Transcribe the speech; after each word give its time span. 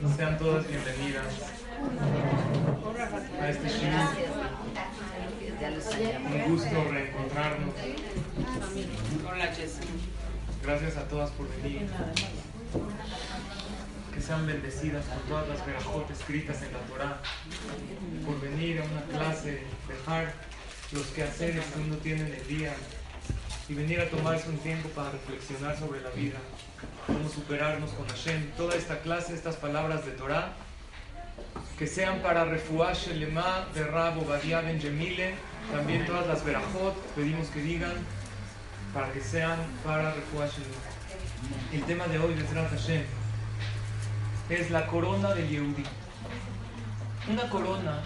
Sean 0.00 0.38
todas 0.38 0.66
bienvenidas 0.66 1.26
a 3.38 3.48
este 3.50 3.68
shiur. 3.68 3.92
Un 6.24 6.50
gusto 6.50 6.84
reencontrarnos. 6.90 7.74
Gracias 10.62 10.96
a 10.96 11.04
todas 11.08 11.30
por 11.32 11.48
venir. 11.56 11.86
Que 14.14 14.20
sean 14.22 14.46
bendecidas 14.46 15.04
por 15.04 15.22
todas 15.24 15.48
las 15.48 15.66
verajot 15.66 16.10
escritas 16.10 16.62
en 16.62 16.72
la 16.72 16.78
Torah. 16.80 17.20
Por 18.24 18.40
venir 18.40 18.80
a 18.80 18.84
una 18.84 19.02
clase, 19.02 19.64
dejar 19.86 20.32
los 20.92 21.06
quehaceres 21.08 21.64
que 21.66 21.80
uno 21.80 21.96
tiene 21.96 22.22
en 22.22 22.34
el 22.34 22.46
día 22.46 22.72
y 23.70 23.74
venir 23.74 24.00
a 24.00 24.08
tomarse 24.08 24.48
un 24.48 24.58
tiempo 24.58 24.88
para 24.88 25.12
reflexionar 25.12 25.78
sobre 25.78 26.00
la 26.00 26.10
vida, 26.10 26.38
cómo 27.06 27.28
superarnos 27.28 27.92
con 27.92 28.04
Hashem. 28.08 28.50
Toda 28.56 28.74
esta 28.74 28.98
clase, 28.98 29.32
estas 29.32 29.54
palabras 29.54 30.04
de 30.04 30.10
Torah, 30.10 30.54
que 31.78 31.86
sean 31.86 32.18
para 32.18 32.44
Refuah 32.44 32.94
Shelema 32.94 33.68
de 33.72 33.84
Rab 33.84 34.18
Obadiah 34.18 34.62
Ben 34.62 34.80
Jemile, 34.80 35.34
también 35.72 36.04
todas 36.04 36.26
las 36.26 36.44
verajot, 36.44 36.96
pedimos 37.14 37.46
que 37.48 37.62
digan, 37.62 37.92
para 38.92 39.12
que 39.12 39.20
sean 39.20 39.56
para 39.84 40.14
Refuah. 40.14 40.48
El 41.72 41.84
tema 41.84 42.08
de 42.08 42.18
hoy, 42.18 42.34
Bezrat 42.34 42.70
Hashem, 42.70 43.04
es 44.48 44.70
la 44.72 44.88
corona 44.88 45.32
de 45.32 45.46
Yehudi. 45.46 45.84
Una 47.30 47.48
corona 47.48 48.02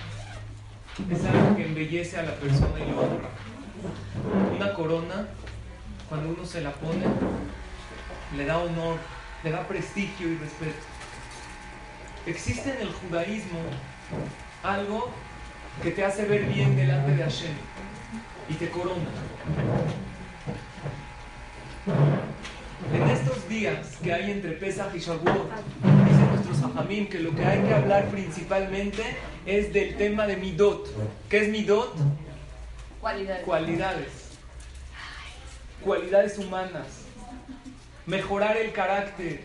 es 1.10 1.24
algo 1.24 1.57
que 1.57 1.65
embellece 1.65 2.19
a 2.19 2.23
la 2.24 2.35
persona 2.35 2.79
y 2.79 2.91
lo 2.91 3.01
honra. 3.01 3.30
Una 4.55 4.74
corona 4.74 5.27
cuando 6.09 6.31
uno 6.31 6.45
se 6.45 6.61
la 6.61 6.73
pone, 6.73 7.05
le 8.37 8.45
da 8.45 8.59
honor, 8.59 8.99
le 9.43 9.51
da 9.51 9.67
prestigio 9.67 10.29
y 10.29 10.37
respeto. 10.37 10.85
Existe 12.27 12.75
en 12.75 12.80
el 12.83 12.93
judaísmo 12.93 13.59
algo 14.63 15.11
que 15.83 15.91
te 15.91 16.05
hace 16.05 16.24
ver 16.24 16.45
bien 16.46 16.77
delante 16.77 17.13
de 17.16 17.23
Hashem 17.23 17.55
y 18.49 18.55
te 18.55 18.71
corona. 18.71 19.11
En 22.93 23.11
estos 23.11 23.49
días 23.49 23.96
que 24.02 24.13
hay 24.13 24.30
entre 24.30 24.52
Pesach 24.52 24.95
y 24.95 24.99
Shavuot, 24.99 25.51
dicen 26.07 26.29
nuestros 26.33 26.63
hajamim 26.63 27.09
que 27.09 27.18
lo 27.18 27.35
que 27.35 27.45
hay 27.45 27.63
que 27.63 27.74
hablar 27.74 28.07
principalmente 28.09 29.02
es 29.46 29.73
del 29.73 29.96
tema 29.96 30.27
de 30.27 30.37
Midot. 30.37 30.89
¿Qué 31.29 31.45
es 31.45 31.49
Midot? 31.49 31.95
Cualidades. 33.01 33.45
Cualidades 33.45 34.24
cualidades 35.85 36.38
humanas, 36.38 36.87
mejorar 38.07 38.57
el 38.57 38.73
carácter, 38.73 39.43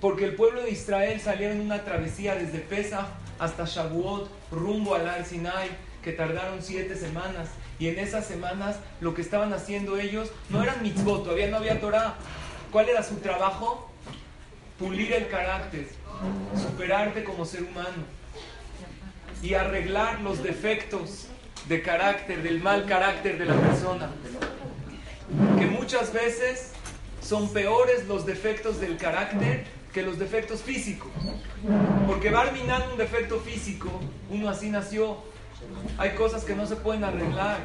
porque 0.00 0.24
el 0.24 0.34
pueblo 0.34 0.62
de 0.62 0.70
Israel 0.70 1.20
salió 1.20 1.50
en 1.50 1.60
una 1.60 1.84
travesía 1.84 2.34
desde 2.34 2.58
Pesach 2.58 3.06
hasta 3.38 3.64
Shavuot, 3.64 4.28
rumbo 4.50 4.94
al 4.94 5.08
Ar 5.08 5.24
Sinai, 5.24 5.70
que 6.02 6.12
tardaron 6.12 6.62
siete 6.62 6.96
semanas. 6.96 7.48
Y 7.78 7.88
en 7.88 7.98
esas 7.98 8.26
semanas 8.26 8.76
lo 9.00 9.14
que 9.14 9.22
estaban 9.22 9.52
haciendo 9.52 9.98
ellos 9.98 10.30
no 10.48 10.62
eran 10.62 10.82
mitzvot, 10.82 11.22
todavía 11.22 11.48
no 11.48 11.58
había 11.58 11.80
Torah. 11.80 12.14
¿Cuál 12.72 12.88
era 12.88 13.02
su 13.02 13.16
trabajo? 13.16 13.90
Pulir 14.78 15.12
el 15.12 15.28
carácter, 15.28 15.86
superarte 16.56 17.22
como 17.22 17.44
ser 17.44 17.62
humano 17.62 18.04
y 19.42 19.54
arreglar 19.54 20.20
los 20.20 20.42
defectos 20.42 21.26
de 21.68 21.82
carácter, 21.82 22.42
del 22.42 22.60
mal 22.60 22.86
carácter 22.86 23.38
de 23.38 23.44
la 23.44 23.54
persona 23.54 24.10
que 25.58 25.66
muchas 25.66 26.12
veces 26.12 26.72
son 27.22 27.52
peores 27.52 28.06
los 28.06 28.26
defectos 28.26 28.80
del 28.80 28.96
carácter 28.96 29.66
que 29.92 30.02
los 30.02 30.18
defectos 30.18 30.62
físicos. 30.62 31.10
Porque 32.06 32.30
va 32.30 32.44
un 32.92 32.98
defecto 32.98 33.40
físico, 33.40 33.88
uno 34.30 34.48
así 34.48 34.70
nació, 34.70 35.18
hay 35.98 36.10
cosas 36.10 36.44
que 36.44 36.54
no 36.54 36.66
se 36.66 36.76
pueden 36.76 37.04
arreglar. 37.04 37.58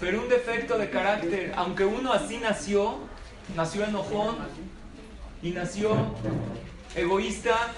Pero 0.00 0.22
un 0.22 0.28
defecto 0.28 0.78
de 0.78 0.90
carácter, 0.90 1.52
aunque 1.56 1.84
uno 1.84 2.12
así 2.12 2.38
nació, 2.38 2.98
nació 3.56 3.84
enojón 3.84 4.36
y 5.42 5.50
nació 5.50 5.96
egoísta 6.94 7.72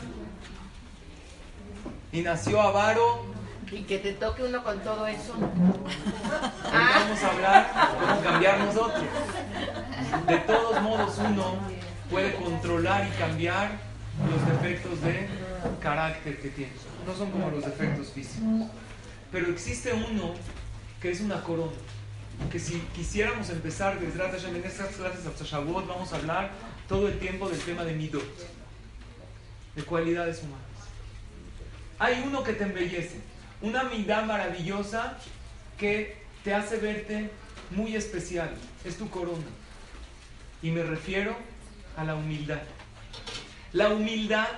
y 2.13 2.21
nació 2.23 2.61
avaro 2.61 3.25
y 3.73 3.83
que 3.83 3.99
te 3.99 4.13
toque 4.15 4.43
uno 4.45 4.63
con 4.63 4.81
todo 4.81 5.07
eso. 5.07 5.35
vamos 5.35 7.23
a 7.23 7.31
hablar 7.31 7.71
cómo 8.01 8.21
cambiar 8.23 8.59
nosotros. 8.61 9.05
De 10.27 10.39
todos 10.39 10.83
modos, 10.83 11.19
uno 11.19 11.57
puede 12.11 12.35
controlar 12.35 13.07
y 13.07 13.11
cambiar 13.19 13.71
los 14.29 14.47
defectos 14.47 15.01
de 15.03 15.29
carácter 15.81 16.41
que 16.41 16.49
tiene. 16.49 16.73
No 17.07 17.15
son 17.15 17.31
como 17.31 17.51
los 17.51 17.65
defectos 17.65 18.09
físicos. 18.09 18.69
Pero 19.31 19.51
existe 19.51 19.93
uno 19.93 20.35
que 21.01 21.11
es 21.11 21.21
una 21.21 21.43
corona. 21.43 21.73
Que 22.51 22.59
si 22.59 22.81
quisiéramos 22.95 23.51
empezar 23.51 24.01
desde 24.01 24.49
en 24.49 24.65
estas 24.65 24.89
clases 24.97 25.27
hasta 25.27 25.45
Shavuot, 25.45 25.87
vamos 25.87 26.13
a 26.13 26.17
hablar 26.17 26.51
todo 26.89 27.07
el 27.07 27.19
tiempo 27.19 27.49
del 27.49 27.61
tema 27.61 27.85
de 27.85 27.93
midot, 27.93 28.25
de 29.77 29.83
cualidades 29.83 30.43
humanas. 30.43 30.61
Hay 31.99 32.25
uno 32.27 32.43
que 32.43 32.55
te 32.55 32.65
embellece, 32.65 33.21
una 33.63 33.85
midá 33.85 34.23
maravillosa 34.23 35.17
que 35.79 36.17
te 36.45 36.55
hace 36.55 36.79
verte 36.79 37.31
muy 37.71 37.97
especial. 37.97 38.51
Es 38.85 38.97
tu 38.97 39.09
corona. 39.11 39.45
Y 40.63 40.71
me 40.71 40.83
refiero 40.83 41.37
a 41.97 42.05
la 42.05 42.15
humildad. 42.15 42.61
La 43.73 43.91
humildad 43.91 44.49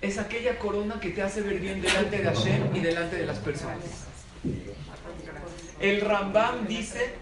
es 0.00 0.18
aquella 0.18 0.58
corona 0.58 1.00
que 1.00 1.10
te 1.10 1.22
hace 1.22 1.40
ver 1.40 1.60
bien 1.60 1.80
delante 1.80 2.18
de 2.18 2.24
Hashem 2.24 2.76
y 2.76 2.80
delante 2.80 3.16
de 3.16 3.26
las 3.26 3.38
personas. 3.38 4.06
El 5.80 6.00
Rambam 6.00 6.66
dice 6.66 7.14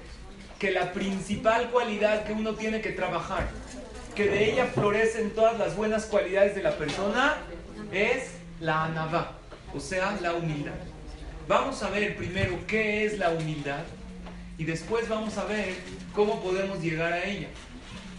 que 0.58 0.70
la 0.70 0.92
principal 0.92 1.70
cualidad 1.70 2.24
que 2.24 2.32
uno 2.32 2.54
tiene 2.54 2.80
que 2.80 2.90
trabajar, 2.90 3.48
que 4.14 4.28
de 4.28 4.52
ella 4.52 4.66
florecen 4.66 5.30
todas 5.30 5.58
las 5.58 5.76
buenas 5.76 6.06
cualidades 6.06 6.54
de 6.54 6.62
la 6.62 6.76
persona, 6.76 7.36
es 7.92 8.32
la 8.60 8.84
anavá 8.84 9.41
o 9.74 9.80
sea, 9.80 10.18
la 10.20 10.34
humildad. 10.34 10.72
Vamos 11.48 11.82
a 11.82 11.90
ver 11.90 12.16
primero 12.16 12.58
qué 12.66 13.04
es 13.04 13.18
la 13.18 13.30
humildad 13.30 13.84
y 14.58 14.64
después 14.64 15.08
vamos 15.08 15.38
a 15.38 15.44
ver 15.44 15.74
cómo 16.14 16.40
podemos 16.40 16.80
llegar 16.80 17.12
a 17.12 17.24
ella. 17.24 17.48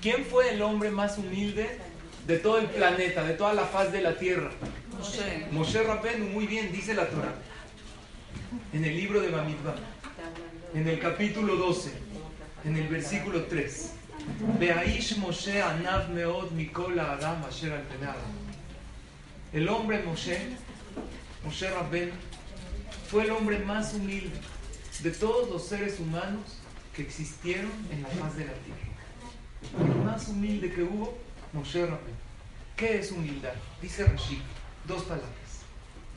¿Quién 0.01 0.25
fue 0.25 0.53
el 0.53 0.61
hombre 0.61 0.91
más 0.91 1.17
humilde 1.17 1.79
de 2.27 2.37
todo 2.37 2.59
el 2.59 2.67
planeta, 2.67 3.23
de 3.23 3.33
toda 3.33 3.53
la 3.53 3.65
faz 3.65 3.91
de 3.91 4.01
la 4.01 4.17
tierra? 4.17 4.51
Moshe. 4.97 5.47
Moshe 5.51 5.83
Rabenu, 5.83 6.25
muy 6.25 6.47
bien, 6.47 6.71
dice 6.71 6.93
la 6.93 7.07
Torah. 7.07 7.35
En 8.73 8.83
el 8.83 8.95
libro 8.95 9.21
de 9.21 9.29
Bamidbar, 9.29 9.75
en 10.73 10.87
el 10.87 10.99
capítulo 10.99 11.55
12, 11.55 11.91
en 12.65 12.75
el 12.75 12.87
versículo 12.87 13.43
3. 13.45 13.91
Moshe 15.17 15.61
anav 15.61 16.09
meod 16.09 16.51
mikola 16.51 17.13
adam 17.13 17.43
asher 17.45 17.73
al 17.73 17.83
El 19.51 19.69
hombre 19.69 20.01
Moshe 20.03 20.37
Moshe 21.43 21.69
Rabben 21.69 22.11
fue 23.09 23.23
el 23.23 23.31
hombre 23.31 23.59
más 23.59 23.93
humilde 23.93 24.31
de 25.01 25.11
todos 25.11 25.49
los 25.49 25.67
seres 25.67 25.99
humanos 25.99 26.41
que 26.95 27.01
existieron 27.01 27.71
en 27.91 28.01
la 28.01 28.07
faz 28.07 28.37
de 28.37 28.45
la 28.45 28.53
tierra. 28.53 29.93
El 29.93 30.05
más 30.05 30.29
humilde 30.29 30.71
que 30.71 30.83
hubo, 30.83 31.17
Moshe 31.51 31.85
Rabben. 31.85 32.15
¿Qué 32.77 32.99
es 32.99 33.11
humildad? 33.11 33.53
Dice 33.81 34.05
Rashid, 34.05 34.39
dos 34.87 35.03
palabras. 35.03 35.31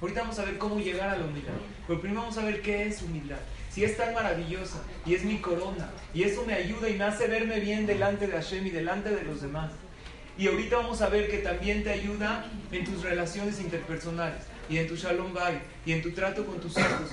Ahorita 0.00 0.20
vamos 0.20 0.38
a 0.38 0.44
ver 0.44 0.59
cómo 0.59 0.78
llegar 0.78 1.09
a 1.09 1.19
la 1.19 1.25
humildad. 1.25 1.54
Pero 1.88 2.00
primero 2.00 2.20
vamos 2.20 2.38
a 2.38 2.44
ver 2.44 2.62
qué 2.62 2.86
es 2.86 3.03
humildad. 3.03 3.38
Si 3.70 3.82
es 3.82 3.97
tan 3.97 4.15
maravillosa 4.15 4.81
y 5.04 5.15
es 5.15 5.25
mi 5.25 5.38
corona 5.38 5.91
y 6.15 6.22
eso 6.22 6.44
me 6.47 6.54
ayuda 6.54 6.88
y 6.88 6.97
me 6.97 7.04
hace 7.04 7.26
verme 7.26 7.59
bien 7.59 7.84
delante 7.84 8.28
de 8.28 8.32
Hashem 8.32 8.66
y 8.66 8.70
delante 8.70 9.10
de 9.10 9.22
los 9.22 9.41
demás. 9.42 9.72
Y 10.38 10.47
ahorita 10.47 10.76
vamos 10.76 11.03
a 11.03 11.09
ver 11.09 11.28
que 11.28 11.38
también 11.38 11.82
te 11.82 11.91
ayuda 11.91 12.48
en 12.71 12.84
tus 12.84 13.03
relaciones 13.03 13.60
interpersonales 13.60 14.55
y 14.68 14.78
en 14.78 14.89
tu 14.89 14.97
shalom 14.97 15.33
bay 15.33 15.60
y 15.84 15.92
en 15.92 16.03
tu 16.03 16.13
trato 16.13 16.45
con 16.45 16.60
tus 16.60 16.77
hijos. 16.78 17.10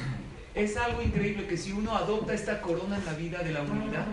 Es 0.55 0.77
algo 0.77 1.01
increíble 1.01 1.47
que 1.47 1.57
si 1.57 1.71
uno 1.71 1.95
adopta 1.95 2.33
esta 2.33 2.61
corona 2.61 2.97
en 2.97 3.05
la 3.05 3.13
vida 3.13 3.39
de 3.39 3.51
la 3.53 3.61
humildad, 3.61 4.05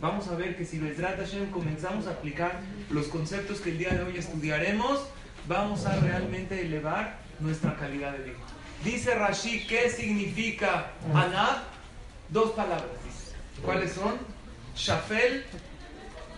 vamos 0.00 0.28
a 0.28 0.34
ver 0.34 0.56
que 0.56 0.64
si 0.66 0.78
Bezrat 0.78 1.18
Hashem 1.18 1.50
comenzamos 1.50 2.06
a 2.06 2.10
aplicar 2.10 2.60
los 2.90 3.06
conceptos 3.06 3.60
que 3.60 3.70
el 3.70 3.78
día 3.78 3.90
de 3.90 4.02
hoy 4.02 4.18
estudiaremos, 4.18 5.00
vamos 5.48 5.86
a 5.86 5.96
realmente 5.96 6.60
elevar 6.60 7.18
nuestra 7.40 7.76
calidad 7.76 8.12
de 8.12 8.24
vida. 8.24 8.36
Dice 8.84 9.14
Rashi, 9.14 9.66
¿qué 9.66 9.90
significa 9.90 10.92
Anab? 11.14 11.62
Dos 12.30 12.52
palabras. 12.52 12.86
¿Cuáles 13.62 13.92
son? 13.92 14.18
Shafel, 14.74 15.44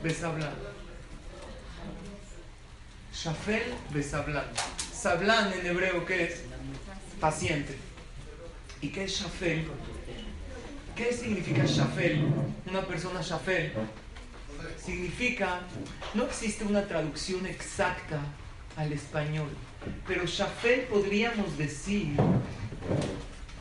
Besablan. 0.03 0.55
Shafel, 3.13 3.63
Besablan. 3.93 4.45
Sablan 5.03 5.53
en 5.53 5.67
hebreo, 5.67 6.07
¿qué 6.07 6.27
es? 6.27 6.43
Paciente. 7.19 7.77
¿Y 8.81 8.91
qué 8.91 9.03
es 9.03 9.11
Shafel? 9.11 9.67
¿Qué 10.95 11.13
significa 11.13 11.65
Shafel? 11.67 12.25
Una 12.71 12.83
persona 12.87 13.21
Shafel 13.21 13.73
significa, 14.79 15.63
no 16.15 16.23
existe 16.23 16.63
una 16.63 16.87
traducción 16.87 17.47
exacta 17.47 18.21
al 18.77 18.93
español, 18.93 19.49
pero 20.07 20.25
Shafel 20.25 20.83
podríamos 20.83 21.59
decir 21.59 22.15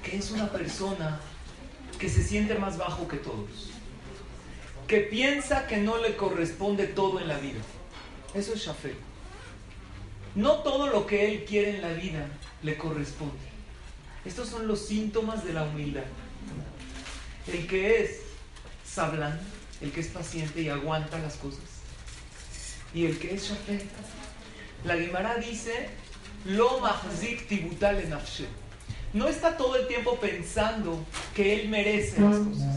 que 0.03 0.17
es 0.17 0.29
una 0.29 0.47
persona 0.51 1.19
que 1.97 2.07
se 2.07 2.21
siente 2.23 2.53
más 2.53 2.77
bajo 2.77 3.07
que 3.07 3.17
todos, 3.17 3.71
que 4.85 4.99
piensa 4.99 5.65
que 5.65 5.77
no 5.77 5.97
le 5.97 6.15
corresponde 6.15 6.85
todo 6.85 7.19
en 7.19 7.27
la 7.27 7.39
vida. 7.39 7.61
Eso 8.35 8.53
es 8.53 8.59
Shafel. 8.59 9.10
No 10.35 10.55
todo 10.57 10.87
lo 10.87 11.05
que 11.05 11.27
él 11.27 11.45
quiere 11.45 11.75
en 11.75 11.81
la 11.81 11.93
vida 11.93 12.27
le 12.63 12.77
corresponde. 12.77 13.35
Estos 14.25 14.49
son 14.49 14.67
los 14.67 14.85
síntomas 14.85 15.43
de 15.43 15.53
la 15.53 15.63
humildad. 15.63 16.03
El 17.47 17.67
que 17.67 18.01
es 18.01 18.21
sablán, 18.85 19.39
el 19.81 19.91
que 19.91 20.01
es 20.01 20.07
paciente 20.07 20.61
y 20.61 20.69
aguanta 20.69 21.17
las 21.19 21.35
cosas. 21.35 21.63
Y 22.93 23.05
el 23.05 23.17
que 23.17 23.33
es 23.33 23.49
Shafel. 23.49 23.81
La 24.85 24.95
Guimara 24.95 25.35
dice, 25.35 25.89
lo 26.45 26.79
mahzik 26.79 27.47
tibutal 27.47 27.99
en 27.99 28.13
no 29.13 29.27
está 29.27 29.57
todo 29.57 29.75
el 29.75 29.87
tiempo 29.87 30.17
pensando 30.19 31.03
que 31.35 31.53
él 31.59 31.69
merece 31.69 32.21
las 32.21 32.37
cosas. 32.37 32.75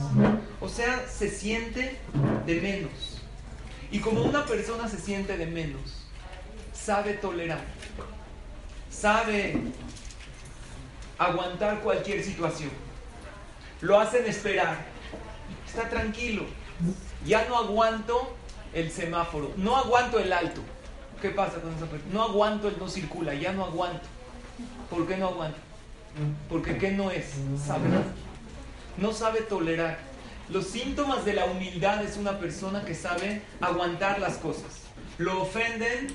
O 0.60 0.68
sea, 0.68 1.06
se 1.08 1.30
siente 1.30 1.96
de 2.46 2.60
menos. 2.60 3.20
Y 3.92 4.00
como 4.00 4.22
una 4.22 4.44
persona 4.44 4.88
se 4.88 4.98
siente 4.98 5.36
de 5.36 5.46
menos, 5.46 6.03
sabe 6.84 7.14
tolerar, 7.14 7.60
sabe 8.90 9.56
aguantar 11.18 11.80
cualquier 11.80 12.22
situación. 12.22 12.70
Lo 13.80 13.98
hacen 13.98 14.26
esperar. 14.26 14.84
Está 15.66 15.88
tranquilo. 15.88 16.44
Ya 17.24 17.46
no 17.48 17.56
aguanto 17.56 18.34
el 18.72 18.90
semáforo, 18.90 19.52
no 19.56 19.76
aguanto 19.76 20.18
el 20.18 20.32
alto. 20.32 20.60
¿Qué 21.22 21.30
pasa 21.30 21.60
con 21.60 21.74
esa 21.74 21.86
persona? 21.86 22.12
No 22.12 22.22
aguanto 22.22 22.68
el 22.68 22.78
no 22.78 22.88
circula, 22.88 23.34
ya 23.34 23.52
no 23.52 23.64
aguanto. 23.64 24.06
¿Por 24.90 25.06
qué 25.06 25.16
no 25.16 25.28
aguanto? 25.28 25.58
Porque 26.48 26.76
¿qué 26.76 26.92
no 26.92 27.10
es? 27.10 27.32
Saber. 27.66 27.90
No 28.98 29.12
sabe 29.12 29.40
tolerar. 29.40 29.98
Los 30.50 30.66
síntomas 30.66 31.24
de 31.24 31.32
la 31.32 31.46
humildad 31.46 32.04
es 32.04 32.18
una 32.18 32.38
persona 32.38 32.84
que 32.84 32.94
sabe 32.94 33.42
aguantar 33.60 34.20
las 34.20 34.36
cosas. 34.36 34.82
Lo 35.16 35.42
ofenden, 35.42 36.08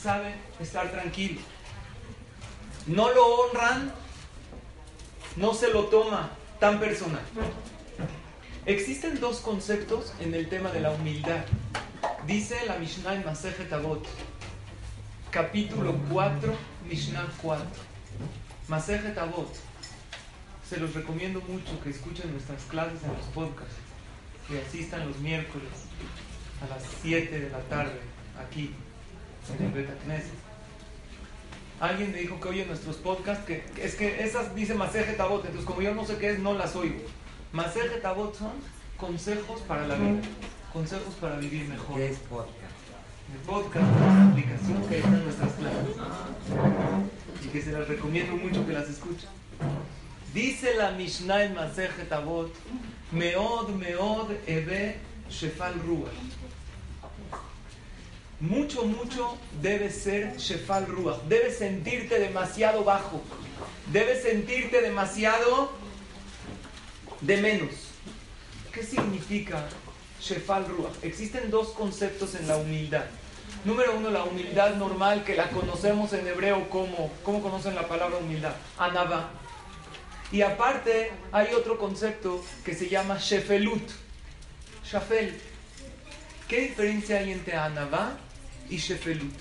sabe 0.00 0.34
estar 0.60 0.90
tranquilo. 0.90 1.40
No 2.86 3.10
lo 3.12 3.26
honran, 3.26 3.92
no 5.36 5.54
se 5.54 5.70
lo 5.70 5.84
toma 5.86 6.30
tan 6.60 6.78
personal. 6.78 7.22
Existen 8.66 9.20
dos 9.20 9.40
conceptos 9.40 10.12
en 10.20 10.34
el 10.34 10.48
tema 10.48 10.70
de 10.70 10.80
la 10.80 10.90
humildad. 10.90 11.44
Dice 12.26 12.56
la 12.66 12.76
Mishnah 12.76 13.14
en 13.14 13.24
Masejet 13.24 13.72
Avot, 13.72 14.06
capítulo 15.30 15.94
4, 16.10 16.54
Mishnah 16.88 17.26
4. 17.42 17.66
Masejet 18.68 19.16
Avot. 19.18 19.54
Se 20.68 20.78
los 20.78 20.94
recomiendo 20.94 21.40
mucho 21.42 21.82
que 21.82 21.90
escuchen 21.90 22.32
nuestras 22.32 22.62
clases 22.64 23.02
en 23.02 23.12
los 23.12 23.26
podcasts, 23.34 23.76
que 24.48 24.60
asistan 24.60 25.06
los 25.06 25.18
miércoles 25.18 25.68
a 26.62 26.74
las 26.74 26.82
7 27.02 27.38
de 27.38 27.50
la 27.50 27.60
tarde 27.60 28.00
aquí 28.46 28.74
Alguien 31.80 32.12
me 32.12 32.18
dijo 32.18 32.40
que 32.40 32.48
oye 32.48 32.66
nuestros 32.66 32.96
podcasts, 32.96 33.44
que 33.44 33.64
es 33.78 33.94
que 33.94 34.24
esas 34.24 34.54
dice 34.54 34.74
Masejet 34.74 35.20
Avot, 35.20 35.44
entonces 35.44 35.66
como 35.66 35.82
yo 35.82 35.94
no 35.94 36.04
sé 36.04 36.16
qué 36.16 36.30
es, 36.30 36.38
no 36.38 36.54
las 36.54 36.74
oigo. 36.76 37.00
Masejet 37.52 38.04
Avot 38.04 38.34
son 38.36 38.52
consejos 38.96 39.60
para 39.62 39.86
la 39.86 39.96
vida, 39.96 40.22
consejos 40.72 41.14
para 41.20 41.36
vivir 41.36 41.68
mejor. 41.68 41.96
¿Qué 41.96 42.10
es 42.10 42.18
podcast? 42.18 42.74
El 43.34 43.40
podcast 43.40 43.90
es 43.90 43.96
una 43.96 44.30
aplicación 44.30 44.88
que 44.88 44.96
está 44.98 45.08
en 45.08 45.24
nuestras 45.24 45.52
clases 45.52 45.96
y 47.44 47.48
que 47.48 47.62
se 47.62 47.72
las 47.72 47.88
recomiendo 47.88 48.36
mucho 48.36 48.66
que 48.66 48.72
las 48.72 48.88
escuchen. 48.88 49.28
Dice 50.32 50.74
la 50.76 50.92
Mishnah 50.92 51.44
en 51.44 51.54
Masejet 51.54 52.10
Avot, 52.12 52.52
Meod, 53.12 53.68
Meod, 53.70 54.30
Ebe, 54.46 54.98
Shefal 55.28 55.74
Ruach. 55.86 56.10
Mucho, 58.48 58.84
mucho 58.84 59.38
debe 59.62 59.90
ser 59.90 60.36
Shefal 60.36 60.86
Ruach. 60.86 61.22
Debes 61.28 61.56
sentirte 61.56 62.18
demasiado 62.18 62.84
bajo. 62.84 63.22
Debes 63.90 64.22
sentirte 64.22 64.82
demasiado 64.82 65.72
de 67.22 67.38
menos. 67.38 67.70
¿Qué 68.70 68.82
significa 68.82 69.66
Shefal 70.20 70.66
Ruach? 70.66 70.92
Existen 71.00 71.50
dos 71.50 71.68
conceptos 71.68 72.34
en 72.34 72.46
la 72.46 72.58
humildad. 72.58 73.04
Número 73.64 73.96
uno, 73.96 74.10
la 74.10 74.24
humildad 74.24 74.74
normal 74.74 75.24
que 75.24 75.34
la 75.36 75.48
conocemos 75.48 76.12
en 76.12 76.28
hebreo 76.28 76.68
como, 76.68 77.10
¿cómo 77.22 77.40
conocen 77.40 77.74
la 77.74 77.88
palabra 77.88 78.18
humildad? 78.18 78.52
Anaba. 78.76 79.30
Y 80.30 80.42
aparte 80.42 81.12
hay 81.32 81.54
otro 81.54 81.78
concepto 81.78 82.44
que 82.62 82.74
se 82.74 82.90
llama 82.90 83.16
shefelut. 83.18 83.90
Shafel. 84.84 85.40
¿Qué 86.46 86.60
diferencia 86.60 87.20
hay 87.20 87.32
entre 87.32 87.56
anaba 87.56 88.18
y 88.68 88.76
shefelut? 88.76 89.34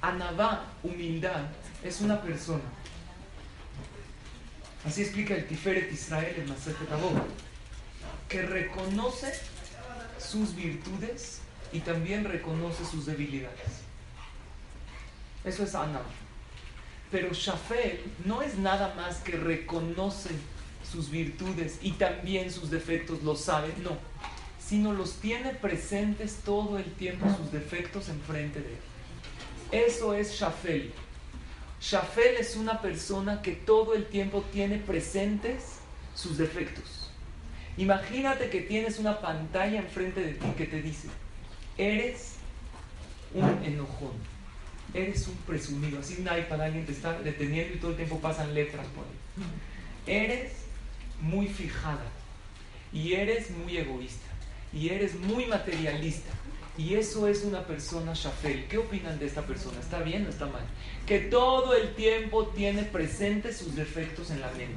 Anaba, 0.00 0.66
humildad, 0.82 1.46
es 1.82 2.00
una 2.00 2.20
persona. 2.20 2.62
Así 4.86 5.02
explica 5.02 5.34
el 5.34 5.46
Tiferet 5.46 5.90
Israel 5.92 6.34
en 6.36 6.48
Masejet 6.48 6.88
que 8.28 8.42
reconoce 8.42 9.32
sus 10.18 10.54
virtudes 10.54 11.40
y 11.72 11.80
también 11.80 12.24
reconoce 12.24 12.84
sus 12.84 13.06
debilidades. 13.06 13.82
Eso 15.44 15.64
es 15.64 15.74
Ana. 15.74 16.00
Pero 17.10 17.32
Shafel 17.32 18.00
no 18.24 18.42
es 18.42 18.56
nada 18.58 18.94
más 18.94 19.18
que 19.18 19.36
reconoce 19.36 20.30
sus 20.90 21.10
virtudes 21.10 21.78
y 21.82 21.92
también 21.92 22.50
sus 22.50 22.70
defectos, 22.70 23.22
lo 23.22 23.36
sabe, 23.36 23.72
no, 23.82 23.96
sino 24.66 24.92
los 24.92 25.14
tiene 25.14 25.50
presentes 25.50 26.36
todo 26.44 26.78
el 26.78 26.90
tiempo 26.94 27.26
sus 27.36 27.52
defectos 27.52 28.08
enfrente 28.08 28.60
de 28.60 28.68
él. 28.68 29.84
Eso 29.86 30.14
es 30.14 30.32
Shafel. 30.32 30.92
Shafel 31.80 32.36
es 32.36 32.56
una 32.56 32.80
persona 32.80 33.42
que 33.42 33.52
todo 33.52 33.94
el 33.94 34.06
tiempo 34.06 34.42
tiene 34.52 34.78
presentes 34.78 35.80
sus 36.14 36.38
defectos. 36.38 37.10
Imagínate 37.76 38.48
que 38.48 38.60
tienes 38.60 38.98
una 38.98 39.20
pantalla 39.20 39.80
enfrente 39.80 40.20
de 40.20 40.34
ti 40.34 40.46
que 40.56 40.66
te 40.66 40.80
dice, 40.80 41.08
Eres 41.76 42.34
un 43.34 43.64
enojón. 43.64 44.12
Eres 44.92 45.26
un 45.26 45.34
presumido. 45.38 45.98
Así 45.98 46.16
un 46.20 46.26
iPad 46.26 46.62
alguien 46.62 46.86
te 46.86 46.92
está 46.92 47.18
deteniendo 47.20 47.74
y 47.74 47.78
todo 47.78 47.90
el 47.90 47.96
tiempo 47.96 48.20
pasan 48.20 48.54
letras 48.54 48.86
por 48.94 49.04
ahí. 49.04 50.14
Eres 50.14 50.52
muy 51.20 51.48
fijada. 51.48 52.06
Y 52.92 53.14
eres 53.14 53.50
muy 53.50 53.76
egoísta. 53.76 54.26
Y 54.74 54.88
eres 54.88 55.14
muy 55.14 55.46
materialista. 55.46 56.30
Y 56.76 56.94
eso 56.94 57.28
es 57.28 57.44
una 57.44 57.62
persona 57.62 58.12
shafel. 58.14 58.66
¿Qué 58.66 58.78
opinan 58.78 59.18
de 59.20 59.26
esta 59.26 59.42
persona? 59.42 59.78
¿Está 59.78 60.00
bien 60.00 60.26
o 60.26 60.30
está 60.30 60.46
mal? 60.46 60.64
Que 61.06 61.20
todo 61.20 61.74
el 61.74 61.94
tiempo 61.94 62.48
tiene 62.48 62.82
presentes 62.82 63.58
sus 63.58 63.76
defectos 63.76 64.30
en 64.30 64.40
la 64.40 64.48
mente. 64.48 64.74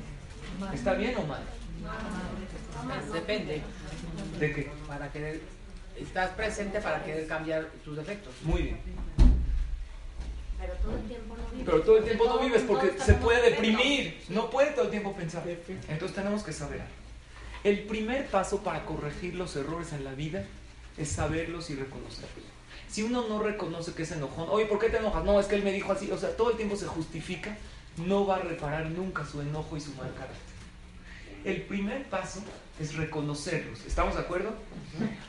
¿Está 0.73 0.93
bien 0.93 1.15
o 1.17 1.23
mal? 1.23 1.41
Depende. 3.11 3.61
¿De 4.39 4.53
qué? 4.53 4.71
Para 4.87 5.11
que 5.11 5.41
estás 5.99 6.29
presente 6.31 6.79
para 6.79 7.03
querer 7.03 7.27
cambiar 7.27 7.65
tus 7.83 7.97
defectos. 7.97 8.33
Muy 8.43 8.61
bien. 8.61 8.79
Pero 10.59 10.73
todo 10.73 10.97
el 10.97 11.03
tiempo 11.03 11.35
no 11.35 11.47
vives. 11.49 11.65
Pero 11.65 11.81
todo 11.81 11.97
el 11.97 12.03
tiempo 12.03 12.25
no 12.25 12.39
vives 12.39 12.61
porque 12.67 12.99
se 12.99 13.13
puede 13.15 13.49
deprimir. 13.49 14.23
No 14.29 14.49
puede 14.51 14.71
todo 14.71 14.85
el 14.85 14.91
tiempo 14.91 15.15
pensar. 15.15 15.43
Entonces 15.87 16.15
tenemos 16.15 16.43
que 16.43 16.53
saber. 16.53 16.81
El 17.63 17.79
primer 17.83 18.27
paso 18.27 18.63
para 18.63 18.85
corregir 18.85 19.35
los 19.35 19.55
errores 19.55 19.93
en 19.93 20.03
la 20.03 20.13
vida 20.13 20.45
es 20.97 21.09
saberlos 21.09 21.69
y 21.69 21.75
reconocerlos. 21.75 22.45
Si 22.89 23.03
uno 23.03 23.27
no 23.27 23.41
reconoce 23.41 23.93
que 23.93 24.03
es 24.03 24.11
enojón, 24.11 24.47
oye, 24.49 24.65
¿por 24.65 24.79
qué 24.79 24.89
te 24.89 24.97
enojas? 24.97 25.23
No, 25.25 25.39
es 25.39 25.47
que 25.47 25.55
él 25.55 25.63
me 25.63 25.73
dijo 25.73 25.91
así. 25.91 26.09
O 26.11 26.17
sea, 26.17 26.35
todo 26.35 26.51
el 26.51 26.57
tiempo 26.57 26.75
se 26.75 26.87
justifica, 26.87 27.57
no 27.97 28.25
va 28.25 28.37
a 28.37 28.39
reparar 28.39 28.85
nunca 28.87 29.25
su 29.25 29.41
enojo 29.41 29.75
y 29.75 29.81
su 29.81 29.93
mal 29.95 30.13
carácter. 30.13 30.47
El 31.43 31.61
primer 31.63 32.03
paso 32.05 32.41
es 32.79 32.95
reconocerlos. 32.95 33.85
¿Estamos 33.85 34.15
de 34.15 34.21
acuerdo? 34.21 34.53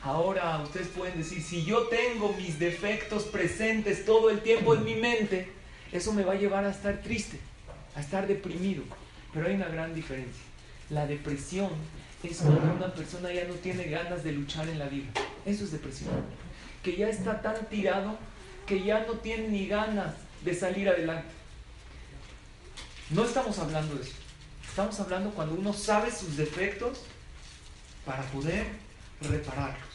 Ahora 0.01 0.61
ustedes 0.63 0.87
pueden 0.87 1.17
decir, 1.17 1.41
si 1.41 1.63
yo 1.63 1.87
tengo 1.87 2.33
mis 2.33 2.59
defectos 2.59 3.23
presentes 3.23 4.05
todo 4.05 4.29
el 4.29 4.41
tiempo 4.41 4.75
en 4.75 4.83
mi 4.83 4.95
mente, 4.95 5.49
eso 5.91 6.13
me 6.13 6.23
va 6.23 6.33
a 6.33 6.37
llevar 6.37 6.65
a 6.65 6.71
estar 6.71 7.01
triste, 7.01 7.39
a 7.95 8.01
estar 8.01 8.27
deprimido. 8.27 8.83
Pero 9.33 9.47
hay 9.47 9.55
una 9.55 9.67
gran 9.67 9.93
diferencia. 9.93 10.43
La 10.89 11.05
depresión 11.05 11.69
es 12.23 12.37
cuando 12.37 12.73
una 12.73 12.93
persona 12.93 13.31
ya 13.31 13.45
no 13.45 13.53
tiene 13.55 13.85
ganas 13.85 14.23
de 14.23 14.33
luchar 14.33 14.67
en 14.67 14.79
la 14.79 14.87
vida. 14.87 15.07
Eso 15.45 15.63
es 15.63 15.71
depresión. 15.71 16.11
Que 16.83 16.95
ya 16.95 17.09
está 17.09 17.41
tan 17.41 17.65
tirado 17.67 18.17
que 18.65 18.83
ya 18.83 19.05
no 19.05 19.13
tiene 19.13 19.47
ni 19.47 19.67
ganas 19.67 20.13
de 20.43 20.53
salir 20.53 20.87
adelante. 20.89 21.29
No 23.09 23.23
estamos 23.23 23.57
hablando 23.57 23.95
de 23.95 24.03
eso. 24.03 24.13
Estamos 24.67 24.99
hablando 24.99 25.31
cuando 25.31 25.55
uno 25.55 25.73
sabe 25.73 26.11
sus 26.11 26.37
defectos 26.37 27.01
para 28.05 28.21
poder 28.23 28.67
repararlos. 29.21 29.89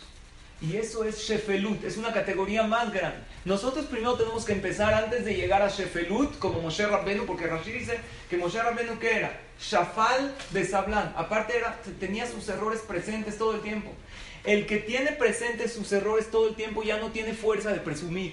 Y 0.61 0.77
eso 0.77 1.05
es 1.05 1.19
Shefelut, 1.19 1.85
es 1.85 1.97
una 1.97 2.13
categoría 2.13 2.65
más 2.65 2.93
grande. 2.93 3.21
Nosotros 3.45 3.85
primero 3.87 4.15
tenemos 4.15 4.47
que 4.47 4.53
empezar 4.53 4.95
antes 4.95 5.27
de 5.27 5.35
llegar 5.35 5.61
a 5.61 5.69
Shefelut, 5.69 6.39
como 6.39 6.63
Moshe 6.63 6.87
Rabbenu, 6.87 7.27
porque 7.27 7.47
Rashi 7.47 7.73
dice 7.73 7.99
que 8.31 8.39
Moshe 8.39 8.63
Rabbenu, 8.63 8.99
¿qué 8.99 9.17
era? 9.17 9.39
Shafal 9.61 10.35
de 10.51 10.65
Sablán. 10.65 11.13
Aparte 11.15 11.59
era, 11.59 11.79
tenía 12.01 12.27
sus 12.27 12.49
errores 12.49 12.81
presentes 12.81 13.37
todo 13.37 13.55
el 13.55 13.61
tiempo. 13.61 13.91
El 14.45 14.67
que 14.67 14.79
tiene 14.79 15.13
presentes 15.13 15.75
sus 15.75 15.93
errores 15.93 16.31
todo 16.31 16.49
el 16.49 16.55
tiempo 16.55 16.83
ya 16.83 16.99
no 16.99 17.11
tiene 17.11 17.35
fuerza 17.35 17.71
de 17.71 17.81
presumir. 17.81 18.33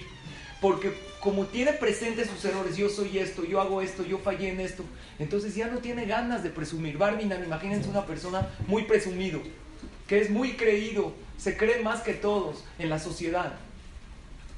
Porque 0.62 0.94
como 1.20 1.44
tiene 1.44 1.74
presentes 1.74 2.30
sus 2.30 2.42
errores, 2.46 2.78
yo 2.78 2.88
soy 2.88 3.18
esto, 3.18 3.44
yo 3.44 3.60
hago 3.60 3.82
esto, 3.82 4.04
yo 4.04 4.18
fallé 4.18 4.48
en 4.48 4.60
esto, 4.60 4.82
entonces 5.18 5.54
ya 5.54 5.66
no 5.66 5.78
tiene 5.78 6.06
ganas 6.06 6.42
de 6.42 6.50
presumir. 6.50 6.96
Barminan, 6.96 7.44
imagínense 7.44 7.88
una 7.88 8.06
persona 8.06 8.48
muy 8.66 8.84
presumido, 8.84 9.42
que 10.06 10.20
es 10.20 10.30
muy 10.30 10.52
creído, 10.52 11.12
se 11.36 11.56
cree 11.56 11.82
más 11.82 12.00
que 12.00 12.14
todos 12.14 12.64
en 12.78 12.88
la 12.88 12.98
sociedad. 12.98 13.58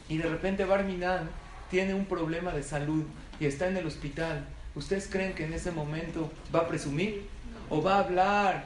Y 0.08 0.18
de 0.18 0.28
repente 0.28 0.64
Barminan 0.64 1.30
tiene 1.70 1.94
un 1.94 2.06
problema 2.06 2.52
de 2.52 2.62
salud 2.62 3.04
y 3.40 3.46
está 3.46 3.68
en 3.68 3.76
el 3.76 3.86
hospital. 3.86 4.46
¿Ustedes 4.74 5.08
creen 5.10 5.34
que 5.34 5.44
en 5.44 5.52
ese 5.52 5.70
momento 5.70 6.30
va 6.54 6.60
a 6.60 6.68
presumir? 6.68 7.26
¿O 7.70 7.82
va 7.82 7.96
a 7.96 8.00
hablar 8.00 8.64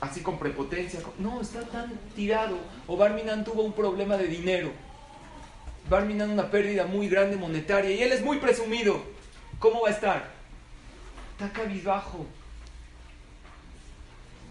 así 0.00 0.20
con 0.20 0.38
prepotencia? 0.38 1.00
No, 1.18 1.40
está 1.40 1.62
tan 1.62 1.92
tirado. 2.14 2.56
O 2.86 2.96
Barminan 2.96 3.44
tuvo 3.44 3.62
un 3.62 3.72
problema 3.72 4.16
de 4.16 4.26
dinero. 4.26 4.72
Barminan 5.90 6.30
una 6.30 6.50
pérdida 6.50 6.86
muy 6.86 7.08
grande 7.08 7.36
monetaria 7.36 7.90
y 7.90 8.02
él 8.02 8.12
es 8.12 8.22
muy 8.22 8.38
presumido. 8.38 9.02
¿Cómo 9.58 9.82
va 9.82 9.88
a 9.88 9.92
estar? 9.92 10.30
Está 11.32 11.52
cabizbajo 11.52 12.26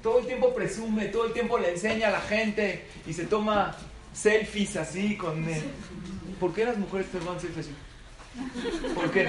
todo 0.08 0.20
el 0.20 0.26
tiempo 0.26 0.54
presume, 0.54 1.08
todo 1.08 1.26
el 1.26 1.34
tiempo 1.34 1.58
le 1.58 1.72
enseña 1.72 2.08
a 2.08 2.12
la 2.12 2.22
gente 2.22 2.86
y 3.06 3.12
se 3.12 3.26
toma 3.26 3.76
selfies 4.18 4.76
así 4.76 5.16
con 5.16 5.48
él. 5.48 5.64
¿Por 6.40 6.54
qué 6.54 6.66
las 6.66 6.78
mujeres 6.78 7.08
te 7.12 7.20
toman 7.20 7.40
selfies 7.40 7.68
así? 7.68 7.76
¿Por 8.94 9.12
qué? 9.12 9.24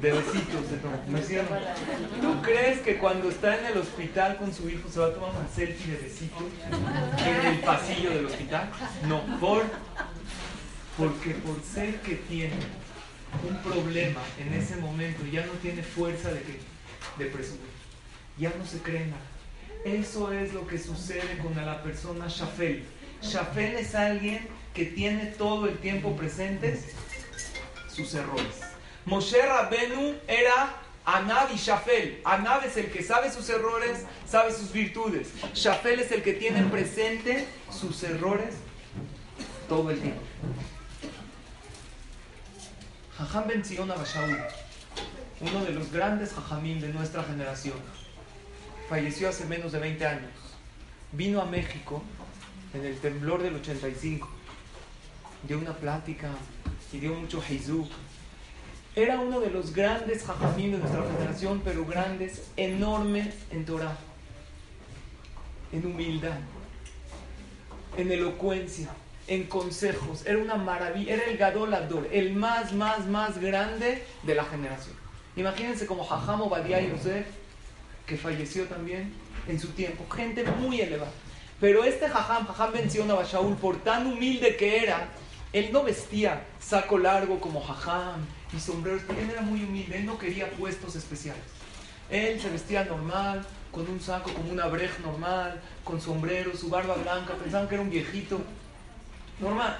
De 0.00 0.12
besitos 0.12 0.66
se 0.68 0.76
toman. 0.76 1.00
¿Tú 2.20 2.42
crees 2.42 2.80
que 2.80 2.98
cuando 2.98 3.28
está 3.28 3.58
en 3.58 3.66
el 3.66 3.78
hospital 3.78 4.36
con 4.36 4.52
su 4.52 4.68
hijo 4.68 4.88
se 4.88 5.00
va 5.00 5.06
a 5.06 5.12
tomar 5.12 5.30
una 5.30 5.48
selfie 5.48 5.92
de 5.92 6.02
besitos 6.02 6.42
en 7.18 7.46
el 7.46 7.58
pasillo 7.60 8.10
del 8.10 8.26
hospital? 8.26 8.70
No, 9.08 9.22
por 9.40 9.64
porque 10.96 11.30
por 11.34 11.60
ser 11.62 12.00
que 12.02 12.14
tiene 12.14 12.54
un 13.48 13.56
problema 13.62 14.20
en 14.38 14.54
ese 14.54 14.76
momento 14.76 15.24
ya 15.26 15.44
no 15.44 15.52
tiene 15.54 15.82
fuerza 15.82 16.30
de, 16.30 16.40
que, 16.42 16.60
de 17.18 17.30
presumir. 17.30 17.62
Ya 18.38 18.52
no 18.56 18.64
se 18.64 18.78
cree 18.78 19.06
nada. 19.06 19.22
Eso 19.84 20.32
es 20.32 20.54
lo 20.54 20.66
que 20.66 20.78
sucede 20.78 21.38
con 21.38 21.54
la 21.56 21.82
persona 21.82 22.26
Shafel. 22.28 22.84
Shafel 23.24 23.76
es 23.76 23.94
alguien 23.94 24.46
que 24.74 24.84
tiene 24.86 25.26
todo 25.26 25.66
el 25.66 25.78
tiempo 25.78 26.16
presentes 26.16 26.84
sus 27.88 28.14
errores. 28.14 28.60
Moshe 29.06 29.40
Rabenu 29.40 30.14
era 30.26 30.74
Anab 31.04 31.52
y 31.52 31.56
Shafel. 31.56 32.20
Anab 32.24 32.64
es 32.64 32.76
el 32.76 32.90
que 32.90 33.02
sabe 33.02 33.30
sus 33.32 33.48
errores, 33.48 34.04
sabe 34.26 34.52
sus 34.52 34.72
virtudes. 34.72 35.28
Shafel 35.54 36.00
es 36.00 36.12
el 36.12 36.22
que 36.22 36.34
tiene 36.34 36.62
presente 36.64 37.46
sus 37.70 38.02
errores 38.02 38.54
todo 39.68 39.90
el 39.90 40.00
tiempo. 40.00 40.20
Jajam 43.16 43.46
Ben 43.46 43.64
Zion 43.64 43.90
uno 45.40 45.64
de 45.64 45.72
los 45.72 45.92
grandes 45.92 46.32
jajamín 46.32 46.80
de 46.80 46.88
nuestra 46.88 47.22
generación 47.22 47.76
falleció 48.88 49.28
hace 49.28 49.44
menos 49.44 49.72
de 49.72 49.78
20 49.78 50.06
años. 50.06 50.30
Vino 51.12 51.40
a 51.40 51.44
México 51.44 52.02
en 52.74 52.84
el 52.84 52.98
temblor 52.98 53.42
del 53.42 53.54
85. 53.54 54.28
Dio 55.46 55.58
una 55.58 55.74
plática 55.74 56.30
y 56.92 56.98
dio 56.98 57.14
mucho 57.14 57.40
Jesús. 57.40 57.88
Era 58.96 59.18
uno 59.18 59.40
de 59.40 59.50
los 59.50 59.72
grandes 59.72 60.24
jajamim 60.24 60.72
de 60.72 60.78
nuestra 60.78 61.02
generación, 61.02 61.62
pero 61.64 61.84
grandes, 61.84 62.50
enormes 62.56 63.34
en 63.50 63.64
Torah, 63.64 63.96
en 65.72 65.86
humildad, 65.86 66.38
en 67.96 68.12
elocuencia, 68.12 68.88
en 69.26 69.44
consejos. 69.44 70.24
Era 70.26 70.38
una 70.38 70.56
maravilla, 70.56 71.14
era 71.14 71.24
el 71.24 71.36
Gadol 71.36 71.74
el 72.12 72.34
más, 72.34 72.72
más, 72.72 73.06
más 73.06 73.38
grande 73.38 74.04
de 74.22 74.34
la 74.34 74.44
generación. 74.44 74.94
Imagínense 75.36 75.86
como 75.86 76.04
Jajam 76.04 76.42
Obadiah 76.42 76.80
Yosef 76.80 77.26
que 78.06 78.16
falleció 78.16 78.66
también 78.66 79.12
en 79.48 79.58
su 79.58 79.68
tiempo. 79.68 80.08
Gente 80.14 80.44
muy 80.44 80.80
elevada. 80.80 81.10
Pero 81.60 81.84
este 81.84 82.08
Jajam, 82.08 82.46
Jajam 82.46 82.72
menciona 82.72 83.14
a 83.14 83.24
Shaul, 83.24 83.56
por 83.56 83.76
tan 83.82 84.06
humilde 84.06 84.56
que 84.56 84.82
era, 84.82 85.08
él 85.52 85.70
no 85.72 85.82
vestía 85.82 86.44
saco 86.58 86.98
largo 86.98 87.40
como 87.40 87.60
Jajam 87.60 88.24
y 88.54 88.60
sombreros, 88.60 89.02
él 89.10 89.30
era 89.30 89.40
muy 89.40 89.62
humilde, 89.62 89.98
él 89.98 90.06
no 90.06 90.18
quería 90.18 90.50
puestos 90.50 90.96
especiales. 90.96 91.42
Él 92.10 92.40
se 92.40 92.50
vestía 92.50 92.84
normal, 92.84 93.46
con 93.70 93.88
un 93.88 94.00
saco 94.00 94.32
como 94.32 94.50
una 94.50 94.66
brej 94.66 95.00
normal, 95.00 95.60
con 95.82 96.00
sombrero, 96.00 96.56
su 96.56 96.68
barba 96.68 96.94
blanca, 96.94 97.34
pensaban 97.34 97.68
que 97.68 97.74
era 97.74 97.82
un 97.82 97.90
viejito, 97.90 98.40
normal. 99.40 99.78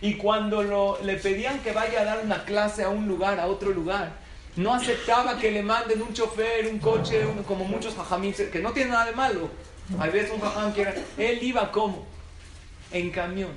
Y 0.00 0.14
cuando 0.14 0.98
le 1.02 1.16
pedían 1.16 1.60
que 1.60 1.72
vaya 1.72 2.00
a 2.00 2.04
dar 2.04 2.24
una 2.24 2.44
clase 2.44 2.82
a 2.82 2.88
un 2.88 3.06
lugar, 3.06 3.38
a 3.38 3.46
otro 3.46 3.70
lugar, 3.70 4.12
no 4.56 4.74
aceptaba 4.74 5.38
que 5.38 5.50
le 5.50 5.62
manden 5.62 6.02
un 6.02 6.12
chofer, 6.12 6.66
un 6.66 6.78
coche, 6.78 7.24
como 7.46 7.64
muchos 7.64 7.94
jajamín, 7.94 8.32
que 8.32 8.58
no 8.60 8.72
tiene 8.72 8.90
nada 8.90 9.06
de 9.06 9.12
malo. 9.12 9.50
A 9.98 10.06
veces 10.06 10.30
un 10.32 10.40
jajam 10.40 10.72
quiere. 10.72 10.94
Él 11.18 11.42
iba 11.42 11.70
como? 11.72 12.06
En 12.92 13.10
camión, 13.10 13.50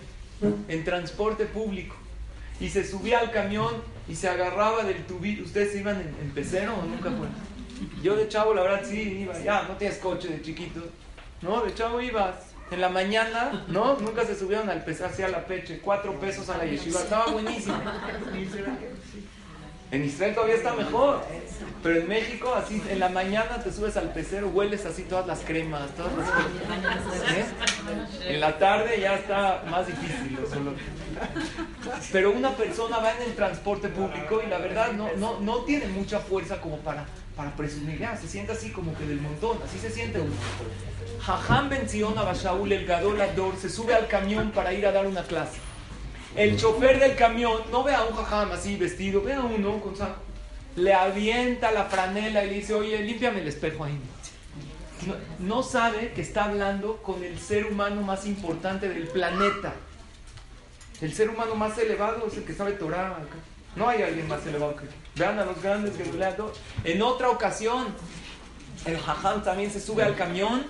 en 0.67 0.83
transporte 0.83 1.45
público. 1.45 1.95
Y 2.59 2.69
se 2.69 2.85
subía 2.85 3.19
al 3.19 3.31
camión 3.31 3.73
y 4.07 4.15
se 4.15 4.29
agarraba 4.29 4.83
del 4.83 5.05
tubillo. 5.05 5.43
¿Ustedes 5.43 5.75
iban 5.75 5.99
en, 5.99 6.31
pecero 6.31 6.73
o 6.75 6.85
nunca 6.85 7.09
fueron? 7.09 7.33
Yo 8.01 8.15
de 8.15 8.27
chavo, 8.27 8.53
la 8.53 8.61
verdad, 8.61 8.81
sí, 8.87 9.19
iba. 9.21 9.37
Ya, 9.39 9.63
no 9.63 9.75
tienes 9.75 9.97
coche 9.97 10.29
de 10.29 10.41
chiquito. 10.41 10.81
No, 11.41 11.61
de 11.61 11.73
chavo 11.73 12.01
ibas. 12.01 12.35
En 12.71 12.81
la 12.81 12.89
mañana, 12.89 13.65
¿no? 13.67 13.97
Nunca 13.99 14.25
se 14.25 14.37
subieron 14.37 14.69
al 14.69 14.83
pecero 14.83 15.09
hacia 15.09 15.27
la 15.27 15.45
peche. 15.45 15.79
Cuatro 15.79 16.19
pesos 16.19 16.49
a 16.49 16.57
la 16.57 16.65
yeshiva. 16.65 17.01
Estaba 17.01 17.27
buenísimo. 17.27 17.79
En 19.93 20.03
Israel 20.03 20.33
todavía 20.33 20.55
está 20.55 20.73
mejor. 20.73 21.21
Pero 21.83 21.99
en 21.99 22.07
México, 22.07 22.51
así 22.55 22.81
en 22.89 22.99
la 22.99 23.09
mañana 23.09 23.61
te 23.63 23.71
subes 23.71 23.95
al 23.95 24.11
pecero, 24.11 24.47
hueles 24.47 24.85
así 24.87 25.03
todas 25.03 25.27
las 25.27 25.41
cremas, 25.41 25.91
todas 25.91 26.13
las 26.17 26.29
¿Eh? 27.31 27.45
En 28.27 28.39
la 28.39 28.57
tarde 28.57 28.99
ya 28.99 29.15
está 29.15 29.63
más 29.69 29.85
difícil. 29.85 30.39
Pero 32.11 32.31
una 32.31 32.51
persona 32.55 32.97
va 32.97 33.13
en 33.13 33.21
el 33.21 33.35
transporte 33.35 33.89
público 33.89 34.41
y 34.43 34.49
la 34.49 34.57
verdad 34.57 34.93
no, 34.93 35.09
no, 35.17 35.39
no 35.41 35.57
tiene 35.65 35.85
mucha 35.87 36.19
fuerza 36.19 36.59
como 36.59 36.77
para, 36.77 37.05
para 37.35 37.55
presumir. 37.55 37.99
Ya, 37.99 38.17
se 38.17 38.27
siente 38.27 38.53
así 38.53 38.71
como 38.71 38.97
que 38.97 39.05
del 39.05 39.21
montón, 39.21 39.59
así 39.63 39.77
se 39.77 39.91
siente 39.91 40.19
uno. 40.19 40.33
Jajam 41.21 41.69
Ben 41.69 41.85
Bashaul, 42.15 42.71
el 42.71 42.85
Gadol 42.87 43.21
Ador, 43.21 43.55
se 43.61 43.69
sube 43.69 43.93
al 43.93 44.07
camión 44.07 44.49
para 44.51 44.73
ir 44.73 44.87
a 44.87 44.91
dar 44.91 45.05
una 45.05 45.21
clase. 45.21 45.59
El 46.35 46.57
chofer 46.57 46.99
del 46.99 47.15
camión 47.15 47.61
no 47.71 47.83
ve 47.83 47.93
a 47.93 48.03
un 48.03 48.15
jajam 48.15 48.51
así 48.51 48.75
vestido, 48.75 49.21
ve 49.21 49.33
a 49.33 49.41
uno 49.41 49.79
con 49.79 49.95
saco. 49.95 50.19
Le 50.75 50.91
avienta 50.91 51.71
la 51.71 51.85
franela 51.85 52.43
y 52.43 52.49
le 52.49 52.55
dice, 52.55 52.73
oye, 52.73 52.97
límpiame 53.03 53.41
el 53.41 53.47
espejo 53.47 53.83
ahí. 53.83 53.99
No, 55.37 55.61
sabe 55.61 56.11
que 56.13 56.21
está 56.21 56.45
hablando 56.45 56.97
con 57.03 57.23
el 57.23 57.37
ser 57.37 57.65
humano 57.67 58.01
más 58.01 58.25
importante 58.25 58.89
del 58.89 59.07
planeta. 59.09 59.73
El 61.01 61.13
ser 61.13 61.29
humano 61.29 61.53
más 61.53 61.77
elevado 61.77 62.25
es 62.25 62.37
el 62.37 62.45
que 62.45 62.53
sabe 62.53 62.71
Torah. 62.73 63.15
No 63.75 63.87
hay 63.87 64.01
alguien 64.01 64.27
más 64.27 64.45
elevado 64.47 64.75
que 64.75 64.87
Vean 65.15 65.37
a 65.37 65.45
los 65.45 65.61
grandes 65.61 65.93
que 65.95 66.03
En 66.83 67.01
otra 67.03 67.29
ocasión, 67.29 67.87
el 68.85 68.97
jajam 68.97 69.43
también 69.43 69.69
se 69.69 69.79
sube 69.79 70.01
al 70.01 70.15
camión 70.15 70.65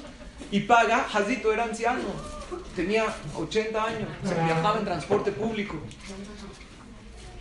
y 0.51 0.61
paga. 0.61 1.07
Hazito 1.13 1.53
era 1.53 1.63
anciano 1.63 2.32
tenía 2.75 3.05
80 3.35 3.83
años, 3.83 4.09
se 4.23 4.33
viajaba 4.33 4.79
en 4.79 4.85
transporte 4.85 5.31
público. 5.31 5.81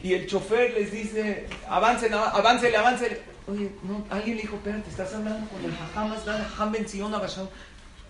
Y 0.02 0.14
el 0.14 0.26
chofer 0.26 0.72
les 0.74 0.90
dice, 0.90 1.46
avancen, 1.68 2.12
avancen, 2.12 2.74
avancen. 2.74 3.18
Oye, 3.46 3.70
no, 3.82 4.04
alguien 4.10 4.36
le 4.36 4.42
dijo, 4.42 4.56
espérate, 4.56 4.90
estás 4.90 5.14
hablando 5.14 5.48
con 5.48 5.64
el 5.64 5.72
Jajam 5.76 6.72
Benzion 6.72 7.12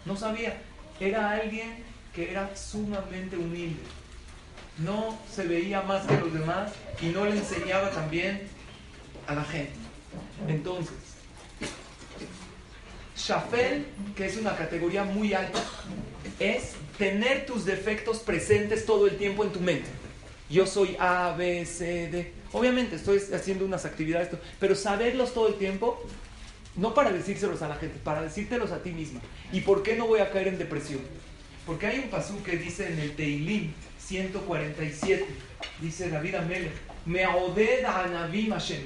No 0.05 0.17
sabía, 0.17 0.61
era 1.01 1.31
alguien 1.31 1.85
que 2.15 2.31
era 2.31 2.55
sumamente 2.57 3.37
humilde. 3.37 3.83
No 4.79 5.19
se 5.31 5.47
veía 5.47 5.83
más 5.83 6.07
que 6.07 6.17
los 6.17 6.33
demás 6.33 6.73
y 7.01 7.07
no 7.07 7.25
le 7.27 7.33
enseñaba 7.33 7.91
también 7.91 8.43
a 9.27 9.35
la 9.35 9.45
gente. 9.45 9.75
Entonces, 10.49 10.95
Shafel, 13.17 13.87
que 14.17 14.27
es 14.27 14.37
una 14.37 14.57
categoría 14.57 15.05
muy 15.05 15.35
alta, 15.35 15.61
es 16.39 16.75
tener 17.03 17.47
tus 17.47 17.65
defectos 17.65 18.19
presentes 18.19 18.87
todo 18.87 19.09
el 19.09 19.17
tiempo 19.17 19.43
en 19.43 19.51
tu 19.51 19.59
mente. 19.59 19.91
Yo 20.49 20.69
soy 20.69 20.97
A, 21.01 21.35
B, 21.37 21.67
C, 21.67 22.09
D. 22.09 22.33
Obviamente 22.53 22.95
estoy 22.95 23.21
haciendo 23.35 23.65
unas 23.65 23.85
actividades, 23.85 24.29
pero 24.61 24.77
saberlos 24.77 25.35
todo 25.35 25.49
el 25.49 25.55
tiempo, 25.55 26.01
no 26.77 26.95
para 26.95 27.11
decírselos 27.11 27.61
a 27.63 27.67
la 27.67 27.75
gente, 27.75 27.99
para 28.05 28.23
decírtelos 28.23 28.71
a 28.71 28.85
ti 28.85 28.93
misma. 28.93 29.21
¿Y 29.51 29.63
por 29.63 29.83
qué 29.83 29.97
no 29.97 30.07
voy 30.07 30.21
a 30.21 30.31
caer 30.31 30.47
en 30.47 30.59
depresión? 30.59 31.01
Porque 31.67 31.89
hay 31.89 31.99
un 31.99 32.09
pasú 32.09 32.41
que 32.45 32.57
dice 32.57 32.87
en 32.87 33.01
el 33.01 33.17
Teilim 33.17 33.73
147, 33.99 35.27
dice 35.81 36.09
David 36.09 36.37
Amelech, 36.37 36.73
me 37.05 37.25
a 37.25 38.05
Anabim 38.05 38.53
Hashem. 38.53 38.83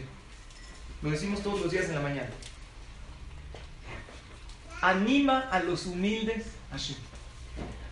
Lo 1.03 1.11
decimos 1.11 1.43
todos 1.43 1.61
los 1.61 1.71
días 1.71 1.85
en 1.85 1.97
la 1.97 2.01
mañana. 2.01 2.31
Anima 4.81 5.51
a 5.51 5.61
los 5.61 5.85
humildes 5.85 6.47
Hashem. 6.71 7.06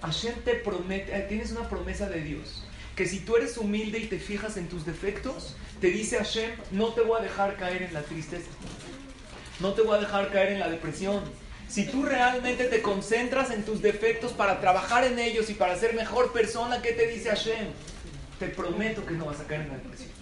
Hashem 0.05 0.35
te 0.45 0.55
promete, 0.57 1.17
eh, 1.17 1.27
tienes 1.29 1.51
una 1.53 1.69
promesa 1.69 2.09
de 2.09 2.21
Dios, 2.21 2.63
que 2.95 3.07
si 3.07 3.21
tú 3.21 3.37
eres 3.37 3.57
humilde 3.57 3.99
y 3.99 4.07
te 4.07 4.19
fijas 4.19 4.57
en 4.57 4.69
tus 4.69 4.85
defectos, 4.85 5.57
te 5.81 5.89
dice 5.89 6.19
Hashem, 6.19 6.51
no 6.73 6.89
te 6.93 7.01
voy 7.01 7.19
a 7.19 7.23
dejar 7.23 7.57
caer 7.57 7.83
en 7.83 7.95
la 7.95 8.03
tristeza, 8.03 8.51
no 9.61 9.73
te 9.73 9.83
voy 9.83 9.97
a 9.97 10.01
dejar 10.01 10.31
caer 10.31 10.53
en 10.53 10.61
la 10.61 10.69
depresión. 10.69 11.23
Si 11.69 11.87
tú 11.87 12.03
realmente 12.03 12.65
te 12.67 12.83
concentras 12.83 13.51
en 13.51 13.65
tus 13.65 13.81
defectos 13.81 14.33
para 14.33 14.61
trabajar 14.61 15.05
en 15.05 15.19
ellos 15.19 15.49
y 15.49 15.55
para 15.55 15.77
ser 15.77 15.95
mejor 15.95 16.33
persona, 16.33 16.83
¿qué 16.83 16.93
te 16.93 17.09
dice 17.09 17.31
Hashem? 17.31 17.69
Te 18.39 18.49
prometo 18.49 19.07
que 19.07 19.15
no 19.15 19.25
vas 19.27 19.41
a 19.41 19.45
caer 19.45 19.63
en 19.63 19.69
la 19.69 19.75
depresión. 19.75 20.14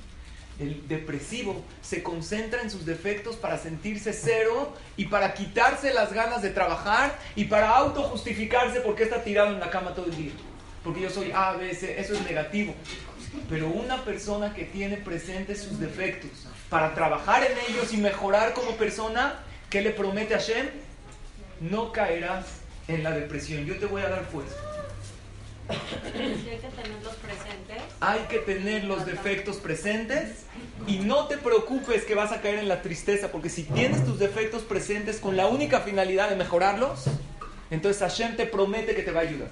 El 0.59 0.87
depresivo 0.87 1.63
se 1.81 2.03
concentra 2.03 2.63
en 2.63 2.71
sus 2.71 2.85
defectos 2.85 3.37
para 3.37 3.59
sentirse 3.59 4.13
cero 4.13 4.75
y 4.97 5.07
para 5.07 5.35
quitarse 5.35 5.93
las 5.93 6.13
ganas 6.13 6.43
de 6.43 6.51
trabajar 6.51 7.19
y 7.35 7.45
para 7.45 7.71
autojustificarse 7.71 8.81
porque 8.81 9.05
está 9.05 9.25
tirado 9.25 9.53
en 9.53 9.61
la 9.61 9.71
cama 9.71 9.95
todo 9.95 10.07
el 10.07 10.17
día. 10.17 10.33
Porque 10.85 11.01
yo 11.01 11.11
soy 11.11 11.33
A, 11.33 11.53
B, 11.53 11.75
C, 11.75 11.99
eso 12.01 12.15
es 12.15 12.23
negativo. 12.23 12.75
Pero 13.49 13.69
una 13.69 14.05
persona 14.05 14.53
que 14.55 14.65
tiene 14.65 14.97
presentes 14.97 15.63
sus 15.63 15.79
defectos 15.79 16.31
para 16.69 16.95
trabajar 16.95 17.45
en 17.45 17.53
ellos 17.69 17.93
y 17.93 17.97
mejorar 17.97 18.53
como 18.53 18.73
persona, 18.77 19.41
¿qué 19.71 19.81
le 19.81 19.91
promete 19.91 20.35
a 20.35 20.39
Hashem? 20.39 20.69
No 21.61 21.93
caerás 21.93 22.47
en 22.89 23.03
la 23.03 23.13
depresión. 23.13 23.65
Yo 23.65 23.79
te 23.79 23.87
voy 23.87 24.03
a 24.03 24.09
dar 24.09 24.25
fuerza. 24.27 24.57
Hay 25.73 26.59
que 26.59 26.69
tenerlos 26.69 27.14
presentes. 27.17 27.83
Hay 28.00 28.21
que 28.29 28.38
tener 28.38 28.85
los 28.85 29.07
defectos 29.07 29.57
presentes 29.57 30.45
y 30.87 30.99
no 30.99 31.26
te 31.26 31.38
preocupes 31.38 32.05
que 32.05 32.14
vas 32.14 32.33
a 32.33 32.41
caer 32.41 32.59
en 32.59 32.69
la 32.69 32.83
tristeza, 32.83 33.31
porque 33.31 33.49
si 33.49 33.64
tienes 33.64 34.05
tus 34.05 34.19
defectos 34.19 34.62
presentes 34.62 35.19
con 35.19 35.37
la 35.37 35.47
única 35.47 35.81
finalidad 35.81 36.29
de 36.29 36.37
mejorarlos, 36.37 37.05
entonces 37.71 38.02
Hashem 38.02 38.37
te 38.37 38.47
promete 38.47 38.95
que 38.95 39.02
te 39.02 39.12
va 39.12 39.21
a 39.21 39.25
ayudar. 39.25 39.49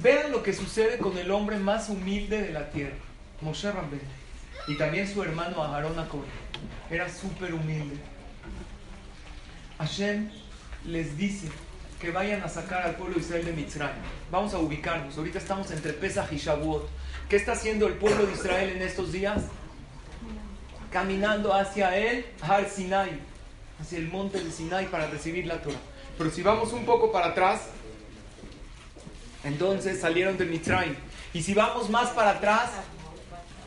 Vean 0.00 0.30
lo 0.30 0.42
que 0.42 0.52
sucede 0.52 0.98
con 0.98 1.18
el 1.18 1.30
hombre 1.30 1.58
más 1.58 1.88
humilde 1.88 2.40
de 2.40 2.52
la 2.52 2.70
tierra, 2.70 2.94
Moshe 3.40 3.70
Rabbeinu, 3.70 4.04
y 4.68 4.76
también 4.76 5.12
su 5.12 5.22
hermano 5.22 5.62
Aharon 5.62 5.98
Akor. 5.98 6.24
Era 6.88 7.08
súper 7.08 7.52
humilde. 7.54 7.96
Hashem 9.78 10.30
les 10.84 11.16
dice 11.16 11.48
que 12.02 12.10
vayan 12.10 12.42
a 12.42 12.48
sacar 12.48 12.82
al 12.82 12.96
pueblo 12.96 13.14
de 13.14 13.20
Israel 13.20 13.44
de 13.44 13.52
Mitzrayim. 13.52 14.02
Vamos 14.28 14.52
a 14.54 14.58
ubicarnos. 14.58 15.16
Ahorita 15.16 15.38
estamos 15.38 15.70
entre 15.70 15.92
Pesach 15.92 16.32
y 16.32 16.36
Shavuot. 16.36 16.88
¿Qué 17.28 17.36
está 17.36 17.52
haciendo 17.52 17.86
el 17.86 17.94
pueblo 17.94 18.26
de 18.26 18.32
Israel 18.32 18.70
en 18.70 18.82
estos 18.82 19.12
días? 19.12 19.44
Caminando 20.90 21.54
hacia 21.54 21.96
el 21.96 22.26
Har 22.42 22.68
Sinai, 22.68 23.20
hacia 23.80 23.98
el 23.98 24.08
monte 24.08 24.42
de 24.42 24.50
Sinai 24.50 24.86
para 24.86 25.06
recibir 25.06 25.46
la 25.46 25.62
Torah. 25.62 25.78
Pero 26.18 26.28
si 26.32 26.42
vamos 26.42 26.72
un 26.72 26.84
poco 26.84 27.12
para 27.12 27.28
atrás, 27.28 27.68
entonces 29.44 30.00
salieron 30.00 30.36
de 30.36 30.44
Mitzrayim. 30.44 30.96
Y 31.32 31.42
si 31.44 31.54
vamos 31.54 31.88
más 31.88 32.08
para 32.10 32.30
atrás, 32.30 32.70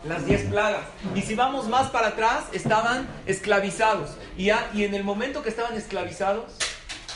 las 0.04 0.26
diez 0.26 0.42
plagas. 0.50 0.84
Y 1.16 1.22
si 1.22 1.36
vamos 1.36 1.70
más 1.70 1.90
para 1.90 2.10
atrás, 2.10 2.48
estaban 2.52 3.08
esclavizados. 3.28 4.18
Y, 4.38 4.50
y 4.74 4.84
en 4.84 4.94
el 4.94 5.06
momento 5.06 5.42
que 5.42 5.48
estaban 5.48 5.78
esclavizados, 5.78 6.54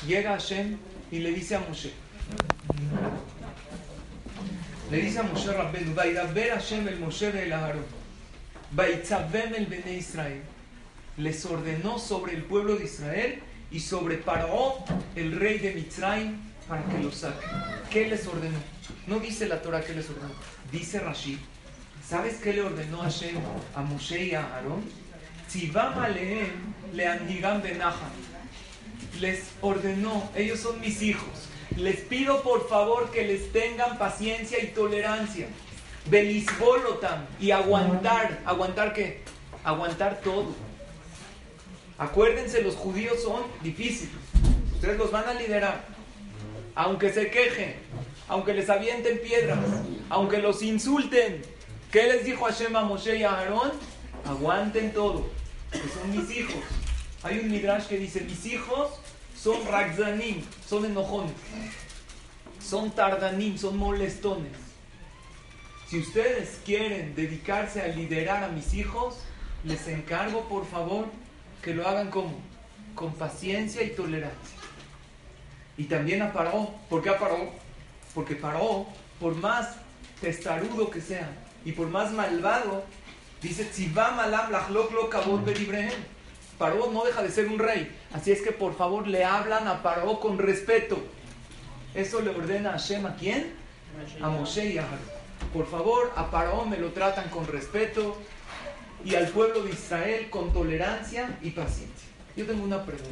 llega 0.07 0.31
Hashem 0.31 0.77
y 1.11 1.19
le 1.19 1.31
dice 1.31 1.55
a 1.55 1.59
Moshe, 1.59 1.91
le 4.91 4.97
dice 5.01 5.19
a 5.19 5.23
Moshe 5.23 5.51
Rabbenu, 5.51 5.93
ver 6.33 6.51
Hashem 6.51 6.87
el 6.87 6.99
Moshe 6.99 7.29
el 7.29 7.53
Aharón, 7.53 7.85
el 8.77 9.65
Bene 9.65 9.93
Israel, 9.97 10.41
les 11.17 11.45
ordenó 11.45 11.99
sobre 11.99 12.33
el 12.33 12.43
pueblo 12.43 12.75
de 12.75 12.85
Israel 12.85 13.39
y 13.71 13.79
sobre 13.79 14.17
Paró, 14.17 14.83
el 15.15 15.39
rey 15.39 15.59
de 15.59 15.73
Mitzrayim, 15.73 16.37
para 16.67 16.83
que 16.83 16.99
lo 16.99 17.11
saque. 17.11 17.45
¿Qué 17.89 18.07
les 18.07 18.25
ordenó? 18.27 18.57
No 19.07 19.19
dice 19.19 19.47
la 19.47 19.61
Torah 19.61 19.81
que 19.81 19.93
les 19.93 20.09
ordenó, 20.09 20.33
dice 20.71 20.99
Rashid. 20.99 21.37
¿Sabes 22.07 22.35
qué 22.37 22.53
le 22.53 22.61
ordenó 22.61 22.99
Hashem 22.99 23.35
a 23.75 23.81
Moshe 23.81 24.25
y 24.25 24.33
a 24.33 24.41
Aarón? 24.41 24.83
Tzivam 25.47 25.97
aleem 25.99 26.49
le 26.93 27.07
andigam 27.07 27.61
benaja 27.61 28.07
les 29.21 29.41
ordenó, 29.61 30.29
ellos 30.35 30.59
son 30.59 30.79
mis 30.79 31.01
hijos, 31.01 31.47
les 31.75 31.97
pido 32.01 32.41
por 32.41 32.67
favor 32.67 33.11
que 33.11 33.25
les 33.25 33.51
tengan 33.51 33.97
paciencia 33.97 34.61
y 34.63 34.67
tolerancia, 34.67 35.47
belisbolotam 36.09 37.25
y 37.39 37.51
aguantar, 37.51 38.39
aguantar 38.45 38.93
qué, 38.93 39.21
aguantar 39.63 40.21
todo. 40.21 40.53
Acuérdense, 41.97 42.61
los 42.61 42.75
judíos 42.75 43.21
son 43.21 43.43
difíciles, 43.61 44.13
ustedes 44.73 44.97
los 44.97 45.11
van 45.11 45.27
a 45.27 45.33
liderar, 45.33 45.85
aunque 46.75 47.11
se 47.11 47.29
quejen, 47.29 47.75
aunque 48.27 48.53
les 48.53 48.69
avienten 48.69 49.19
piedras, 49.19 49.59
aunque 50.09 50.37
los 50.37 50.61
insulten. 50.61 51.41
¿Qué 51.91 52.03
les 52.03 52.23
dijo 52.23 52.45
Hashem 52.45 52.75
a 52.75 52.83
Moshe 52.83 53.17
y 53.17 53.23
a 53.23 53.31
Aarón? 53.31 53.71
Aguanten 54.25 54.93
todo, 54.93 55.27
que 55.71 55.79
son 55.79 56.11
mis 56.11 56.29
hijos. 56.37 56.61
Hay 57.23 57.39
un 57.39 57.51
midrash 57.51 57.87
que 57.87 57.97
dice, 57.97 58.21
mis 58.21 58.45
hijos 58.45 58.91
son 59.41 59.65
ragzanim, 59.67 60.43
son 60.67 60.85
enojones, 60.85 61.33
son 62.61 62.91
tardanim, 62.91 63.57
son 63.57 63.77
molestones. 63.77 64.51
Si 65.87 65.99
ustedes 65.99 66.59
quieren 66.65 67.15
dedicarse 67.15 67.81
a 67.81 67.87
liderar 67.87 68.43
a 68.43 68.49
mis 68.49 68.73
hijos, 68.73 69.17
les 69.63 69.87
encargo 69.87 70.43
por 70.49 70.65
favor 70.67 71.05
que 71.61 71.73
lo 71.73 71.87
hagan 71.87 72.09
como 72.09 72.37
con 72.95 73.13
paciencia 73.13 73.81
y 73.81 73.91
tolerancia. 73.91 74.57
Y 75.77 75.85
también 75.85 76.21
a 76.21 76.33
Paró, 76.33 76.73
¿por 76.89 77.01
qué 77.01 77.09
a? 77.09 77.51
Porque 78.13 78.35
Paró, 78.35 78.87
por 79.19 79.35
más 79.35 79.77
testarudo 80.19 80.89
que 80.89 80.99
sea 80.99 81.31
y 81.63 81.71
por 81.71 81.87
más 81.87 82.11
malvado, 82.11 82.83
dice, 83.41 83.69
malam 83.95 84.51
lo 84.71 84.89
Paró 86.59 86.91
no 86.91 87.05
deja 87.05 87.23
de 87.23 87.31
ser 87.31 87.47
un 87.47 87.57
rey. 87.57 87.89
Así 88.13 88.31
es 88.31 88.41
que 88.41 88.51
por 88.51 88.75
favor 88.75 89.07
le 89.07 89.23
hablan 89.23 89.67
a 89.67 89.81
Paró 89.81 90.19
con 90.19 90.37
respeto. 90.37 90.99
Eso 91.95 92.21
le 92.21 92.29
ordena 92.29 92.69
a 92.69 92.73
Hashem 92.73 93.05
a 93.05 93.15
quién? 93.15 93.53
A 94.21 94.29
Moshe 94.29 94.73
y 94.73 94.77
a 94.77 94.83
Harón. 94.83 94.99
Por 95.53 95.65
favor, 95.65 96.11
a 96.15 96.29
Paró 96.29 96.65
me 96.65 96.77
lo 96.77 96.91
tratan 96.91 97.29
con 97.29 97.47
respeto 97.47 98.17
y 99.05 99.15
al 99.15 99.29
pueblo 99.29 99.63
de 99.63 99.71
Israel 99.71 100.29
con 100.29 100.51
tolerancia 100.51 101.39
y 101.41 101.51
paciencia. 101.51 102.09
Yo 102.35 102.45
tengo 102.45 102.63
una 102.63 102.85
pregunta. 102.85 103.09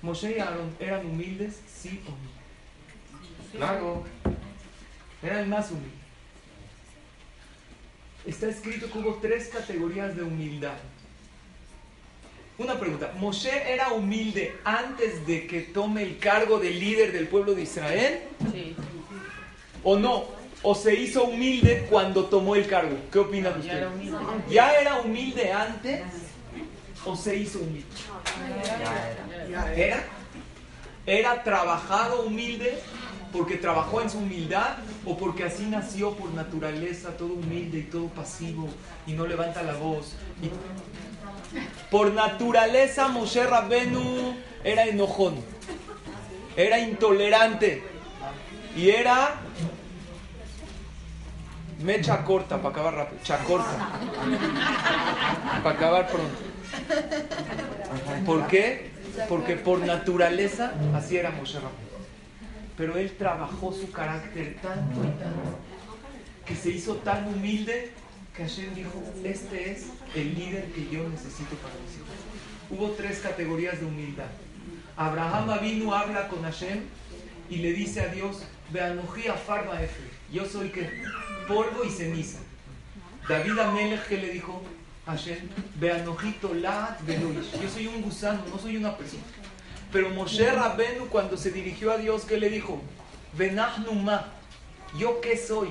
¿Moshe 0.00 0.36
y 0.36 0.40
Aarón 0.40 0.74
eran 0.80 1.06
humildes? 1.06 1.60
Sí 1.68 2.00
o 2.06 2.10
no. 2.10 3.58
Claro. 3.58 4.04
Eran 5.22 5.40
el 5.40 5.48
más 5.48 5.70
humilde. 5.70 5.90
Está 8.24 8.48
escrito 8.48 8.90
que 8.90 8.98
hubo 8.98 9.18
tres 9.20 9.48
categorías 9.48 10.16
de 10.16 10.22
humildad. 10.22 10.76
Una 12.58 12.78
pregunta, 12.78 13.12
¿Moshe 13.18 13.70
era 13.70 13.90
humilde 13.90 14.56
antes 14.64 15.26
de 15.26 15.46
que 15.46 15.60
tome 15.60 16.02
el 16.02 16.18
cargo 16.18 16.58
de 16.58 16.70
líder 16.70 17.12
del 17.12 17.28
pueblo 17.28 17.54
de 17.54 17.62
Israel? 17.62 18.20
Sí. 18.50 18.74
¿O 19.84 19.98
no? 19.98 20.24
¿O 20.62 20.74
se 20.74 20.94
hizo 20.94 21.24
humilde 21.24 21.86
cuando 21.90 22.24
tomó 22.24 22.56
el 22.56 22.66
cargo? 22.66 22.96
¿Qué 23.12 23.18
opinan 23.18 23.60
ustedes? 23.60 23.86
¿Ya 24.50 24.74
era 24.74 25.00
humilde 25.00 25.52
antes 25.52 26.00
o 27.04 27.14
se 27.14 27.36
hizo 27.36 27.58
humilde? 27.58 27.86
¿Era? 29.76 30.04
¿Era 31.04 31.44
trabajado 31.44 32.22
humilde 32.22 32.78
porque 33.32 33.56
trabajó 33.56 34.00
en 34.00 34.08
su 34.08 34.18
humildad 34.18 34.78
o 35.04 35.16
porque 35.18 35.44
así 35.44 35.66
nació 35.66 36.16
por 36.16 36.30
naturaleza, 36.32 37.16
todo 37.18 37.34
humilde 37.34 37.80
y 37.80 37.82
todo 37.82 38.06
pasivo 38.08 38.66
y 39.06 39.12
no 39.12 39.26
levanta 39.26 39.62
la 39.62 39.74
voz? 39.74 40.14
Por 41.90 42.12
naturaleza 42.12 43.08
Moshe 43.08 43.44
Rabbenu 43.44 44.36
era 44.64 44.84
enojón, 44.84 45.36
era 46.56 46.78
intolerante 46.78 47.82
y 48.76 48.90
era 48.90 49.36
mecha 51.82 52.24
corta 52.24 52.56
para 52.58 52.70
acabar 52.70 52.94
rápido, 52.94 53.20
corta 53.46 53.90
para 55.62 55.76
acabar 55.76 56.08
pronto. 56.08 56.38
¿Por 58.24 58.46
qué? 58.48 58.90
Porque 59.28 59.56
por 59.56 59.80
naturaleza 59.80 60.72
así 60.94 61.16
era 61.16 61.30
Moshe 61.30 61.58
Rabbenu. 61.58 61.86
Pero 62.76 62.98
él 62.98 63.16
trabajó 63.16 63.72
su 63.72 63.90
carácter 63.90 64.56
tanto 64.60 65.02
y 65.02 65.08
tanto 65.18 65.58
que 66.44 66.54
se 66.54 66.70
hizo 66.70 66.96
tan 66.96 67.26
humilde 67.26 67.92
que 68.34 68.42
Hashem 68.42 68.74
dijo, 68.74 69.02
este 69.24 69.72
es 69.72 69.86
el 70.14 70.34
líder 70.34 70.72
que 70.72 70.88
yo 70.90 71.08
necesito 71.08 71.56
para 71.56 71.74
mis 71.74 71.96
hijos. 71.96 72.16
Hubo 72.70 72.90
tres 72.92 73.20
categorías 73.20 73.80
de 73.80 73.86
humildad. 73.86 74.26
Abraham 74.96 75.50
Avinu 75.50 75.92
habla 75.92 76.28
con 76.28 76.42
Hashem 76.42 76.82
y 77.50 77.56
le 77.56 77.72
dice 77.72 78.00
a 78.00 78.08
Dios, 78.08 78.42
Beanoji 78.70 79.22
Farba 79.46 79.82
Efe. 79.82 80.02
Yo 80.32 80.46
soy 80.46 80.70
que 80.70 80.90
polvo 81.46 81.84
y 81.84 81.90
ceniza. 81.90 82.38
David 83.28 83.58
Amelech 83.58 84.06
que 84.06 84.16
le 84.18 84.30
dijo 84.30 84.62
Hashem, 85.06 85.48
Beanoji 85.78 86.32
Tolat 86.40 87.00
Beluish. 87.02 87.52
Yo 87.60 87.68
soy 87.68 87.86
un 87.86 88.02
gusano, 88.02 88.42
no 88.50 88.58
soy 88.58 88.76
una 88.76 88.96
persona. 88.96 89.22
Pero 89.92 90.10
Moshe 90.10 90.50
Rabenu 90.50 91.06
cuando 91.08 91.36
se 91.36 91.50
dirigió 91.50 91.92
a 91.92 91.98
Dios, 91.98 92.24
¿qué 92.24 92.38
le 92.38 92.50
dijo? 92.50 92.80
¿Yo 94.98 95.20
qué 95.20 95.36
soy? 95.36 95.68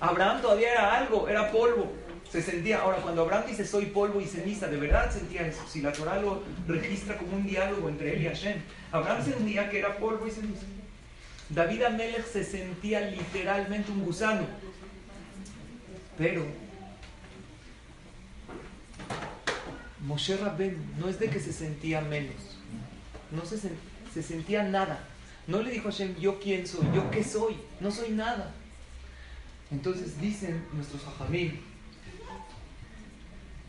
Abraham 0.00 0.42
todavía 0.42 0.72
era 0.72 0.96
algo, 0.96 1.28
era 1.28 1.52
polvo. 1.52 1.92
Se 2.32 2.40
sentía, 2.40 2.80
ahora 2.80 2.96
cuando 3.02 3.20
Abraham 3.20 3.44
dice 3.46 3.66
soy 3.66 3.86
polvo 3.86 4.18
y 4.18 4.24
ceniza, 4.24 4.66
de 4.66 4.78
verdad 4.78 5.12
sentía 5.12 5.46
eso. 5.46 5.68
Si 5.68 5.82
la 5.82 5.92
Torah 5.92 6.18
lo 6.18 6.42
registra 6.66 7.18
como 7.18 7.36
un 7.36 7.46
diálogo 7.46 7.90
entre 7.90 8.14
él 8.14 8.22
y 8.22 8.26
Hashem. 8.26 8.58
Abraham 8.90 9.22
sentía 9.22 9.68
que 9.68 9.80
era 9.80 9.98
polvo 9.98 10.26
y 10.26 10.30
ceniza. 10.30 10.62
David 11.50 11.82
Amelech 11.82 12.24
se 12.24 12.42
sentía 12.42 13.02
literalmente 13.02 13.92
un 13.92 14.02
gusano. 14.02 14.46
Pero 16.16 16.46
Moshe 20.00 20.38
Rabben 20.38 20.78
no 20.98 21.10
es 21.10 21.18
de 21.18 21.28
que 21.28 21.38
se 21.38 21.52
sentía 21.52 22.00
menos. 22.00 22.56
No 23.30 23.44
se, 23.44 23.58
se 23.58 24.22
sentía 24.22 24.62
nada. 24.62 25.06
No 25.46 25.62
le 25.62 25.70
dijo 25.70 25.88
a 25.88 25.92
Hashem, 25.92 26.16
yo 26.16 26.40
quién 26.40 26.66
soy, 26.66 26.86
yo 26.94 27.10
qué 27.10 27.22
soy, 27.22 27.58
no 27.78 27.90
soy 27.90 28.08
nada. 28.12 28.54
Entonces 29.70 30.18
dicen 30.18 30.64
nuestros 30.72 31.06
hajamim 31.06 31.71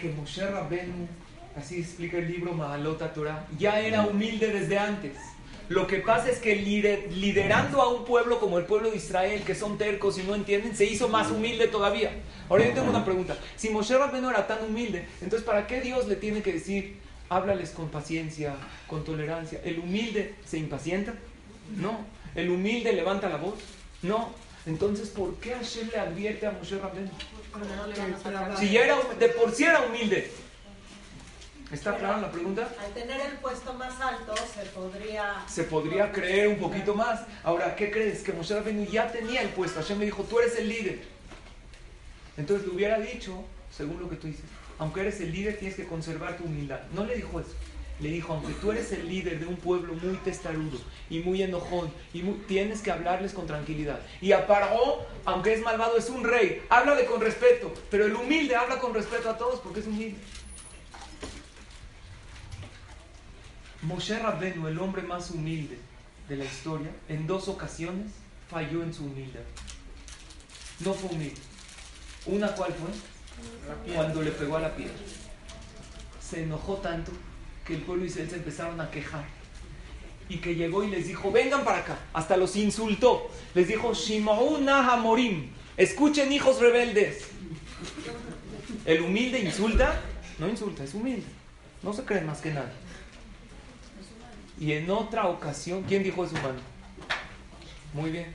que 0.04 0.10
Moshe 0.10 0.46
Rabbenu, 0.46 1.08
así 1.56 1.80
explica 1.80 2.18
el 2.18 2.28
libro 2.28 2.54
Mahalota 2.54 3.14
Torah, 3.14 3.48
ya 3.58 3.80
era 3.80 4.06
humilde 4.06 4.48
desde 4.48 4.78
antes. 4.78 5.14
Lo 5.70 5.88
que 5.88 6.00
pasa 6.00 6.30
es 6.30 6.40
que 6.40 6.58
liderando 6.58 7.82
a 7.82 7.88
un 7.88 8.04
pueblo 8.04 8.42
como 8.42 8.60
el 8.60 8.66
pueblo 8.66 8.92
de 8.92 8.98
Israel, 8.98 9.44
que 9.46 9.56
son 9.56 9.78
tercos 9.78 10.20
y 10.20 10.24
no 10.24 10.36
entienden, 10.36 10.76
se 10.76 10.84
hizo 10.84 11.08
más 11.08 11.32
humilde 11.32 11.70
todavía. 11.70 12.12
Ahora 12.50 12.68
yo 12.68 12.74
tengo 12.74 12.90
una 12.90 13.06
pregunta. 13.06 13.38
Si 13.56 13.70
Moshe 13.70 13.98
Rabbenu 13.98 14.30
era 14.30 14.46
tan 14.46 14.62
humilde, 14.66 15.06
entonces 15.22 15.46
¿para 15.48 15.68
qué 15.68 15.80
Dios 15.80 16.06
le 16.10 16.18
tiene 16.18 16.42
que 16.42 16.52
decir, 16.52 16.98
háblales 17.30 17.70
con 17.70 17.88
paciencia, 17.88 18.56
con 18.88 19.06
tolerancia? 19.06 19.62
¿El 19.64 19.80
humilde 19.80 20.36
se 20.44 20.58
impacienta? 20.58 21.14
No. 21.78 22.06
¿El 22.36 22.50
humilde 22.50 22.92
levanta 22.92 23.30
la 23.30 23.38
voz? 23.38 23.56
No. 24.02 24.32
Entonces, 24.66 25.08
¿por 25.10 25.36
qué 25.36 25.54
Hashem 25.54 25.90
le 25.92 26.00
advierte 26.00 26.46
a 26.46 26.52
Moshe 26.52 26.78
Si 28.60 28.70
ya 28.70 28.86
era, 28.86 28.98
de 29.20 29.30
por 29.30 29.52
sí 29.52 29.64
era 29.64 29.82
humilde. 29.82 30.32
¿Está 31.72 31.98
clara 31.98 32.18
la 32.18 32.32
pregunta? 32.32 32.70
Al 32.80 32.92
tener 32.94 33.20
el 33.22 33.38
puesto 33.38 33.74
más 33.74 34.00
alto, 34.00 34.36
se 34.36 34.64
podría... 34.70 35.44
Se 35.48 35.64
podría 35.64 36.12
creer 36.12 36.48
un 36.50 36.60
poquito 36.60 36.94
más. 36.94 37.22
Ahora, 37.44 37.76
¿qué 37.76 37.90
crees? 37.90 38.22
Que 38.22 38.32
Moshe 38.32 38.54
Rabbeinu 38.54 38.86
ya 38.86 39.12
tenía 39.12 39.42
el 39.42 39.50
puesto. 39.50 39.82
Hashem 39.82 39.98
le 40.00 40.06
dijo, 40.06 40.24
tú 40.24 40.40
eres 40.40 40.56
el 40.58 40.70
líder. 40.70 41.02
Entonces 42.38 42.68
le 42.68 42.74
hubiera 42.74 43.00
dicho, 43.00 43.44
según 43.76 44.00
lo 44.00 44.10
que 44.10 44.18
tú 44.18 44.28
dices, 44.28 44.46
aunque 44.78 45.02
eres 45.02 45.20
el 45.22 45.32
líder, 45.32 45.58
tienes 45.58 45.76
que 45.76 45.86
conservar 45.86 46.38
tu 46.38 46.44
humildad. 46.44 46.82
No 46.94 47.06
le 47.06 47.16
dijo 47.16 47.40
eso 47.40 47.56
le 48.00 48.10
dijo, 48.10 48.34
aunque 48.34 48.54
tú 48.54 48.72
eres 48.72 48.92
el 48.92 49.08
líder 49.08 49.40
de 49.40 49.46
un 49.46 49.56
pueblo 49.56 49.94
muy 49.94 50.16
testarudo 50.18 50.80
y 51.10 51.20
muy 51.20 51.42
enojón, 51.42 51.92
y 52.14 52.22
tienes 52.48 52.82
que 52.82 52.92
hablarles 52.92 53.34
con 53.34 53.48
tranquilidad. 53.48 54.00
Y 54.22 54.32
a 54.32 54.48
Paró, 54.48 55.06
aunque 55.26 55.54
es 55.54 55.62
malvado, 55.62 55.98
es 55.98 56.10
un 56.10 56.24
rey, 56.24 56.64
háblale 56.70 57.06
con 57.06 57.22
respeto, 57.22 57.74
pero 57.90 58.06
el 58.06 58.16
humilde 58.16 58.56
habla 58.56 58.80
con 58.80 58.94
respeto 58.94 59.30
a 59.30 59.38
todos 59.38 59.60
porque 59.60 59.82
es 59.82 59.88
humilde. 59.88 60.18
Moshe 63.84 64.18
Rabbenu, 64.18 64.68
el 64.68 64.80
hombre 64.80 65.02
más 65.02 65.30
humilde 65.32 65.78
de 66.30 66.36
la 66.38 66.46
historia, 66.46 66.90
en 67.10 67.28
dos 67.28 67.48
ocasiones 67.48 68.12
falló 68.50 68.82
en 68.82 68.94
su 68.94 69.06
humildad. 69.06 69.42
No 70.80 70.94
fue 70.94 71.10
humilde. 71.12 71.42
Una 72.26 72.56
cuál 72.56 72.74
fue? 72.74 73.94
Cuando 73.94 74.22
le 74.22 74.32
pegó 74.32 74.58
a 74.58 74.62
la 74.62 74.76
piedra. 74.76 74.96
Se 76.22 76.44
enojó 76.44 76.78
tanto 76.78 77.12
que 77.66 77.76
el 77.76 77.82
pueblo 77.82 78.04
de 78.04 78.10
Israel 78.10 78.30
se 78.30 78.36
empezaron 78.36 78.82
a 78.82 78.90
quejar. 78.92 79.26
Y 80.30 80.38
que 80.38 80.56
llegó 80.56 80.84
y 80.84 80.90
les 80.90 81.08
dijo, 81.08 81.32
vengan 81.32 81.64
para 81.64 81.80
acá. 81.80 81.98
Hasta 82.14 82.38
los 82.38 82.56
insultó. 82.56 83.30
Les 83.54 83.68
dijo, 83.68 83.94
Shimauna 83.94 84.92
Hamorim. 84.92 85.50
Escuchen 85.78 86.32
hijos 86.32 86.60
rebeldes. 86.60 87.28
El 88.86 89.02
humilde 89.02 89.40
insulta. 89.40 90.02
No 90.40 90.48
insulta, 90.48 90.84
es 90.84 90.94
humilde. 90.94 91.28
No 91.82 91.94
se 91.94 92.04
cree 92.04 92.22
más 92.22 92.42
que 92.42 92.54
nadie. 92.54 92.72
Y 94.60 94.72
en 94.74 94.90
otra 94.90 95.28
ocasión, 95.28 95.84
¿quién 95.84 96.04
dijo 96.04 96.24
eso, 96.24 96.36
humano? 96.36 96.60
Muy 97.94 98.12
bien. 98.12 98.34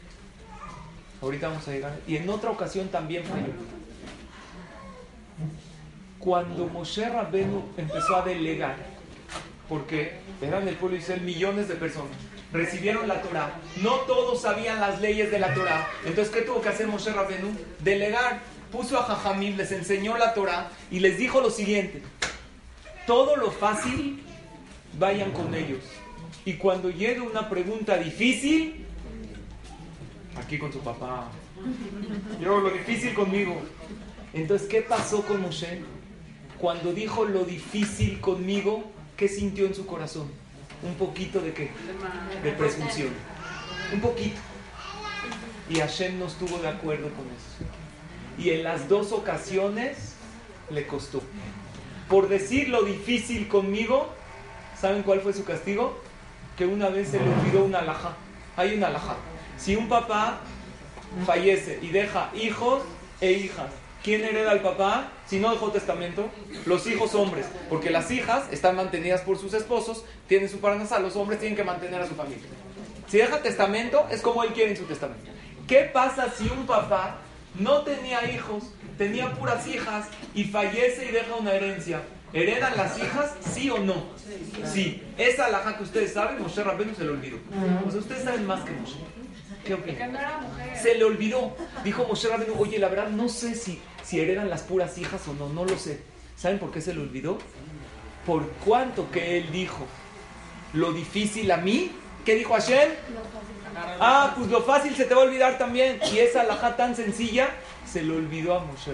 Ahorita 1.21 1.49
vamos 1.49 1.67
a 1.67 1.73
llegar. 1.73 1.99
Y 2.07 2.17
en 2.17 2.29
otra 2.29 2.51
ocasión 2.51 2.88
también 2.88 3.25
falló. 3.25 3.53
Cuando 6.19 6.67
Moshe 6.67 7.09
Rabenu 7.09 7.64
empezó 7.77 8.17
a 8.17 8.23
delegar 8.23 8.98
porque 9.69 10.13
eran 10.41 10.67
el 10.67 10.77
pueblo 10.77 10.97
de 10.97 11.03
Israel 11.03 11.21
millones 11.23 11.69
de 11.69 11.75
personas. 11.75 12.13
Recibieron 12.53 13.07
la 13.07 13.21
Torah. 13.21 13.61
No 13.83 13.97
todos 14.01 14.41
sabían 14.43 14.81
las 14.81 15.01
leyes 15.01 15.31
de 15.31 15.39
la 15.39 15.53
Torah. 15.53 15.87
Entonces, 16.07 16.33
¿qué 16.33 16.43
tuvo 16.43 16.63
que 16.63 16.71
hacer 16.71 16.87
Moshe 16.87 17.13
Rabenu? 17.13 17.51
Delegar. 17.81 18.41
Puso 18.73 18.99
a 18.99 19.03
Jajamim, 19.03 19.57
les 19.57 19.73
enseñó 19.73 20.17
la 20.19 20.35
Torah 20.35 20.71
y 20.91 21.01
les 21.01 21.19
dijo 21.19 21.41
lo 21.41 21.51
siguiente. 21.51 22.03
Todo 23.07 23.37
lo 23.37 23.51
fácil, 23.51 24.23
vayan 24.99 25.33
con 25.33 25.55
ellos. 25.55 25.81
Y 26.45 26.55
cuando 26.55 26.91
llegue 26.91 27.21
una 27.21 27.49
pregunta 27.49 27.97
difícil, 27.97 28.85
aquí 30.37 30.59
con 30.59 30.73
su 30.73 30.81
papá. 30.81 31.31
Yo 32.41 32.61
lo 32.61 32.71
difícil 32.71 33.15
conmigo. 33.15 33.61
Entonces, 34.33 34.69
¿qué 34.69 34.83
pasó 34.83 35.23
con 35.23 35.41
Moshe? 35.41 35.83
Cuando 36.59 36.93
dijo 36.93 37.25
lo 37.25 37.45
difícil 37.45 38.21
conmigo, 38.21 38.85
¿qué 39.19 39.29
sintió 39.29 39.67
en 39.67 39.75
su 39.75 39.85
corazón? 39.85 40.31
Un 40.83 40.95
poquito 40.95 41.41
de 41.41 41.53
qué? 41.53 41.71
De 42.43 42.53
presunción. 42.53 43.11
Un 43.93 44.01
poquito. 44.01 44.39
Y 45.69 45.81
Hashem 45.81 46.19
no 46.19 46.27
estuvo 46.27 46.59
de 46.59 46.69
acuerdo 46.69 47.11
con 47.11 47.27
eso. 47.27 47.69
Y 48.39 48.51
en 48.51 48.63
las 48.63 48.89
dos 48.89 49.13
ocasiones 49.13 50.15
le 50.71 50.87
costó. 50.87 51.21
Por 52.09 52.29
decir 52.29 52.69
lo 52.69 52.85
difícil 52.85 53.49
conmigo, 53.49 54.09
¿saben 54.81 55.03
cuál 55.03 55.21
fue 55.21 55.33
su 55.33 55.45
castigo? 55.45 56.01
Que 56.57 56.65
una 56.65 56.89
vez 56.89 57.09
se 57.09 57.19
le 57.19 57.29
olvidó 57.29 57.65
una 57.65 57.81
alhaja. 57.81 58.17
Hay 58.57 58.77
una 58.77 58.87
alhaja. 58.87 59.17
Si 59.59 59.75
un 59.75 59.89
papá 59.89 60.39
fallece 61.27 61.81
y 61.83 61.89
deja 61.89 62.31
hijos 62.35 62.83
e 63.21 63.33
hijas, 63.33 63.71
¿quién 64.03 64.25
hereda 64.25 64.51
al 64.51 64.61
papá? 64.61 65.13
Si 65.27 65.39
no 65.39 65.51
dejó 65.51 65.71
testamento, 65.71 66.29
los 66.67 66.87
hijos 66.87 67.15
hombres, 67.15 67.47
porque 67.69 67.91
las 67.91 68.11
hijas 68.11 68.45
están 68.51 68.77
mantenidas 68.77 69.21
por 69.23 69.39
sus 69.39 69.55
esposos, 69.55 70.05
tienen 70.27 70.49
su 70.49 70.61
paranasal, 70.61 71.03
los 71.03 71.17
hombres 71.17 71.41
tienen 71.41 71.57
que 71.57 71.65
mantener 71.65 72.01
a 72.01 72.07
su 72.07 72.15
familia. 72.15 72.47
Si 73.09 73.19
deja 73.19 73.43
testamento, 73.43 74.07
es 74.11 74.21
como 74.21 74.45
él 74.45 74.53
quiere 74.53 74.71
en 74.73 74.77
su 74.77 74.85
testamento. 74.85 75.31
¿Qué 75.67 75.91
pasa 75.93 76.33
si 76.37 76.49
un 76.49 76.67
papá 76.67 77.19
no 77.59 77.83
tenía 77.83 78.31
hijos, 78.31 78.65
tenía 78.97 79.33
puras 79.33 79.67
hijas 79.67 80.07
y 80.35 80.45
fallece 80.45 81.07
y 81.07 81.13
deja 81.13 81.35
una 81.35 81.53
herencia? 81.53 82.03
¿Heredan 82.33 82.77
las 82.77 82.99
hijas, 82.99 83.35
sí 83.41 83.71
o 83.71 83.79
no? 83.79 84.05
Sí. 84.73 85.03
Esa 85.17 85.47
alhaja 85.47 85.77
que 85.77 85.83
ustedes 85.85 86.13
saben, 86.13 86.43
Moshe 86.43 86.63
Rabbeinu 86.63 86.95
se 86.95 87.05
lo 87.05 87.13
olvidó. 87.13 87.39
O 87.87 87.91
sea, 87.91 88.01
ustedes 88.01 88.25
saben 88.25 88.47
más 88.47 88.63
que 88.65 88.73
Moshe. 88.73 88.97
Se 90.81 90.95
le 90.95 91.05
olvidó. 91.05 91.57
Dijo 91.85 92.05
Moshe 92.07 92.29
Rabbeinu, 92.29 92.55
oye, 92.59 92.79
la 92.79 92.89
verdad 92.89 93.09
no 93.09 93.29
sé 93.29 93.55
si 93.55 93.81
si 94.09 94.19
heredan 94.19 94.49
las 94.49 94.63
puras 94.63 94.97
hijas 94.97 95.29
o 95.29 95.35
no, 95.35 95.51
no 95.51 95.67
lo 95.67 95.77
sé. 95.77 96.01
¿Saben 96.35 96.59
por 96.59 96.73
qué 96.73 96.81
se 96.81 96.95
le 96.95 97.03
olvidó? 97.03 97.37
Por 98.25 98.49
cuánto 98.65 99.11
que 99.11 99.37
él 99.37 99.53
dijo, 99.53 99.87
lo 100.73 100.95
difícil 100.95 101.51
a 101.51 101.59
mí, 101.59 101.93
¿qué 102.25 102.35
dijo 102.37 102.55
Hashem? 102.55 102.89
Ah, 104.01 104.33
pues 104.35 104.49
lo 104.49 104.63
fácil 104.63 104.97
se 104.97 105.05
te 105.05 105.15
va 105.15 105.21
a 105.21 105.25
olvidar 105.25 105.59
también. 105.59 106.01
Y 106.11 106.21
esa 106.21 106.41
alhaja 106.41 106.75
tan 106.75 106.97
sencilla 106.97 107.51
se 107.87 108.03
le 108.03 108.17
olvidó 108.17 108.55
a 108.55 108.61
Moshe. 108.61 108.93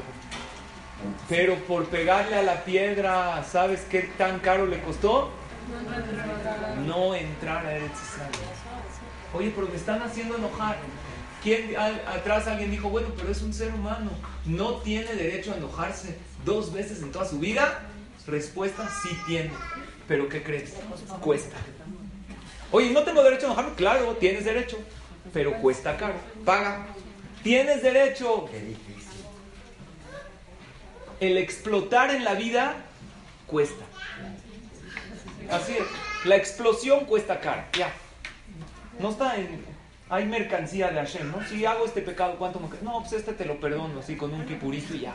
Pero 1.28 1.54
por 1.60 1.84
pegarle 1.86 2.34
a 2.34 2.42
la 2.42 2.64
piedra, 2.64 3.44
¿sabes 3.44 3.82
qué 3.88 4.10
tan 4.18 4.40
caro 4.40 4.66
le 4.66 4.80
costó? 4.80 5.30
No 6.86 7.14
entrar 7.14 7.64
a 7.64 7.76
Eretz 7.76 8.00
Oye, 9.34 9.52
pero 9.54 9.68
me 9.68 9.76
están 9.76 10.02
haciendo 10.02 10.36
enojar. 10.36 10.76
¿Quién, 11.42 11.76
atrás 11.76 12.46
alguien 12.46 12.70
dijo, 12.70 12.88
bueno, 12.88 13.08
pero 13.16 13.30
es 13.30 13.42
un 13.42 13.52
ser 13.52 13.74
humano, 13.74 14.10
no 14.46 14.76
tiene 14.76 15.14
derecho 15.14 15.52
a 15.52 15.56
enojarse 15.56 16.16
dos 16.44 16.72
veces 16.72 17.02
en 17.02 17.12
toda 17.12 17.26
su 17.26 17.38
vida? 17.38 17.82
Respuesta, 18.26 18.88
sí 19.02 19.10
tiene. 19.26 19.50
Pero 20.08 20.28
¿qué 20.28 20.42
crees? 20.42 20.74
Cuesta. 21.20 21.56
Oye, 22.70 22.90
¿no 22.90 23.02
tengo 23.02 23.22
derecho 23.22 23.46
a 23.46 23.46
enojarme? 23.48 23.74
Claro, 23.74 24.16
tienes 24.18 24.44
derecho, 24.44 24.78
pero 25.32 25.52
cuesta 25.60 25.96
caro. 25.96 26.14
Paga. 26.44 26.86
Tienes 27.42 27.82
derecho. 27.82 28.48
El 31.20 31.36
explotar 31.36 32.10
en 32.10 32.24
la 32.24 32.34
vida 32.34 32.76
cuesta. 33.46 33.84
Así 35.50 35.72
es. 35.72 35.84
La 36.24 36.36
explosión 36.36 37.04
cuesta 37.04 37.40
caro. 37.40 37.64
Ya. 37.74 37.92
No 38.98 39.10
está 39.10 39.36
en 39.36 39.74
hay 40.10 40.26
mercancía 40.26 40.90
de 40.90 40.96
Hashem, 40.96 41.30
¿no? 41.30 41.44
Si 41.48 41.64
hago 41.64 41.86
este 41.86 42.02
pecado, 42.02 42.36
¿cuánto 42.38 42.60
me 42.60 42.68
No, 42.82 43.00
pues 43.00 43.14
este 43.14 43.32
te 43.32 43.44
lo 43.44 43.58
perdono, 43.58 44.00
así 44.00 44.16
con 44.16 44.32
un 44.32 44.44
kipurito 44.44 44.94
y 44.94 45.00
ya. 45.00 45.14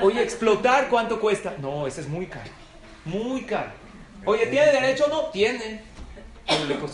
Oye, 0.00 0.22
explotar, 0.22 0.88
¿cuánto 0.88 1.20
cuesta? 1.20 1.54
No, 1.60 1.86
ese 1.86 2.00
es 2.00 2.08
muy 2.08 2.26
caro. 2.26 2.50
Muy 3.04 3.42
caro. 3.42 3.70
Oye, 4.24 4.46
¿tiene 4.46 4.72
derecho? 4.72 5.06
No, 5.08 5.26
tiene. 5.26 5.82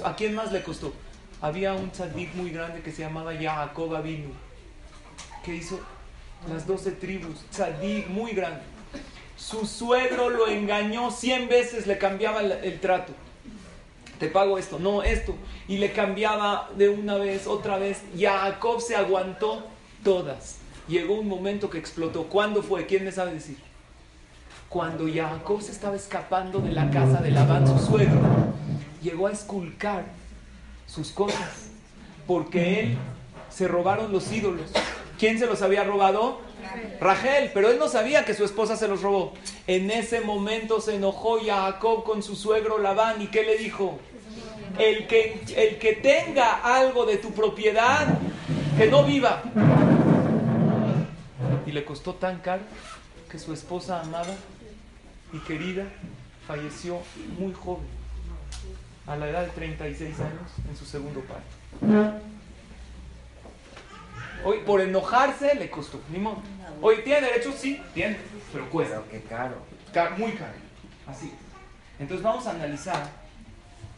¿A 0.05 0.17
quién 0.17 0.35
más 0.35 0.53
le 0.53 0.63
costó? 0.63 0.93
Había 1.41 1.75
un 1.75 1.91
tzadik 1.91 2.35
muy 2.35 2.51
grande 2.51 2.83
que 2.83 2.93
se 2.93 3.03
llamaba 3.03 3.35
Yaakov 3.35 3.95
Avinu, 3.95 4.31
que 5.45 5.55
hizo 5.55 5.81
las 6.51 6.67
doce 6.67 6.93
tribus, 6.93 7.45
tzadik 7.51 8.09
muy 8.09 8.33
grande. 8.33 8.63
Su 9.37 9.67
suegro 9.67 10.31
lo 10.31 10.49
engañó 10.49 11.11
cien 11.11 11.49
veces, 11.49 11.87
le 11.87 11.99
cambiaba 11.99 12.41
el, 12.41 12.81
trato. 12.81 13.13
Te 14.19 14.29
pago 14.29 14.59
esto, 14.59 14.79
no 14.79 15.03
esto. 15.03 15.35
Y 15.69 15.79
le 15.79 15.93
cambiaba 15.93 16.71
de 16.77 16.89
una 16.89 17.17
vez, 17.17 17.47
otra 17.47 17.79
vez. 17.79 18.03
Jacob 18.19 18.81
se 18.81 18.97
aguantó 18.97 19.67
todas. 20.03 20.57
Llegó 20.89 21.15
un 21.15 21.29
momento 21.29 21.69
que 21.69 21.79
explotó. 21.79 22.25
¿Cuándo 22.25 22.63
fue? 22.63 22.87
¿Quién 22.87 23.05
me 23.05 23.13
sabe 23.13 23.35
decir? 23.35 23.59
Cuando 24.69 25.07
Jacob 25.13 25.61
se 25.63 25.73
estaba 25.73 25.97
escapando 25.97 26.61
de 26.61 26.73
la 26.73 26.91
casa 26.91 27.21
de 27.21 27.31
Labán, 27.31 27.67
su 27.67 27.79
suegro, 27.79 28.21
llegó 29.03 29.27
a 29.27 29.33
esculcar 29.33 30.05
sus 30.87 31.11
cosas. 31.11 31.71
Porque 32.27 32.81
él 32.81 32.99
se 33.51 33.69
robaron 33.69 34.13
los 34.13 34.33
ídolos. 34.33 34.71
¿Quién 35.19 35.39
se 35.39 35.47
los 35.47 35.63
había 35.63 35.85
robado? 35.85 36.41
Rachel, 37.01 37.51
pero 37.53 37.71
él 37.71 37.79
no 37.79 37.89
sabía 37.89 38.25
que 38.25 38.35
su 38.35 38.45
esposa 38.45 38.77
se 38.77 38.89
los 38.89 39.03
robó. 39.03 39.33
En 39.67 39.91
ese 39.91 40.21
momento 40.21 40.81
se 40.81 40.97
enojó 40.97 41.39
Jacob 41.45 42.05
con 42.05 42.23
su 42.23 42.37
suegro 42.37 42.79
Labán 42.79 43.21
y 43.23 43.27
¿qué 43.29 43.43
le 43.45 43.57
dijo? 43.57 43.99
El 44.79 45.07
que, 45.07 45.41
el 45.57 45.79
que 45.79 45.95
tenga 45.95 46.61
algo 46.63 47.07
de 47.07 47.17
tu 47.17 47.33
propiedad, 47.33 48.19
que 48.77 48.87
no 48.87 49.05
viva. 49.05 49.43
Y 51.67 51.73
le 51.73 51.85
costó 51.85 52.15
tan 52.15 52.39
caro 52.41 52.63
que 53.31 53.39
su 53.39 53.53
esposa 53.53 54.01
amada 54.01 54.35
y 55.33 55.39
querida 55.39 55.85
falleció 56.47 56.99
muy 57.39 57.53
joven, 57.53 57.87
a 59.07 59.17
la 59.17 59.29
edad 59.29 59.45
de 59.45 59.51
36 59.51 60.21
años, 60.21 60.51
en 60.69 60.77
su 60.77 60.85
segundo 60.85 61.21
parto. 61.21 62.27
Hoy, 64.49 64.59
por 64.59 64.81
enojarse, 64.81 65.57
le 65.57 65.69
costó. 65.69 66.01
Ni 66.09 66.21
modo. 66.21 66.41
Hoy, 66.81 66.99
¿tiene 67.03 67.27
derecho? 67.27 67.53
Sí, 67.53 67.83
tiene, 67.93 68.17
pero 68.53 68.71
cuesta. 68.71 69.03
Pero 69.11 69.11
qué 69.11 69.29
caro. 69.29 69.57
muy 70.17 70.31
caro. 70.35 70.53
Así. 71.05 71.33
Entonces 71.99 72.23
vamos 72.23 72.47
a 72.47 72.53
analizar 72.53 73.11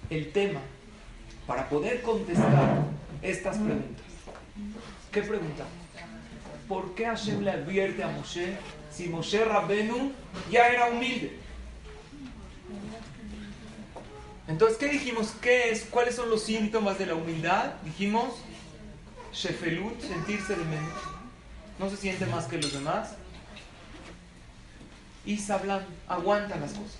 el 0.09 0.33
tema 0.33 0.61
para 1.47 1.69
poder 1.69 2.01
contestar 2.01 2.79
estas 3.21 3.59
preguntas. 3.59 4.07
¿Qué 5.13 5.21
pregunta? 5.21 5.65
¿Por 6.67 6.95
qué 6.95 7.05
Hashem 7.05 7.43
le 7.43 7.51
advierte 7.51 8.03
a 8.03 8.09
Moshe 8.09 8.57
si 8.91 9.11
Moshe 9.11 9.45
Rabbenu 9.45 10.13
ya 10.51 10.69
era 10.69 10.87
humilde? 10.87 11.39
Entonces, 14.47 14.79
¿qué 14.79 14.89
dijimos? 14.89 15.35
¿Qué 15.43 15.73
es? 15.73 15.85
¿Cuáles 15.91 16.15
son 16.15 16.31
los 16.31 16.43
síntomas 16.43 16.99
de 16.99 17.05
la 17.05 17.17
humildad? 17.17 17.75
Dijimos, 17.85 18.33
Shefelut, 19.33 20.01
sentirse 20.01 20.57
de 20.57 20.65
menos. 20.65 20.93
No 21.79 21.89
se 21.89 21.97
siente 21.97 22.27
más 22.27 22.47
que 22.47 22.59
los 22.59 22.73
demás. 22.73 23.15
Y 25.25 25.39
aguanta 26.09 26.57
las 26.57 26.73
cosas. 26.73 26.99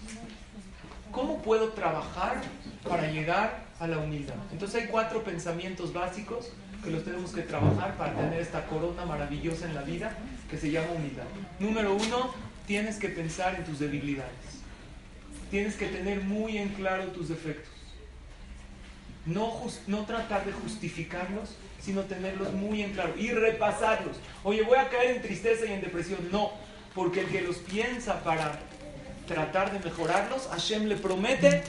¿Cómo 1.11 1.41
puedo 1.43 1.71
trabajar 1.71 2.43
para 2.87 3.11
llegar 3.11 3.65
a 3.81 3.87
la 3.87 3.99
humildad? 3.99 4.35
Entonces 4.53 4.83
hay 4.83 4.89
cuatro 4.89 5.25
pensamientos 5.25 5.93
básicos 5.93 6.51
que 6.85 6.91
los 6.91 7.05
tenemos 7.05 7.33
que 7.33 7.43
trabajar 7.43 7.97
para 7.97 8.15
tener 8.15 8.41
esta 8.41 8.67
corona 8.67 9.05
maravillosa 9.05 9.67
en 9.67 9.75
la 9.75 9.83
vida 9.83 10.17
que 10.51 10.59
se 10.59 10.71
llama 10.71 10.93
humildad. 10.93 11.25
Número 11.59 11.95
uno, 11.95 12.35
tienes 12.67 12.97
que 12.97 13.09
pensar 13.09 13.55
en 13.55 13.65
tus 13.65 13.79
debilidades. 13.79 14.63
Tienes 15.51 15.77
que 15.77 15.87
tener 15.87 16.23
muy 16.23 16.59
en 16.59 16.69
claro 16.71 17.05
tus 17.07 17.29
defectos. 17.29 17.73
No, 19.25 19.63
no 19.87 20.05
tratar 20.05 20.45
de 20.45 20.53
justificarlos, 20.53 21.57
sino 21.81 22.03
tenerlos 22.03 22.53
muy 22.53 22.83
en 22.83 22.93
claro 22.93 23.15
y 23.17 23.31
repasarlos. 23.31 24.17
Oye, 24.45 24.63
voy 24.63 24.79
a 24.79 24.89
caer 24.89 25.17
en 25.17 25.23
tristeza 25.23 25.67
y 25.67 25.73
en 25.73 25.81
depresión. 25.81 26.29
No, 26.31 26.53
porque 26.95 27.21
el 27.21 27.27
que 27.29 27.43
los 27.43 27.57
piensa 27.59 28.23
para 28.23 28.59
tratar 29.27 29.73
de 29.73 29.79
mejorarlos, 29.79 30.49
Hashem 30.49 30.87
le 30.87 30.97
promete 30.97 31.63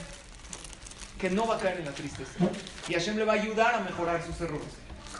que 1.20 1.30
no 1.30 1.46
va 1.46 1.56
a 1.56 1.58
caer 1.58 1.78
en 1.78 1.84
la 1.84 1.92
tristeza. 1.92 2.32
Y 2.88 2.94
Hashem 2.94 3.16
le 3.16 3.24
va 3.24 3.34
a 3.34 3.36
ayudar 3.36 3.74
a 3.74 3.80
mejorar 3.80 4.22
sus 4.24 4.40
errores. 4.40 4.68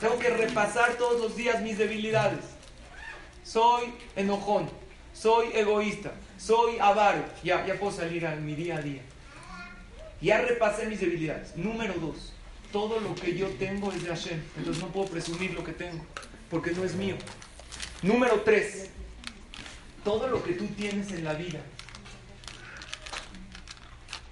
Tengo 0.00 0.18
que 0.18 0.30
repasar 0.30 0.94
todos 0.94 1.20
los 1.20 1.36
días 1.36 1.60
mis 1.60 1.76
debilidades. 1.76 2.40
Soy 3.44 3.92
enojón, 4.16 4.70
soy 5.12 5.48
egoísta, 5.52 6.12
soy 6.38 6.78
avaro. 6.78 7.22
Ya, 7.44 7.66
ya 7.66 7.78
puedo 7.78 7.92
salir 7.92 8.26
a 8.26 8.34
mi 8.36 8.54
día 8.54 8.76
a 8.76 8.82
día. 8.82 9.02
Ya 10.22 10.40
repasé 10.40 10.86
mis 10.86 11.00
debilidades. 11.00 11.56
Número 11.56 11.94
dos, 11.94 12.32
todo 12.72 13.00
lo 13.00 13.14
que 13.14 13.36
yo 13.36 13.48
tengo 13.50 13.92
es 13.92 14.02
de 14.02 14.08
Hashem. 14.08 14.40
Entonces 14.56 14.82
no 14.82 14.90
puedo 14.90 15.08
presumir 15.08 15.52
lo 15.52 15.64
que 15.64 15.72
tengo, 15.72 16.04
porque 16.50 16.72
no 16.72 16.84
es 16.84 16.94
mío. 16.94 17.16
Número 18.02 18.40
tres, 18.42 18.90
todo 20.04 20.28
lo 20.28 20.42
que 20.42 20.52
tú 20.52 20.66
tienes 20.68 21.12
en 21.12 21.24
la 21.24 21.34
vida 21.34 21.60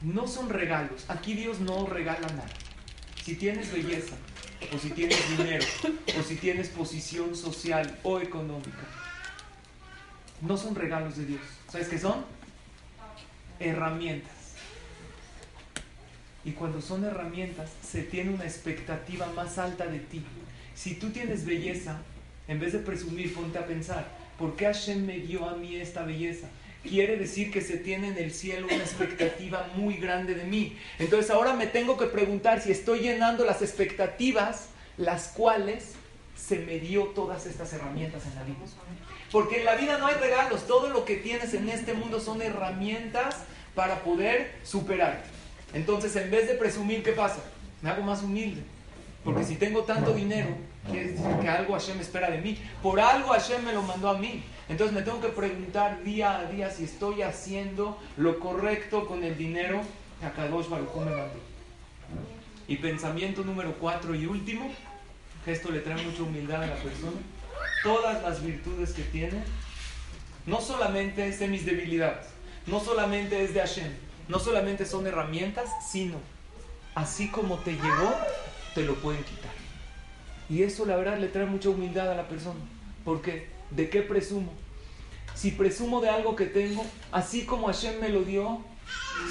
no 0.00 0.26
son 0.26 0.48
regalos. 0.48 1.04
Aquí 1.08 1.34
Dios 1.34 1.60
no 1.60 1.86
regala 1.86 2.26
nada. 2.28 2.48
Si 3.22 3.34
tienes 3.34 3.72
belleza, 3.72 4.14
o 4.72 4.78
si 4.78 4.90
tienes 4.90 5.36
dinero, 5.36 5.64
o 6.18 6.22
si 6.22 6.36
tienes 6.36 6.68
posición 6.68 7.36
social 7.36 7.98
o 8.02 8.20
económica, 8.20 8.86
no 10.40 10.56
son 10.56 10.74
regalos 10.74 11.16
de 11.16 11.26
Dios. 11.26 11.42
¿Sabes 11.70 11.88
qué 11.88 11.98
son? 11.98 12.24
Herramientas. 13.58 14.37
Y 16.48 16.52
cuando 16.52 16.80
son 16.80 17.04
herramientas, 17.04 17.68
se 17.86 18.00
tiene 18.00 18.30
una 18.30 18.44
expectativa 18.44 19.26
más 19.36 19.58
alta 19.58 19.86
de 19.86 19.98
ti. 19.98 20.22
Si 20.74 20.94
tú 20.94 21.10
tienes 21.10 21.44
belleza, 21.44 21.98
en 22.46 22.58
vez 22.58 22.72
de 22.72 22.78
presumir, 22.78 23.34
ponte 23.34 23.58
a 23.58 23.66
pensar, 23.66 24.08
¿por 24.38 24.56
qué 24.56 24.64
Hashem 24.64 25.04
me 25.04 25.18
dio 25.18 25.46
a 25.46 25.56
mí 25.56 25.76
esta 25.76 26.04
belleza? 26.04 26.48
Quiere 26.82 27.18
decir 27.18 27.50
que 27.50 27.60
se 27.60 27.76
tiene 27.76 28.08
en 28.08 28.16
el 28.16 28.32
cielo 28.32 28.66
una 28.66 28.76
expectativa 28.76 29.68
muy 29.76 29.98
grande 29.98 30.34
de 30.34 30.44
mí. 30.44 30.74
Entonces 30.98 31.30
ahora 31.30 31.52
me 31.52 31.66
tengo 31.66 31.98
que 31.98 32.06
preguntar 32.06 32.62
si 32.62 32.72
estoy 32.72 33.00
llenando 33.00 33.44
las 33.44 33.60
expectativas, 33.60 34.68
las 34.96 35.28
cuales 35.28 35.96
se 36.34 36.60
me 36.60 36.78
dio 36.78 37.08
todas 37.08 37.44
estas 37.44 37.74
herramientas 37.74 38.24
en 38.24 38.34
la 38.36 38.44
vida. 38.44 38.56
Porque 39.30 39.58
en 39.58 39.66
la 39.66 39.74
vida 39.74 39.98
no 39.98 40.06
hay 40.06 40.14
regalos, 40.14 40.66
todo 40.66 40.88
lo 40.88 41.04
que 41.04 41.16
tienes 41.16 41.52
en 41.52 41.68
este 41.68 41.92
mundo 41.92 42.20
son 42.20 42.40
herramientas 42.40 43.36
para 43.74 44.02
poder 44.02 44.54
superarte. 44.64 45.37
Entonces, 45.72 46.14
en 46.16 46.30
vez 46.30 46.48
de 46.48 46.54
presumir, 46.54 47.02
¿qué 47.02 47.12
pasa? 47.12 47.40
Me 47.82 47.90
hago 47.90 48.02
más 48.02 48.22
humilde. 48.22 48.62
Porque 49.24 49.44
si 49.44 49.56
tengo 49.56 49.82
tanto 49.82 50.14
dinero, 50.14 50.48
quiere 50.90 51.12
decir 51.12 51.36
que 51.40 51.48
algo 51.48 51.74
Hashem 51.74 52.00
espera 52.00 52.30
de 52.30 52.40
mí. 52.40 52.58
Por 52.82 53.00
algo 53.00 53.28
Hashem 53.30 53.64
me 53.64 53.72
lo 53.72 53.82
mandó 53.82 54.08
a 54.08 54.18
mí. 54.18 54.42
Entonces 54.68 54.94
me 54.94 55.02
tengo 55.02 55.20
que 55.20 55.28
preguntar 55.28 56.02
día 56.02 56.38
a 56.38 56.44
día 56.44 56.70
si 56.70 56.84
estoy 56.84 57.22
haciendo 57.22 57.98
lo 58.16 58.38
correcto 58.38 59.06
con 59.06 59.24
el 59.24 59.36
dinero 59.36 59.80
que 60.20 60.26
Akadosh 60.26 60.68
Baruj 60.68 60.96
me 60.96 61.10
mandó. 61.10 61.40
Y 62.66 62.76
pensamiento 62.76 63.42
número 63.44 63.74
cuatro 63.74 64.14
y 64.14 64.26
último, 64.26 64.70
que 65.44 65.52
esto 65.52 65.70
le 65.70 65.80
trae 65.80 66.02
mucha 66.04 66.22
humildad 66.22 66.62
a 66.62 66.66
la 66.66 66.76
persona. 66.76 67.16
Todas 67.82 68.22
las 68.22 68.42
virtudes 68.42 68.92
que 68.92 69.02
tiene, 69.02 69.42
no 70.46 70.60
solamente 70.60 71.28
es 71.28 71.38
de 71.38 71.48
mis 71.48 71.64
debilidades, 71.64 72.26
no 72.66 72.80
solamente 72.80 73.42
es 73.42 73.54
de 73.54 73.60
Hashem, 73.60 73.92
no 74.28 74.38
solamente 74.38 74.86
son 74.86 75.06
herramientas, 75.06 75.68
sino 75.90 76.16
así 76.94 77.28
como 77.28 77.56
te 77.58 77.72
llegó, 77.72 78.14
te 78.74 78.82
lo 78.82 78.94
pueden 78.96 79.22
quitar. 79.24 79.52
Y 80.50 80.62
eso 80.62 80.86
la 80.86 80.96
verdad 80.96 81.18
le 81.18 81.28
trae 81.28 81.46
mucha 81.46 81.68
humildad 81.68 82.10
a 82.10 82.14
la 82.14 82.28
persona. 82.28 82.60
porque 83.04 83.48
¿De 83.70 83.90
qué 83.90 84.02
presumo? 84.02 84.52
Si 85.34 85.50
presumo 85.50 86.00
de 86.00 86.08
algo 86.08 86.34
que 86.34 86.46
tengo, 86.46 86.84
así 87.12 87.44
como 87.44 87.66
Hashem 87.66 88.00
me 88.00 88.08
lo 88.08 88.22
dio, 88.22 88.62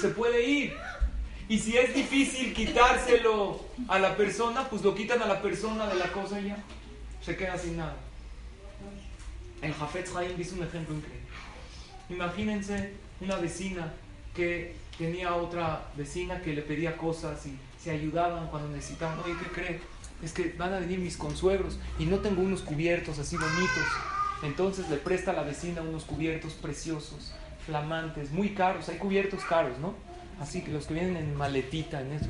se 0.00 0.08
puede 0.08 0.48
ir. 0.48 0.76
Y 1.48 1.58
si 1.58 1.76
es 1.76 1.94
difícil 1.94 2.54
quitárselo 2.54 3.60
a 3.88 3.98
la 3.98 4.16
persona, 4.16 4.68
pues 4.68 4.82
lo 4.82 4.94
quitan 4.94 5.22
a 5.22 5.26
la 5.26 5.42
persona 5.42 5.86
de 5.86 5.96
la 5.96 6.12
cosa 6.12 6.40
y 6.40 6.48
ya 6.48 6.58
se 7.22 7.36
queda 7.36 7.58
sin 7.58 7.78
nada. 7.78 7.96
El 9.60 9.74
Jafet 9.74 10.08
Haim 10.14 10.36
dice 10.36 10.54
un 10.54 10.62
ejemplo 10.62 10.94
increíble. 10.94 11.26
Imagínense 12.10 12.92
una 13.20 13.36
vecina 13.36 13.92
que 14.34 14.76
tenía 14.98 15.34
otra 15.34 15.86
vecina 15.96 16.42
que 16.42 16.52
le 16.52 16.62
pedía 16.62 16.96
cosas 16.96 17.46
y 17.46 17.56
se 17.80 17.90
ayudaban 17.90 18.48
cuando 18.48 18.68
necesitaban. 18.68 19.18
Oye, 19.20 19.34
¿qué 19.42 19.50
cree? 19.50 19.80
Es 20.22 20.32
que 20.32 20.54
van 20.58 20.74
a 20.74 20.80
venir 20.80 20.98
mis 20.98 21.16
consuegros 21.16 21.78
y 21.98 22.04
no 22.04 22.18
tengo 22.18 22.42
unos 22.42 22.62
cubiertos 22.62 23.18
así 23.18 23.36
bonitos. 23.36 23.86
Entonces 24.42 24.90
le 24.90 24.96
presta 24.96 25.30
a 25.30 25.34
la 25.34 25.42
vecina 25.42 25.80
unos 25.82 26.04
cubiertos 26.04 26.54
preciosos, 26.54 27.32
flamantes, 27.64 28.32
muy 28.32 28.50
caros. 28.50 28.88
Hay 28.88 28.98
cubiertos 28.98 29.44
caros, 29.44 29.78
¿no? 29.78 29.94
Así 30.40 30.62
que 30.62 30.70
los 30.70 30.86
que 30.86 30.94
vienen 30.94 31.16
en 31.16 31.34
maletita, 31.34 32.00
en 32.00 32.12
eso. 32.12 32.26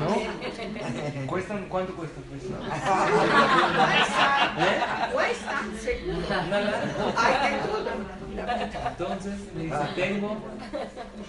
¿No? 0.00 1.26
¿Cuestan? 1.26 1.68
¿Cuánto 1.68 1.94
cuestan? 1.94 2.24
Pues? 2.24 2.42
¿Eh? 2.44 2.48
Cuesta, 5.12 5.62
seguro. 5.80 6.26
Hay 7.16 7.52
de 7.52 7.58
todo. 7.58 7.90
Entonces 8.88 9.34
le 9.56 9.64
dice, 9.64 9.76
tengo 9.94 10.36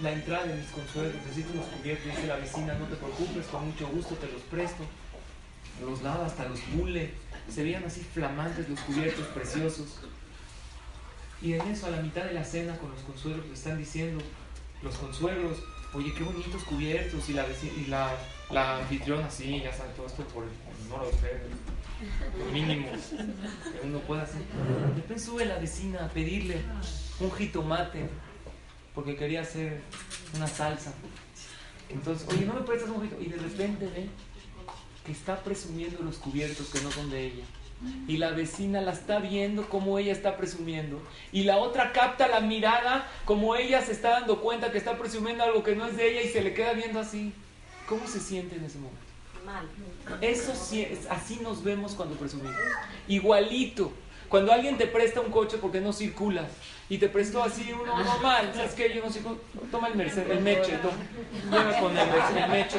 la 0.02 0.12
entrada 0.12 0.44
de 0.46 0.54
mis 0.56 0.70
consuelos, 0.70 1.14
necesito 1.14 1.52
unos 1.52 1.66
cubiertos. 1.66 2.06
Dice 2.06 2.26
la 2.26 2.36
vecina, 2.36 2.74
no 2.74 2.86
te 2.86 2.96
preocupes, 2.96 3.46
con 3.46 3.66
mucho 3.66 3.86
gusto 3.88 4.14
te 4.16 4.26
los 4.32 4.42
presto. 4.42 4.84
Los 5.84 6.02
lava 6.02 6.26
hasta 6.26 6.48
los 6.48 6.60
pule. 6.60 7.12
Se 7.48 7.62
veían 7.62 7.84
así 7.84 8.00
flamantes 8.00 8.68
los 8.68 8.80
cubiertos 8.80 9.26
preciosos. 9.28 10.00
Y 11.42 11.54
en 11.54 11.62
eso, 11.68 11.86
a 11.86 11.90
la 11.90 12.02
mitad 12.02 12.24
de 12.24 12.34
la 12.34 12.44
cena 12.44 12.76
con 12.78 12.90
los 12.90 13.00
consuelos, 13.00 13.46
le 13.46 13.54
están 13.54 13.78
diciendo, 13.78 14.22
los 14.82 14.94
consuelos, 14.96 15.58
oye, 15.94 16.12
qué 16.14 16.22
bonitos 16.22 16.62
cubiertos. 16.64 17.28
Y 17.28 17.32
la, 17.32 17.46
y 17.76 17.86
la, 17.86 18.16
la 18.50 18.78
anfitriona, 18.78 19.30
sí, 19.30 19.60
ya 19.62 19.72
sabe 19.72 19.90
todo 19.94 20.06
esto 20.06 20.22
por 20.24 20.44
el, 20.44 20.50
honor 20.92 21.06
de 21.06 21.14
ustedes. 21.14 21.42
Lo 22.38 23.80
que 23.80 23.86
uno 23.86 23.98
puede 24.00 24.22
hacer. 24.22 24.40
De 24.40 24.94
repente 24.96 25.18
sube 25.18 25.44
la 25.44 25.58
vecina 25.58 26.06
a 26.06 26.08
pedirle 26.08 26.62
un 27.20 27.30
jitomate 27.32 28.08
porque 28.94 29.16
quería 29.16 29.42
hacer 29.42 29.82
una 30.34 30.46
salsa. 30.46 30.92
Entonces, 31.88 32.26
oye, 32.28 32.46
¿no 32.46 32.54
me 32.54 32.62
prestas 32.62 32.90
un 32.90 33.02
jitomate? 33.02 33.26
Y 33.26 33.28
de 33.28 33.36
repente 33.36 33.86
ve 33.86 34.08
que 35.04 35.12
está 35.12 35.42
presumiendo 35.42 36.02
los 36.02 36.16
cubiertos 36.16 36.68
que 36.68 36.80
no 36.80 36.90
son 36.90 37.10
de 37.10 37.26
ella. 37.26 37.44
Y 38.06 38.18
la 38.18 38.30
vecina 38.30 38.80
la 38.80 38.92
está 38.92 39.18
viendo 39.18 39.68
como 39.68 39.98
ella 39.98 40.12
está 40.12 40.36
presumiendo. 40.36 41.00
Y 41.32 41.44
la 41.44 41.58
otra 41.58 41.92
capta 41.92 42.28
la 42.28 42.40
mirada 42.40 43.08
como 43.24 43.56
ella 43.56 43.80
se 43.80 43.92
está 43.92 44.10
dando 44.10 44.40
cuenta 44.40 44.70
que 44.70 44.78
está 44.78 44.98
presumiendo 44.98 45.44
algo 45.44 45.62
que 45.62 45.74
no 45.74 45.86
es 45.86 45.96
de 45.96 46.10
ella 46.10 46.22
y 46.22 46.28
se 46.28 46.42
le 46.42 46.54
queda 46.54 46.72
viendo 46.72 47.00
así. 47.00 47.32
¿Cómo 47.86 48.06
se 48.06 48.20
siente 48.20 48.56
en 48.56 48.64
ese 48.64 48.78
momento? 48.78 49.00
Mal. 49.44 49.66
Eso 50.20 50.54
sí, 50.54 50.86
así 51.08 51.40
nos 51.42 51.64
vemos 51.64 51.94
cuando 51.94 52.16
presumimos. 52.16 52.54
Igualito. 53.08 53.92
Cuando 54.28 54.52
alguien 54.52 54.78
te 54.78 54.86
presta 54.86 55.20
un 55.20 55.32
coche 55.32 55.58
porque 55.58 55.80
no 55.80 55.92
circulas 55.92 56.46
y 56.90 56.98
te 56.98 57.08
prestó 57.08 57.42
así 57.42 57.72
uno 57.72 57.96
normal, 58.02 58.50
¿sabes 58.52 58.72
qué? 58.74 58.92
Yo 58.92 59.00
no 59.00 59.10
sé, 59.10 59.22
toma 59.70 59.88
el, 59.88 59.94
Mercedes, 59.94 60.28
el 60.28 60.40
Meche, 60.40 60.76
toma, 60.78 61.78
con 61.78 61.96
el, 61.96 62.08
el 62.42 62.50
Meche. 62.50 62.78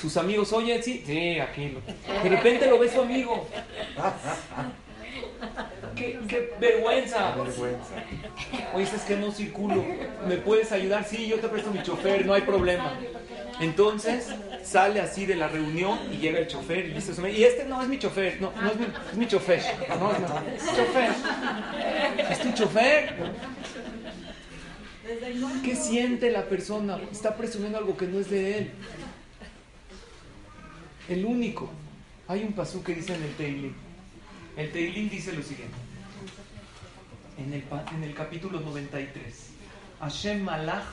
Sus 0.00 0.16
amigos, 0.16 0.52
oye, 0.52 0.80
sí, 0.80 1.02
sí, 1.04 1.40
aquí. 1.40 1.70
Lo, 1.70 2.22
de 2.22 2.28
repente 2.28 2.68
lo 2.68 2.78
ve 2.78 2.88
su 2.88 3.00
amigo. 3.00 3.48
Qué, 5.94 6.18
qué 6.28 6.52
vergüenza. 6.60 7.34
Oye, 8.74 8.84
es 8.84 9.02
que 9.02 9.16
no 9.16 9.32
circulo. 9.32 9.84
¿Me 10.28 10.36
puedes 10.36 10.72
ayudar? 10.72 11.04
Sí, 11.04 11.26
yo 11.26 11.38
te 11.38 11.48
presto 11.48 11.70
mi 11.70 11.82
chofer, 11.82 12.26
no 12.26 12.34
hay 12.34 12.42
problema. 12.42 12.92
Entonces 13.60 14.28
sale 14.62 15.00
así 15.00 15.24
de 15.24 15.36
la 15.36 15.48
reunión 15.48 15.98
y 16.12 16.18
llega 16.18 16.38
el 16.38 16.46
chofer 16.46 16.86
y 16.86 16.92
dice, 16.92 17.12
y 17.30 17.44
este 17.44 17.64
no 17.64 17.80
es 17.80 17.88
mi 17.88 17.98
chofer, 17.98 18.40
no, 18.40 18.50
es, 18.50 19.16
mi, 19.16 19.26
chofer, 19.26 19.62
no, 19.98 20.12
es 20.12 20.76
chofer. 20.76 21.10
¿Es 22.30 22.40
tu 22.40 22.52
chofer? 22.52 23.14
¿Qué 25.64 25.76
siente 25.76 26.30
la 26.30 26.44
persona? 26.44 26.98
Está 27.10 27.36
presumiendo 27.36 27.78
algo 27.78 27.96
que 27.96 28.06
no 28.06 28.18
es 28.18 28.28
de 28.28 28.58
él. 28.58 28.70
El 31.08 31.24
único. 31.24 31.70
Hay 32.28 32.42
un 32.42 32.52
pasú 32.52 32.82
que 32.82 32.94
dice 32.94 33.14
en 33.14 33.22
el 33.22 33.32
Teilim. 33.36 33.85
El 34.56 34.72
Teilim 34.72 35.10
dice 35.10 35.32
lo 35.32 35.42
siguiente. 35.42 35.76
En 37.36 37.52
el, 37.52 37.64
en 37.94 38.02
el 38.02 38.14
capítulo 38.14 38.60
93. 38.60 39.50
Hashem 40.00 40.42
Malach 40.42 40.86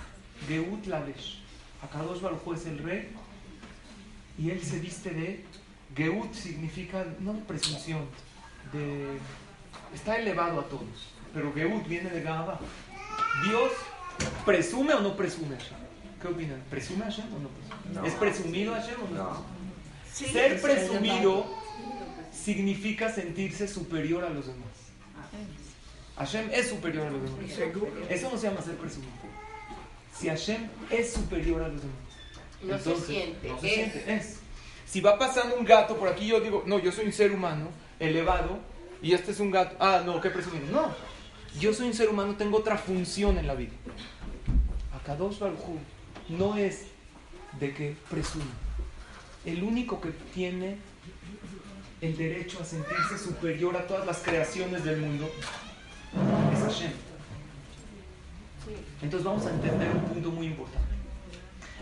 Geut 0.48 0.86
Lavesh. 0.86 1.40
Akadosh 1.82 2.22
Baruj 2.22 2.56
es 2.56 2.66
el 2.66 2.80
rey 2.80 3.10
y 4.38 4.50
él 4.50 4.62
se 4.62 4.80
viste 4.80 5.12
de 5.12 5.46
Geut 5.96 6.34
significa 6.34 7.06
no 7.20 7.34
presunción, 7.46 8.02
de 8.72 9.20
está 9.94 10.18
elevado 10.18 10.62
a 10.62 10.64
todos, 10.64 11.14
pero 11.34 11.54
Geut 11.54 11.88
viene 11.88 12.10
de 12.10 12.22
Gaba. 12.22 12.60
Dios 13.46 13.72
presume 14.46 14.94
o 14.94 15.02
no 15.02 15.16
presume 15.16 15.58
¿Qué 16.22 16.28
opinan? 16.28 16.64
¿Presume 16.70 17.04
Hashem 17.04 17.26
o 17.34 17.40
no 17.40 17.50
presume? 17.50 18.08
¿Es 18.08 18.14
presumido 18.16 18.74
Hashem 18.74 18.96
o 19.04 19.14
no? 19.14 19.46
Ser 20.12 20.62
presumido 20.62 21.46
significa 22.34 23.10
sentirse 23.10 23.68
superior 23.68 24.24
a 24.24 24.30
los 24.30 24.48
demás. 24.48 24.70
Hashem 26.18 26.50
es 26.52 26.70
superior 26.70 27.08
a 27.08 27.12
los 27.12 27.22
demás. 27.22 27.40
Eso 28.10 28.30
no 28.30 28.38
se 28.38 28.48
llama 28.48 28.62
ser 28.62 28.76
presumido. 28.76 29.12
Si 30.18 30.28
Hashem 30.28 30.70
es 30.90 31.14
superior 31.14 31.64
a 31.64 31.68
los 31.70 31.82
demás. 31.82 31.98
No 32.62 32.80
se 32.80 32.96
siente. 33.06 33.50
No 33.50 33.60
se 33.60 33.68
es. 33.68 33.74
siente, 33.74 34.16
es. 34.16 34.40
Si 34.86 35.02
va 35.02 35.18
pasando 35.18 35.56
un 35.56 35.66
gato 35.66 35.98
por 35.98 36.08
aquí, 36.08 36.28
yo 36.28 36.40
digo, 36.40 36.64
no, 36.66 36.80
yo 36.80 36.92
soy 36.92 37.06
un 37.06 37.14
ser 37.14 37.32
humano 37.32 37.70
elevado 38.00 38.60
y 39.02 39.14
este 39.14 39.32
es 39.32 39.40
un 39.40 39.52
gato. 39.52 39.76
Ah, 39.80 40.04
no, 40.06 40.22
qué 40.22 40.30
presumido. 40.30 40.66
No, 40.72 40.94
yo 41.60 41.74
soy 41.74 41.88
un 41.88 41.94
ser 41.94 42.10
humano, 42.10 42.36
tengo 42.36 42.58
otra 42.58 42.78
función 42.78 43.38
en 43.38 43.48
la 43.48 43.56
vida. 43.56 43.72
Akadosh 44.96 45.40
Baruj 45.40 45.78
no 46.30 46.58
es 46.58 46.86
de 47.60 47.74
que 47.74 47.96
presume. 48.10 48.46
El 49.46 49.64
único 49.64 50.00
que 50.00 50.10
tiene 50.34 50.78
el 52.04 52.18
derecho 52.18 52.60
a 52.62 52.66
sentirse 52.66 53.18
superior 53.18 53.78
a 53.78 53.88
todas 53.88 54.06
las 54.06 54.18
creaciones 54.18 54.84
del 54.84 54.98
mundo 54.98 55.32
es 56.54 56.60
Hashem. 56.60 56.92
Entonces 59.02 59.26
vamos 59.26 59.46
a 59.46 59.52
entender 59.52 59.90
un 59.90 60.02
punto 60.02 60.32
muy 60.32 60.48
importante. 60.48 60.94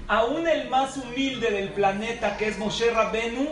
Aún 0.07 0.47
el 0.47 0.69
más 0.69 0.95
humilde 0.97 1.49
del 1.49 1.69
planeta, 1.69 2.37
que 2.37 2.47
es 2.47 2.59
Moshe 2.59 2.91
Rabbenu, 2.91 3.49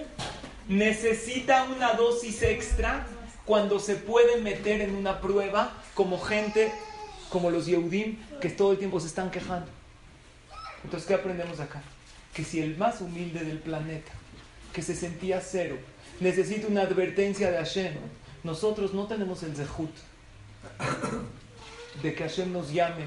necesita 0.67 1.63
una 1.63 1.93
dosis 1.93 2.43
extra 2.43 3.05
cuando 3.45 3.79
se 3.79 3.95
puede 3.95 4.39
meter 4.39 4.81
en 4.81 4.93
una 4.93 5.21
prueba 5.21 5.73
como 5.95 6.19
gente, 6.19 6.71
como 7.29 7.49
los 7.49 7.65
Yehudim, 7.65 8.17
que 8.39 8.49
todo 8.49 8.73
el 8.73 8.77
tiempo 8.77 8.99
se 8.99 9.07
están 9.07 9.31
quejando. 9.31 9.67
Entonces, 10.83 11.07
¿qué 11.07 11.15
aprendemos 11.15 11.59
acá? 11.59 11.81
Que 12.33 12.43
si 12.43 12.61
el 12.61 12.77
más 12.77 13.01
humilde 13.01 13.43
del 13.43 13.57
planeta, 13.57 14.11
que 14.71 14.83
se 14.83 14.95
sentía 14.95 15.41
cero, 15.41 15.77
necesita 16.19 16.67
una 16.67 16.81
advertencia 16.81 17.51
de 17.51 17.57
Hashem, 17.57 17.93
nosotros 18.43 18.93
no 18.93 19.07
tenemos 19.07 19.43
el 19.43 19.55
zehut 19.55 19.91
de 22.01 22.13
que 22.13 22.23
Hashem 22.23 22.51
nos 22.51 22.71
llame 22.71 23.05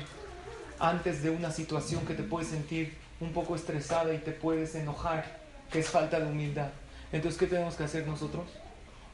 antes 0.79 1.23
de 1.23 1.31
una 1.31 1.51
situación 1.51 2.05
que 2.07 2.15
te 2.15 2.23
puede 2.23 2.47
sentir 2.47 2.95
un 3.21 3.33
poco 3.33 3.55
estresada 3.55 4.13
y 4.13 4.19
te 4.19 4.33
puedes 4.33 4.75
enojar, 4.75 5.41
que 5.71 5.79
es 5.79 5.89
falta 5.89 6.19
de 6.19 6.27
humildad. 6.27 6.71
Entonces, 7.13 7.39
¿qué 7.39 7.47
tenemos 7.47 7.77
que 7.77 7.85
hacer 7.85 8.07
nosotros? 8.07 8.45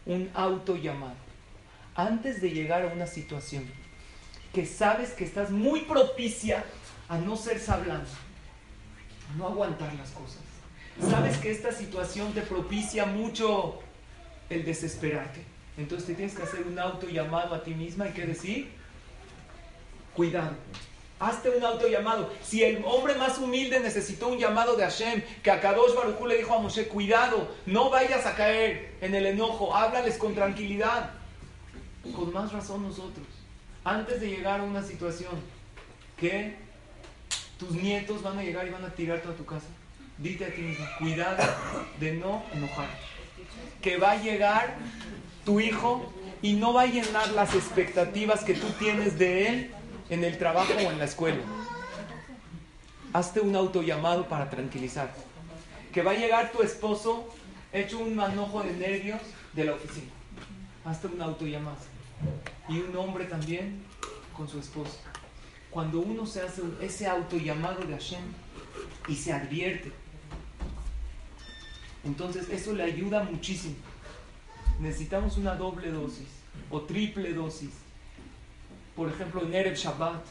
Un 0.06 0.30
auto 0.34 0.76
llamado. 0.76 1.16
Antes 1.94 2.40
de 2.40 2.50
llegar 2.50 2.82
a 2.82 2.92
una 2.92 3.06
situación 3.06 3.64
que 4.52 4.64
sabes 4.64 5.10
que 5.10 5.24
estás 5.24 5.50
muy 5.50 5.80
propicia 5.82 6.64
a 7.08 7.18
no 7.18 7.36
ser 7.36 7.60
sablando, 7.60 8.08
a 9.30 9.36
no 9.36 9.46
aguantar 9.46 9.92
las 9.94 10.10
cosas. 10.10 10.42
Sabes 11.10 11.36
que 11.38 11.50
esta 11.50 11.70
situación 11.70 12.32
te 12.32 12.40
propicia 12.40 13.04
mucho 13.06 13.80
el 14.50 14.64
desesperarte. 14.64 15.42
Entonces 15.76 16.08
te 16.08 16.14
tienes 16.14 16.34
que 16.34 16.42
hacer 16.42 16.66
un 16.66 16.78
auto 16.78 17.08
llamado 17.08 17.54
a 17.54 17.62
ti 17.62 17.74
misma 17.74 18.08
y 18.08 18.12
que 18.12 18.26
decir, 18.26 18.68
cuidado, 20.14 20.56
Hazte 21.20 21.50
un 21.50 21.64
auto 21.64 21.88
llamado. 21.88 22.30
Si 22.42 22.62
el 22.62 22.84
hombre 22.84 23.14
más 23.16 23.38
humilde 23.38 23.80
necesitó 23.80 24.28
un 24.28 24.38
llamado 24.38 24.76
de 24.76 24.84
Hashem, 24.84 25.22
que 25.42 25.50
a 25.50 25.60
Kadosh 25.60 25.94
Baruj 25.94 26.24
le 26.26 26.38
dijo 26.38 26.54
a 26.54 26.60
Moshe, 26.60 26.86
cuidado, 26.86 27.48
no 27.66 27.90
vayas 27.90 28.24
a 28.24 28.36
caer 28.36 28.94
en 29.00 29.14
el 29.14 29.26
enojo, 29.26 29.74
háblales 29.74 30.16
con 30.16 30.34
tranquilidad. 30.34 31.10
Con 32.14 32.32
más 32.32 32.52
razón 32.52 32.84
nosotros. 32.84 33.26
Antes 33.82 34.20
de 34.20 34.28
llegar 34.28 34.60
a 34.60 34.62
una 34.62 34.82
situación 34.82 35.32
que 36.16 36.54
tus 37.58 37.72
nietos 37.72 38.22
van 38.22 38.38
a 38.38 38.44
llegar 38.44 38.66
y 38.68 38.70
van 38.70 38.84
a 38.84 38.90
tirarte 38.90 39.28
a 39.28 39.34
tu 39.34 39.44
casa, 39.44 39.66
dite 40.18 40.44
a 40.44 40.54
ti 40.54 40.62
mismo, 40.62 40.86
cuidado 41.00 41.42
de 41.98 42.12
no 42.12 42.44
enojar. 42.52 42.88
Que 43.82 43.96
va 43.96 44.12
a 44.12 44.22
llegar 44.22 44.76
tu 45.44 45.60
hijo 45.60 46.12
y 46.42 46.54
no 46.54 46.72
va 46.72 46.82
a 46.82 46.86
llenar 46.86 47.30
las 47.32 47.54
expectativas 47.54 48.44
que 48.44 48.54
tú 48.54 48.66
tienes 48.78 49.18
de 49.18 49.48
él 49.48 49.70
en 50.10 50.24
el 50.24 50.38
trabajo 50.38 50.72
o 50.74 50.90
en 50.90 50.98
la 50.98 51.04
escuela. 51.04 51.40
Hazte 53.12 53.40
un 53.40 53.56
autollamado 53.56 54.28
para 54.28 54.50
tranquilizarte. 54.50 55.20
Que 55.92 56.02
va 56.02 56.12
a 56.12 56.14
llegar 56.14 56.52
tu 56.52 56.62
esposo 56.62 57.26
hecho 57.72 57.98
un 57.98 58.14
manojo 58.14 58.62
de 58.62 58.72
nervios 58.72 59.20
de 59.54 59.64
la 59.64 59.72
oficina. 59.72 60.12
Hazte 60.84 61.06
un 61.08 61.20
autollamado. 61.20 61.78
Y 62.68 62.78
un 62.78 62.96
hombre 62.96 63.24
también 63.24 63.82
con 64.36 64.48
su 64.48 64.58
esposa. 64.58 64.98
Cuando 65.70 66.00
uno 66.00 66.26
se 66.26 66.42
hace 66.42 66.62
ese 66.80 67.06
autollamado 67.06 67.80
de 67.80 67.92
Hashem 67.94 68.22
y 69.08 69.14
se 69.14 69.32
advierte, 69.32 69.92
entonces 72.04 72.48
eso 72.50 72.72
le 72.72 72.84
ayuda 72.84 73.22
muchísimo. 73.24 73.76
Necesitamos 74.80 75.36
una 75.36 75.54
doble 75.54 75.90
dosis 75.90 76.28
o 76.70 76.82
triple 76.82 77.32
dosis 77.32 77.70
por 78.98 79.08
ejemplo, 79.08 79.42
en 79.44 79.54
Erev 79.54 79.76
Shabbat, 79.76 80.24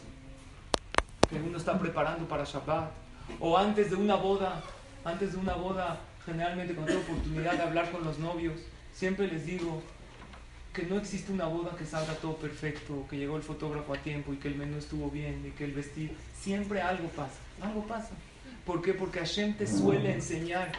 que 1.30 1.38
uno 1.38 1.58
está 1.58 1.80
preparando 1.80 2.28
para 2.28 2.44
Shabbat, 2.44 2.92
o 3.40 3.58
antes 3.58 3.92
de 3.92 3.96
una 3.96 4.16
boda, 4.16 4.62
antes 5.06 5.32
de 5.32 5.38
una 5.38 5.54
boda, 5.54 6.02
generalmente 6.26 6.76
cuando 6.76 6.92
tengo 6.92 7.06
oportunidad 7.06 7.54
de 7.54 7.64
hablar 7.64 7.90
con 7.92 8.04
los 8.04 8.20
novios, 8.20 8.60
siempre 8.94 9.28
les 9.28 9.46
digo 9.46 9.82
que 10.74 10.84
no 10.84 10.98
existe 10.98 11.32
una 11.32 11.46
boda 11.46 11.78
que 11.78 11.86
salga 11.86 12.14
todo 12.16 12.36
perfecto, 12.36 13.06
que 13.10 13.16
llegó 13.16 13.38
el 13.38 13.44
fotógrafo 13.44 13.94
a 13.94 14.00
tiempo 14.00 14.34
y 14.34 14.36
que 14.36 14.50
el 14.50 14.56
menú 14.56 14.76
estuvo 14.76 15.10
bien 15.10 15.46
y 15.48 15.52
que 15.52 15.64
el 15.64 15.72
vestido, 15.72 16.14
siempre 16.38 16.82
algo 16.82 17.08
pasa, 17.08 17.40
algo 17.62 17.88
pasa. 17.88 18.16
¿Por 18.66 18.82
qué? 18.82 18.94
Porque 18.94 19.20
Hashem 19.20 19.54
te 19.56 19.66
suele 19.66 20.14
enseñar 20.14 20.74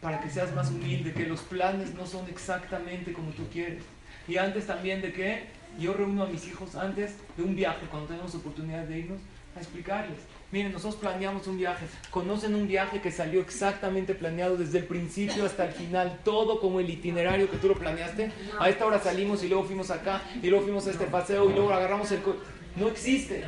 para 0.00 0.20
que 0.20 0.30
seas 0.30 0.54
más 0.54 0.70
humilde, 0.70 1.12
que 1.12 1.26
los 1.26 1.40
planes 1.40 1.94
no 1.94 2.06
son 2.06 2.28
exactamente 2.28 3.12
como 3.12 3.30
tú 3.30 3.48
quieres. 3.52 3.82
Y 4.26 4.36
antes 4.36 4.66
también 4.66 5.02
de 5.02 5.12
que 5.12 5.46
yo 5.78 5.92
reúno 5.94 6.24
a 6.24 6.26
mis 6.26 6.46
hijos 6.46 6.74
antes 6.74 7.14
de 7.36 7.42
un 7.42 7.56
viaje, 7.56 7.86
cuando 7.90 8.08
tenemos 8.08 8.34
oportunidad 8.34 8.84
de 8.84 8.98
irnos, 8.98 9.20
a 9.56 9.60
explicarles. 9.60 10.18
Miren, 10.50 10.72
nosotros 10.72 11.00
planeamos 11.00 11.46
un 11.46 11.58
viaje. 11.58 11.86
Conocen 12.10 12.54
un 12.54 12.66
viaje 12.66 13.00
que 13.00 13.10
salió 13.10 13.40
exactamente 13.40 14.14
planeado 14.14 14.56
desde 14.56 14.78
el 14.78 14.84
principio 14.84 15.44
hasta 15.44 15.66
el 15.66 15.72
final, 15.72 16.20
todo 16.24 16.60
como 16.60 16.80
el 16.80 16.88
itinerario 16.88 17.50
que 17.50 17.58
tú 17.58 17.68
lo 17.68 17.74
planeaste. 17.74 18.30
A 18.58 18.68
esta 18.68 18.86
hora 18.86 18.98
salimos 18.98 19.42
y 19.44 19.48
luego 19.48 19.64
fuimos 19.64 19.90
acá 19.90 20.22
y 20.42 20.48
luego 20.48 20.64
fuimos 20.64 20.86
a 20.86 20.90
este 20.90 21.06
paseo 21.06 21.50
y 21.50 21.52
luego 21.52 21.72
agarramos 21.72 22.10
el 22.12 22.22
coche. 22.22 22.38
No 22.76 22.88
existe. 22.88 23.44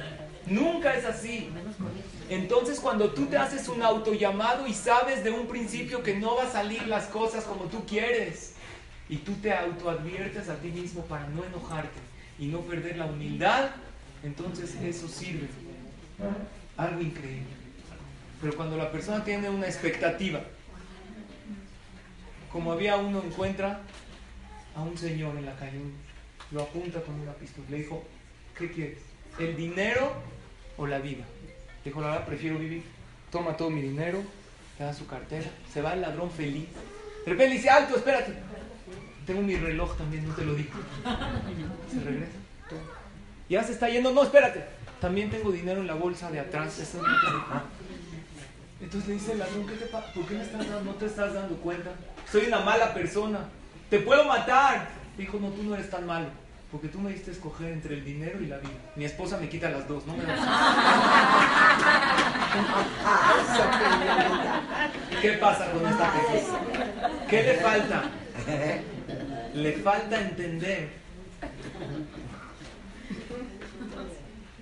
Nunca 0.46 0.94
es 0.94 1.04
así. 1.04 1.48
Entonces 2.30 2.78
cuando 2.78 3.10
tú 3.10 3.26
te 3.26 3.36
haces 3.36 3.66
un 3.68 3.82
autollamado 3.82 4.64
y 4.68 4.72
sabes 4.72 5.24
de 5.24 5.32
un 5.32 5.48
principio 5.48 6.04
que 6.04 6.14
no 6.14 6.36
va 6.36 6.44
a 6.44 6.50
salir 6.50 6.86
las 6.86 7.06
cosas 7.06 7.42
como 7.42 7.64
tú 7.64 7.84
quieres 7.84 8.52
y 9.08 9.16
tú 9.16 9.34
te 9.42 9.52
autoadviertes 9.52 10.48
a 10.48 10.54
ti 10.54 10.68
mismo 10.68 11.04
para 11.06 11.26
no 11.26 11.44
enojarte 11.44 11.98
y 12.38 12.46
no 12.46 12.60
perder 12.60 12.98
la 12.98 13.06
humildad, 13.06 13.70
entonces 14.22 14.76
eso 14.76 15.08
sirve. 15.08 15.48
Algo 16.76 17.00
increíble. 17.00 17.48
Pero 18.40 18.54
cuando 18.54 18.76
la 18.76 18.92
persona 18.92 19.24
tiene 19.24 19.50
una 19.50 19.66
expectativa, 19.66 20.40
como 22.52 22.70
había 22.70 22.96
uno 22.96 23.24
encuentra 23.24 23.80
a 24.76 24.82
un 24.82 24.96
señor 24.96 25.36
en 25.36 25.46
la 25.46 25.56
calle, 25.56 25.80
lo 26.52 26.62
apunta 26.62 27.02
con 27.02 27.18
una 27.18 27.32
pistola, 27.32 27.66
le 27.70 27.78
dijo, 27.78 28.04
¿qué 28.56 28.70
quieres? 28.70 28.98
¿El 29.40 29.56
dinero 29.56 30.12
o 30.76 30.86
la 30.86 31.00
vida? 31.00 31.24
Dijo, 31.84 32.00
la 32.00 32.08
verdad, 32.08 32.26
prefiero 32.26 32.58
vivir. 32.58 32.82
Toma 33.30 33.56
todo 33.56 33.70
mi 33.70 33.80
dinero, 33.80 34.22
le 34.78 34.84
da 34.84 34.92
su 34.92 35.06
cartera, 35.06 35.48
se 35.72 35.80
va 35.80 35.94
el 35.94 36.00
ladrón 36.00 36.30
feliz. 36.30 36.66
De 37.24 37.32
repente 37.32 37.54
dice, 37.54 37.70
alto, 37.70 37.96
espérate. 37.96 38.34
Tengo 39.26 39.42
mi 39.42 39.54
reloj 39.56 39.96
también, 39.96 40.26
no 40.26 40.34
te 40.34 40.44
lo 40.44 40.54
digo. 40.54 40.70
Se 41.90 42.00
regresa. 42.00 42.32
Ya 43.48 43.62
se 43.64 43.72
está 43.72 43.88
yendo, 43.88 44.12
no, 44.12 44.22
espérate. 44.22 44.64
También 45.00 45.30
tengo 45.30 45.50
dinero 45.50 45.80
en 45.80 45.86
la 45.86 45.94
bolsa 45.94 46.30
de 46.30 46.40
atrás. 46.40 46.78
Entonces 48.80 49.08
le 49.08 49.14
dice 49.14 49.32
el 49.32 49.38
ladrón, 49.38 49.66
¿qué 49.66 49.74
te 49.74 49.86
pasa? 49.86 50.12
¿Por 50.12 50.26
qué 50.26 50.34
me 50.34 50.42
estás 50.42 50.68
dando? 50.68 50.92
no 50.92 50.94
te 50.94 51.06
estás 51.06 51.34
dando 51.34 51.56
cuenta? 51.56 51.90
Soy 52.30 52.46
una 52.46 52.60
mala 52.60 52.94
persona. 52.94 53.40
Te 53.88 53.98
puedo 54.00 54.24
matar. 54.24 54.88
Dijo, 55.16 55.38
no, 55.38 55.48
tú 55.48 55.62
no 55.62 55.74
eres 55.74 55.90
tan 55.90 56.06
malo. 56.06 56.28
Porque 56.70 56.88
tú 56.88 57.00
me 57.00 57.10
diste 57.10 57.30
a 57.30 57.34
escoger 57.34 57.72
entre 57.72 57.94
el 57.94 58.04
dinero 58.04 58.40
y 58.40 58.46
la 58.46 58.58
vida. 58.58 58.70
Mi 58.94 59.04
esposa 59.04 59.38
me 59.38 59.48
quita 59.48 59.70
las 59.70 59.88
dos, 59.88 60.06
no 60.06 60.16
me 60.16 60.22
¿Qué 65.20 65.32
pasa 65.32 65.70
con 65.72 65.86
esta 65.86 66.12
persona? 66.12 66.60
¿Qué 67.28 67.42
le 67.42 67.54
falta? 67.54 68.04
Le 69.54 69.72
falta 69.72 70.20
entender 70.20 70.90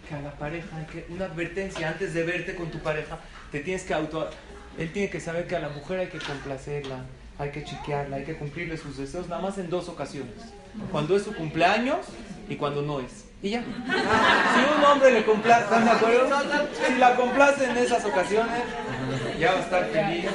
que 0.09 0.15
a 0.15 0.21
la 0.23 0.33
pareja 0.33 0.77
hay 0.77 0.87
que, 0.87 1.07
una 1.11 1.27
advertencia 1.27 1.89
antes 1.89 2.15
de 2.15 2.23
verte 2.25 2.55
con 2.55 2.71
tu 2.71 2.79
pareja, 2.79 3.19
te 3.53 3.61
tienes 3.61 3.83
que 3.83 3.93
auto, 3.93 4.31
él 4.79 4.91
tiene 4.93 5.11
que 5.11 5.21
saber 5.21 5.47
que 5.47 5.57
a 5.57 5.61
la 5.61 5.69
mujer 5.69 6.01
hay 6.01 6.07
que 6.09 6.19
complacerla, 6.19 7.05
hay 7.39 7.51
que 7.51 7.65
chiquearla, 7.65 8.17
hay 8.17 8.25
que 8.25 8.37
cumplirle 8.37 8.77
sus 8.77 8.97
deseos, 8.97 9.29
nada 9.29 9.41
más 9.41 9.59
en 9.59 9.71
dos 9.71 9.89
ocasiones. 9.89 10.35
Cuando 10.91 11.17
es 11.17 11.23
su 11.23 11.35
cumpleaños 11.35 11.99
y 12.49 12.57
cuando 12.57 12.83
no 12.83 13.01
es. 13.01 13.27
Y 13.43 13.51
ya. 13.51 13.63
Si 13.63 14.79
un 14.79 14.85
hombre 14.85 15.13
le 15.13 15.25
complace, 15.25 15.63
¿están 15.63 15.85
de 15.85 15.91
acuerdo? 15.93 16.37
Si 16.87 16.95
la 16.97 17.15
complace 17.15 17.71
en 17.71 17.77
esas 17.77 18.05
ocasiones, 18.05 18.63
ya 19.39 19.53
va 19.53 19.59
a 19.59 19.63
estar 19.63 19.85
feliz. 19.87 20.27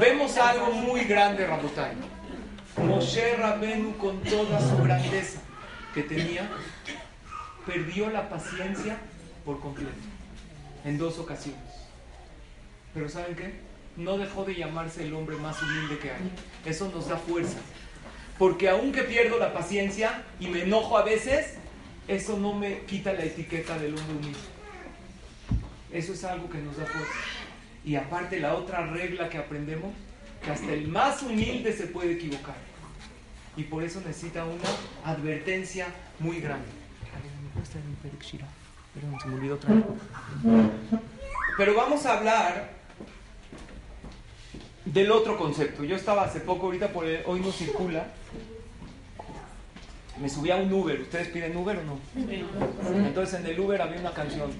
Vemos 0.00 0.36
algo 0.38 0.72
muy 0.72 1.04
grande, 1.04 1.46
Rabotai. 1.46 1.92
Moshe 2.78 3.36
Rabenu, 3.36 3.96
con 3.98 4.20
toda 4.22 4.58
su 4.60 4.76
grandeza 4.82 5.40
que 5.94 6.02
tenía, 6.02 6.48
perdió 7.66 8.10
la 8.10 8.28
paciencia 8.28 8.96
por 9.44 9.60
completo, 9.60 9.92
en 10.84 10.98
dos 10.98 11.18
ocasiones. 11.18 11.71
Pero 12.94 13.08
¿saben 13.08 13.34
qué? 13.34 13.54
No 13.96 14.18
dejó 14.18 14.44
de 14.44 14.54
llamarse 14.54 15.04
el 15.04 15.14
hombre 15.14 15.36
más 15.36 15.60
humilde 15.62 15.98
que 15.98 16.10
hay. 16.10 16.30
Eso 16.64 16.90
nos 16.94 17.08
da 17.08 17.16
fuerza. 17.16 17.58
Porque 18.38 18.68
aunque 18.68 19.02
pierdo 19.02 19.38
la 19.38 19.52
paciencia 19.52 20.24
y 20.40 20.48
me 20.48 20.62
enojo 20.62 20.98
a 20.98 21.04
veces, 21.04 21.54
eso 22.08 22.38
no 22.38 22.54
me 22.54 22.80
quita 22.80 23.12
la 23.12 23.24
etiqueta 23.24 23.78
del 23.78 23.96
hombre 23.96 24.16
humilde. 24.16 24.38
Eso 25.92 26.12
es 26.12 26.24
algo 26.24 26.48
que 26.48 26.58
nos 26.58 26.76
da 26.76 26.86
fuerza. 26.86 27.12
Y 27.84 27.96
aparte 27.96 28.40
la 28.40 28.54
otra 28.54 28.86
regla 28.86 29.28
que 29.28 29.38
aprendemos, 29.38 29.92
que 30.42 30.50
hasta 30.50 30.72
el 30.72 30.88
más 30.88 31.22
humilde 31.22 31.72
se 31.72 31.86
puede 31.86 32.12
equivocar. 32.12 32.56
Y 33.56 33.64
por 33.64 33.82
eso 33.82 34.00
necesita 34.00 34.44
una 34.44 34.68
advertencia 35.04 35.86
muy 36.18 36.40
grande. 36.40 36.66
Pero 41.56 41.74
vamos 41.74 42.06
a 42.06 42.18
hablar 42.18 42.71
del 44.84 45.10
otro 45.10 45.36
concepto. 45.38 45.84
Yo 45.84 45.96
estaba 45.96 46.22
hace 46.22 46.40
poco, 46.40 46.66
ahorita 46.66 46.88
por 46.88 47.04
hoy 47.04 47.40
no 47.40 47.52
circula, 47.52 48.06
me 50.20 50.28
subí 50.28 50.50
a 50.50 50.56
un 50.56 50.72
Uber. 50.72 51.00
¿Ustedes 51.00 51.28
piden 51.28 51.56
Uber 51.56 51.78
o 51.78 51.82
no? 51.84 51.98
Entonces 53.06 53.40
en 53.40 53.46
el 53.46 53.58
Uber 53.58 53.80
había 53.80 53.98
una 53.98 54.12
canción. 54.12 54.52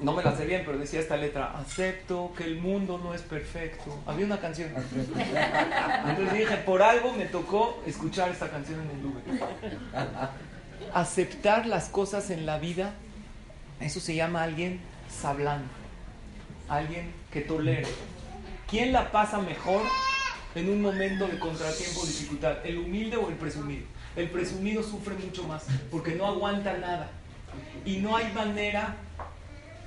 No 0.00 0.12
me 0.12 0.22
la 0.22 0.36
sé 0.36 0.44
bien, 0.44 0.62
pero 0.66 0.78
decía 0.78 1.00
esta 1.00 1.16
letra: 1.16 1.58
Acepto 1.58 2.32
que 2.36 2.44
el 2.44 2.60
mundo 2.60 3.00
no 3.02 3.14
es 3.14 3.22
perfecto. 3.22 3.98
Había 4.06 4.26
una 4.26 4.38
canción. 4.38 4.70
Entonces 6.08 6.32
dije: 6.34 6.56
Por 6.58 6.82
algo 6.82 7.12
me 7.12 7.24
tocó 7.24 7.82
escuchar 7.86 8.30
esta 8.30 8.50
canción 8.50 8.80
en 8.80 8.90
el 8.90 9.06
Uber. 9.06 9.22
Aceptar 10.92 11.66
las 11.66 11.88
cosas 11.88 12.30
en 12.30 12.46
la 12.46 12.58
vida, 12.58 12.94
eso 13.80 13.98
se 13.98 14.14
llama 14.14 14.42
alguien 14.42 14.80
sablán. 15.08 15.62
Alguien 16.68 17.12
que 17.32 17.40
tolera. 17.40 17.88
¿Quién 18.68 18.92
la 18.92 19.12
pasa 19.12 19.38
mejor 19.38 19.82
en 20.56 20.68
un 20.68 20.82
momento 20.82 21.28
de 21.28 21.38
contratiempo 21.38 22.00
o 22.00 22.06
dificultad? 22.06 22.66
¿El 22.66 22.78
humilde 22.78 23.16
o 23.16 23.28
el 23.28 23.36
presumido? 23.36 23.84
El 24.16 24.28
presumido 24.28 24.82
sufre 24.82 25.14
mucho 25.14 25.44
más 25.44 25.66
porque 25.88 26.16
no 26.16 26.26
aguanta 26.26 26.76
nada. 26.78 27.10
Y 27.84 27.98
no 27.98 28.16
hay 28.16 28.32
manera 28.32 28.96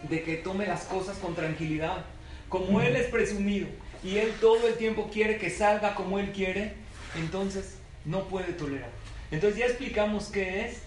de 0.07 0.23
que 0.23 0.37
tome 0.37 0.65
las 0.65 0.83
cosas 0.85 1.17
con 1.17 1.35
tranquilidad. 1.35 2.05
Como 2.47 2.79
él 2.79 2.95
es 2.95 3.07
presumido 3.07 3.67
y 4.01 4.17
él 4.17 4.33
todo 4.39 4.67
el 4.69 4.75
tiempo 4.75 5.09
quiere 5.11 5.37
que 5.37 5.49
salga 5.49 5.93
como 5.93 6.17
él 6.17 6.31
quiere, 6.31 6.73
entonces 7.17 7.79
no 8.05 8.29
puede 8.29 8.53
tolerar. 8.53 8.91
Entonces 9.29 9.59
ya 9.59 9.65
explicamos 9.65 10.27
qué 10.27 10.67
es. 10.67 10.83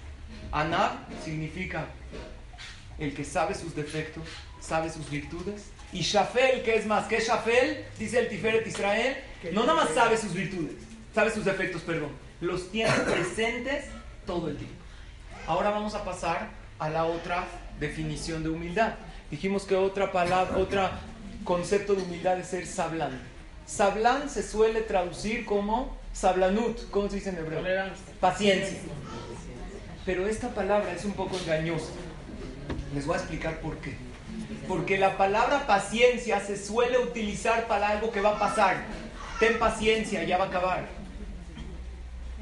Anab 0.50 0.92
significa 1.22 1.88
el 2.98 3.14
que 3.14 3.24
sabe 3.24 3.54
sus 3.54 3.74
defectos, 3.74 4.24
sabe 4.60 4.90
sus 4.90 5.10
virtudes. 5.10 5.71
Y 5.92 6.00
Shafel, 6.00 6.62
que 6.62 6.76
es 6.76 6.86
más 6.86 7.06
que 7.06 7.20
Shafel, 7.20 7.84
dice 7.98 8.18
el 8.18 8.28
Tiferet 8.28 8.66
Israel, 8.66 9.16
no 9.52 9.62
nada 9.62 9.84
más 9.84 9.94
sabe 9.94 10.16
sus 10.16 10.32
virtudes, 10.32 10.76
sabe 11.14 11.30
sus 11.30 11.44
defectos, 11.44 11.82
perdón 11.82 12.10
los 12.42 12.70
tiene 12.70 12.90
presentes 13.06 13.86
todo 14.26 14.48
el 14.48 14.56
tiempo. 14.56 14.74
Ahora 15.46 15.70
vamos 15.70 15.94
a 15.94 16.04
pasar 16.04 16.50
a 16.78 16.90
la 16.90 17.04
otra 17.04 17.46
definición 17.80 18.42
de 18.42 18.50
humildad. 18.50 18.94
Dijimos 19.30 19.64
que 19.64 19.76
otra 19.76 20.12
palabra, 20.12 20.58
otro 20.58 20.90
concepto 21.44 21.94
de 21.94 22.02
humildad 22.02 22.38
es 22.38 22.48
ser 22.48 22.66
sablán. 22.66 23.18
Sablán 23.66 24.28
se 24.28 24.42
suele 24.42 24.82
traducir 24.82 25.46
como 25.46 25.96
sablanut, 26.12 26.90
¿cómo 26.90 27.08
se 27.08 27.16
dice 27.16 27.30
en 27.30 27.38
hebreo? 27.38 27.62
Paciencia. 28.20 28.78
Pero 30.04 30.26
esta 30.26 30.48
palabra 30.48 30.92
es 30.92 31.04
un 31.04 31.12
poco 31.12 31.38
engañosa. 31.38 31.92
Les 32.94 33.06
voy 33.06 33.14
a 33.14 33.18
explicar 33.18 33.60
por 33.60 33.78
qué. 33.78 33.96
Porque 34.68 34.98
la 34.98 35.16
palabra 35.16 35.66
paciencia 35.66 36.40
se 36.40 36.56
suele 36.56 36.98
utilizar 36.98 37.66
para 37.66 37.88
algo 37.88 38.10
que 38.10 38.20
va 38.20 38.36
a 38.36 38.38
pasar. 38.38 38.84
Ten 39.40 39.58
paciencia, 39.58 40.22
ya 40.24 40.38
va 40.38 40.44
a 40.44 40.48
acabar. 40.48 40.86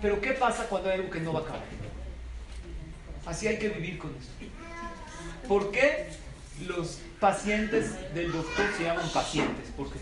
Pero 0.03 0.21
¿qué 0.21 0.33
pasa 0.33 0.65
cuando 0.65 0.91
hay 0.91 0.99
algo 0.99 1.11
que 1.11 1.21
no 1.21 1.33
va 1.33 1.41
a 1.41 1.43
acabar? 1.43 1.63
Así 3.27 3.47
hay 3.47 3.59
que 3.59 3.69
vivir 3.69 3.99
con 3.99 4.11
eso. 4.11 4.29
¿Por 5.49 5.71
qué 5.71 6.09
los 6.67 6.99
pacientes 7.19 8.15
del 8.15 8.33
doctor 8.33 8.67
se 8.77 8.85
llaman 8.85 9.09
pacientes? 9.11 9.71
¿Por 9.77 9.93
qué? 9.93 9.99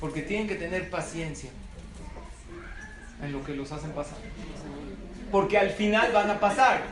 Porque 0.00 0.22
tienen 0.22 0.48
que 0.48 0.56
tener 0.56 0.90
paciencia 0.90 1.50
en 3.22 3.32
lo 3.32 3.44
que 3.44 3.54
los 3.54 3.72
hacen 3.72 3.92
pasar. 3.92 4.18
Porque 5.30 5.56
al 5.58 5.70
final 5.70 6.12
van 6.12 6.30
a 6.30 6.40
pasar. 6.40 6.82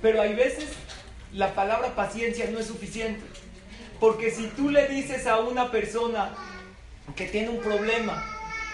Pero 0.00 0.22
hay 0.22 0.34
veces 0.34 0.68
la 1.36 1.54
palabra 1.54 1.94
paciencia 1.94 2.50
no 2.50 2.58
es 2.58 2.66
suficiente. 2.66 3.22
Porque 4.00 4.30
si 4.30 4.46
tú 4.48 4.70
le 4.70 4.88
dices 4.88 5.26
a 5.26 5.38
una 5.38 5.70
persona 5.70 6.34
que 7.14 7.26
tiene 7.26 7.50
un 7.50 7.60
problema, 7.60 8.24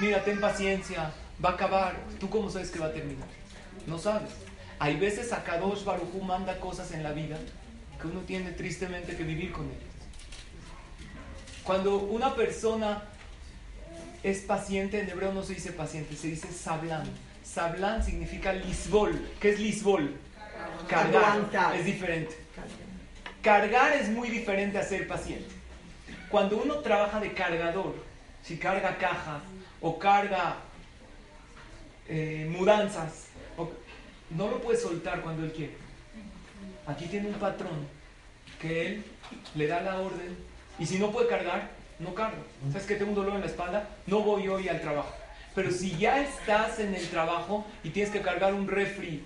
mira, 0.01 0.25
ten 0.25 0.41
paciencia, 0.41 1.13
va 1.45 1.51
a 1.51 1.53
acabar, 1.53 1.97
¿tú 2.19 2.31
cómo 2.31 2.51
sabes 2.51 2.71
que 2.71 2.79
va 2.79 2.87
a 2.87 2.93
terminar? 2.93 3.27
No 3.87 3.99
sabes. 3.99 4.31
Hay 4.79 4.97
veces 4.97 5.33
a 5.33 5.43
Kadosh 5.43 5.85
Barujú 5.85 6.23
manda 6.23 6.59
cosas 6.59 6.93
en 6.93 7.03
la 7.03 7.13
vida 7.13 7.37
que 8.01 8.07
uno 8.07 8.21
tiene 8.21 8.53
tristemente 8.53 9.17
que 9.17 9.25
vivir 9.25 9.53
con 9.53 9.67
ellas. 9.67 9.83
Cuando 11.65 11.99
una 11.99 12.35
persona 12.35 13.03
es 14.23 14.41
paciente, 14.41 15.01
en 15.01 15.09
hebreo 15.09 15.33
no 15.33 15.43
se 15.43 15.55
dice 15.55 15.73
paciente, 15.73 16.17
se 16.17 16.29
dice 16.29 16.49
sablán. 16.53 17.09
Sablán 17.45 18.05
significa 18.05 18.53
lisbol. 18.53 19.21
¿Qué 19.41 19.51
es 19.51 19.61
lisbol? 19.61 20.17
Cargar. 20.89 21.75
Es 21.77 21.85
diferente. 21.85 22.42
Cargar 23.43 23.93
es 23.93 24.09
muy 24.09 24.29
diferente 24.29 24.79
a 24.79 24.83
ser 24.83 25.09
paciente. 25.09 25.49
Cuando 26.29 26.57
uno 26.57 26.77
trabaja 26.77 27.21
de 27.21 27.33
cargador, 27.33 27.95
si 28.43 28.57
carga 28.57 28.97
cajas 28.97 29.43
o 29.81 29.99
carga 29.99 30.57
eh, 32.09 32.49
mudanzas, 32.51 33.27
no 34.31 34.49
lo 34.49 34.61
puede 34.61 34.79
soltar 34.79 35.21
cuando 35.21 35.45
él 35.45 35.53
quiere. 35.53 35.75
Aquí 36.87 37.07
tiene 37.07 37.29
un 37.29 37.35
patrón 37.35 37.87
que 38.61 38.87
él 38.87 39.05
le 39.55 39.67
da 39.67 39.81
la 39.81 39.99
orden 39.99 40.37
y 40.79 40.87
si 40.87 40.99
no 40.99 41.11
puede 41.11 41.29
cargar, 41.29 41.71
no 41.99 42.15
carga. 42.15 42.39
¿Sabes 42.71 42.87
que 42.87 42.97
tengo 42.97 43.11
un 43.11 43.17
dolor 43.17 43.35
en 43.35 43.41
la 43.41 43.47
espalda? 43.47 43.89
No 44.07 44.21
voy 44.21 44.49
hoy 44.49 44.69
al 44.69 44.81
trabajo. 44.81 45.15
Pero 45.55 45.71
si 45.71 45.97
ya 45.99 46.23
estás 46.23 46.79
en 46.79 46.95
el 46.95 47.07
trabajo 47.09 47.67
y 47.85 47.91
tienes 47.91 48.13
que 48.13 48.23
cargar 48.23 48.55
un 48.55 48.69
refri 48.69 49.23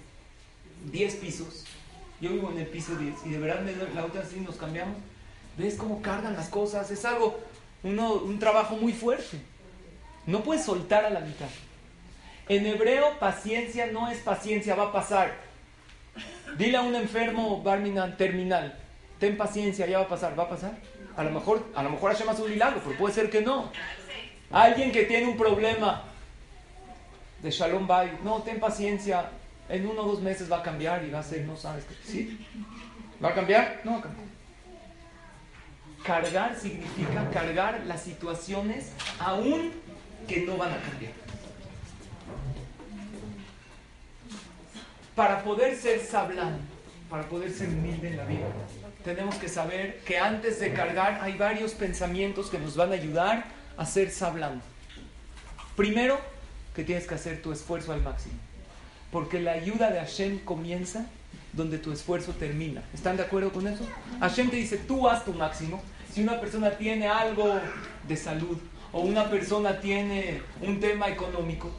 10 0.91 1.15
pisos, 1.17 1.65
yo 2.21 2.31
vivo 2.31 2.51
en 2.51 2.59
el 2.59 2.67
piso 2.67 2.97
10 2.97 3.27
y 3.27 3.31
de 3.31 3.39
verdad 3.39 3.63
la 3.95 4.05
otra 4.05 4.25
sí 4.25 4.41
nos 4.41 4.57
cambiamos, 4.57 4.97
ves 5.57 5.75
cómo 5.75 6.01
cargan 6.03 6.35
las 6.35 6.49
cosas, 6.49 6.91
es 6.91 7.05
algo, 7.05 7.39
uno, 7.83 8.15
un 8.15 8.39
trabajo 8.39 8.77
muy 8.77 8.93
fuerte. 8.93 9.39
No 10.27 10.43
puedes 10.43 10.65
soltar 10.65 11.05
a 11.05 11.11
la 11.11 11.21
mitad. 11.21 11.49
En 12.49 12.67
hebreo, 12.67 13.19
paciencia 13.19 13.87
no 13.87 14.09
es 14.11 14.19
paciencia, 14.19 14.75
va 14.75 14.85
a 14.85 14.93
pasar. 14.93 15.35
Dile 16.59 16.77
a 16.77 16.83
un 16.83 16.95
enfermo 16.95 17.63
Barminan 17.63 18.17
terminal, 18.17 18.77
ten 19.19 19.37
paciencia, 19.37 19.87
ya 19.87 19.99
va 19.99 20.05
a 20.05 20.09
pasar, 20.09 20.39
¿va 20.39 20.45
a 20.45 20.49
pasar? 20.49 20.73
A 21.17 21.25
lo 21.25 21.31
mejor, 21.31 21.65
a 21.75 21.83
lo 21.83 21.91
mejor 21.91 22.11
hace 22.11 22.25
un 22.25 22.51
milagro, 22.51 22.81
pero 22.85 22.99
puede 22.99 23.15
ser 23.15 23.31
que 23.31 23.43
no. 23.43 23.71
Alguien 24.51 24.93
que 24.93 25.05
tiene 25.05 25.27
un 25.27 25.37
problema 25.37 26.05
de 27.43 27.51
Shalom 27.51 27.87
Bay, 27.87 28.19
no, 28.23 28.43
ten 28.43 28.61
paciencia, 28.61 29.31
en 29.69 29.87
uno 29.87 30.03
o 30.03 30.13
dos 30.13 30.23
meses 30.23 30.51
va 30.51 30.59
a 30.59 30.63
cambiar 30.63 31.05
y 31.05 31.11
va 31.11 31.21
a 31.21 31.23
ser, 31.23 31.45
no 31.45 31.57
sabes 31.57 31.85
qué. 31.85 31.95
¿Sí? 32.05 32.47
¿Va 33.23 33.31
a 33.31 33.35
cambiar? 33.35 33.81
No 33.85 33.93
va 33.93 33.99
a 33.99 34.03
cambiar. 34.03 34.27
Cargar 36.05 36.57
significa 36.57 37.31
cargar 37.31 37.83
las 37.87 38.03
situaciones 38.03 38.93
aún 39.19 39.73
que 40.29 40.41
no 40.43 40.57
van 40.57 40.73
a 40.73 40.81
cambiar. 40.81 41.13
Para 45.17 45.43
poder 45.43 45.75
ser 45.77 46.01
sablán, 46.01 46.61
para 47.09 47.29
poder 47.29 47.51
ser 47.51 47.69
humilde 47.69 48.09
en 48.09 48.17
la 48.19 48.25
vida, 48.25 48.47
tenemos 49.03 49.37
que 49.37 49.49
saber 49.49 50.01
que 50.01 50.19
antes 50.19 50.61
de 50.61 50.73
cargar 50.73 51.21
hay 51.23 51.37
varios 51.37 51.73
pensamientos 51.73 52.51
que 52.51 52.59
nos 52.59 52.77
van 52.77 52.91
a 52.91 52.95
ayudar 52.95 53.45
a 53.77 53.87
ser 53.87 54.11
sablán. 54.11 54.61
Primero, 55.75 56.21
que 56.75 56.85
tienes 56.85 57.07
que 57.07 57.15
hacer 57.15 57.41
tu 57.41 57.53
esfuerzo 57.53 57.93
al 57.93 58.03
máximo. 58.03 58.35
Porque 59.11 59.41
la 59.41 59.53
ayuda 59.53 59.91
de 59.91 59.99
Hashem 59.99 60.41
comienza 60.41 61.07
donde 61.53 61.79
tu 61.79 61.93
esfuerzo 61.93 62.33
termina. 62.33 62.83
¿Están 62.93 63.17
de 63.17 63.23
acuerdo 63.23 63.53
con 63.53 63.67
eso? 63.67 63.85
Hashem 64.21 64.51
te 64.51 64.57
dice, 64.57 64.77
tú 64.77 65.09
haz 65.09 65.25
tu 65.25 65.33
máximo. 65.33 65.83
Si 66.13 66.23
una 66.23 66.41
persona 66.41 66.71
tiene 66.71 67.09
algo 67.09 67.59
de 68.07 68.17
salud 68.17 68.59
o 68.93 69.01
una 69.01 69.29
persona 69.31 69.81
tiene 69.81 70.43
un 70.61 70.81
tema 70.81 71.09
económico. 71.09 71.71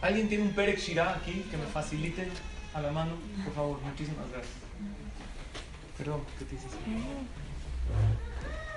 ¿Alguien 0.00 0.28
tiene 0.28 0.44
un 0.44 0.50
Perek 0.50 0.78
Shirah 0.78 1.16
aquí 1.16 1.44
que 1.50 1.56
me 1.56 1.66
facilite 1.66 2.28
a 2.74 2.80
la 2.80 2.90
mano? 2.90 3.12
Por 3.44 3.54
favor, 3.54 3.80
muchísimas 3.82 4.30
gracias. 4.30 4.54
Perdón, 5.96 6.20
¿qué 6.38 6.44
te 6.44 6.54
dices? 6.54 6.70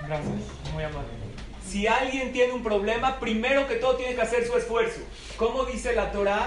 Gracias, 0.06 0.34
muy 0.72 0.82
amable. 0.82 1.08
Si 1.64 1.86
alguien 1.86 2.32
tiene 2.32 2.52
un 2.52 2.62
problema, 2.62 3.20
primero 3.20 3.68
que 3.68 3.76
todo 3.76 3.96
tiene 3.96 4.14
que 4.16 4.22
hacer 4.22 4.44
su 4.44 4.56
esfuerzo. 4.56 5.00
¿Cómo 5.36 5.64
dice 5.64 5.94
la 5.94 6.10
Torah? 6.10 6.46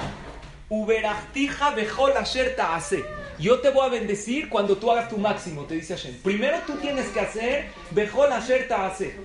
Hace. 2.73 3.05
Yo 3.37 3.59
te 3.59 3.69
voy 3.69 3.85
a 3.85 3.89
bendecir 3.89 4.49
cuando 4.49 4.77
tú 4.77 4.91
hagas 4.91 5.09
tu 5.09 5.17
máximo, 5.17 5.63
te 5.65 5.75
dice 5.75 5.95
Hashem. 5.95 6.15
Primero 6.21 6.57
tú 6.65 6.73
tienes 6.77 7.07
que 7.07 7.19
hacer 7.19 7.67
Bejol 7.91 8.31
hace. 8.31 9.15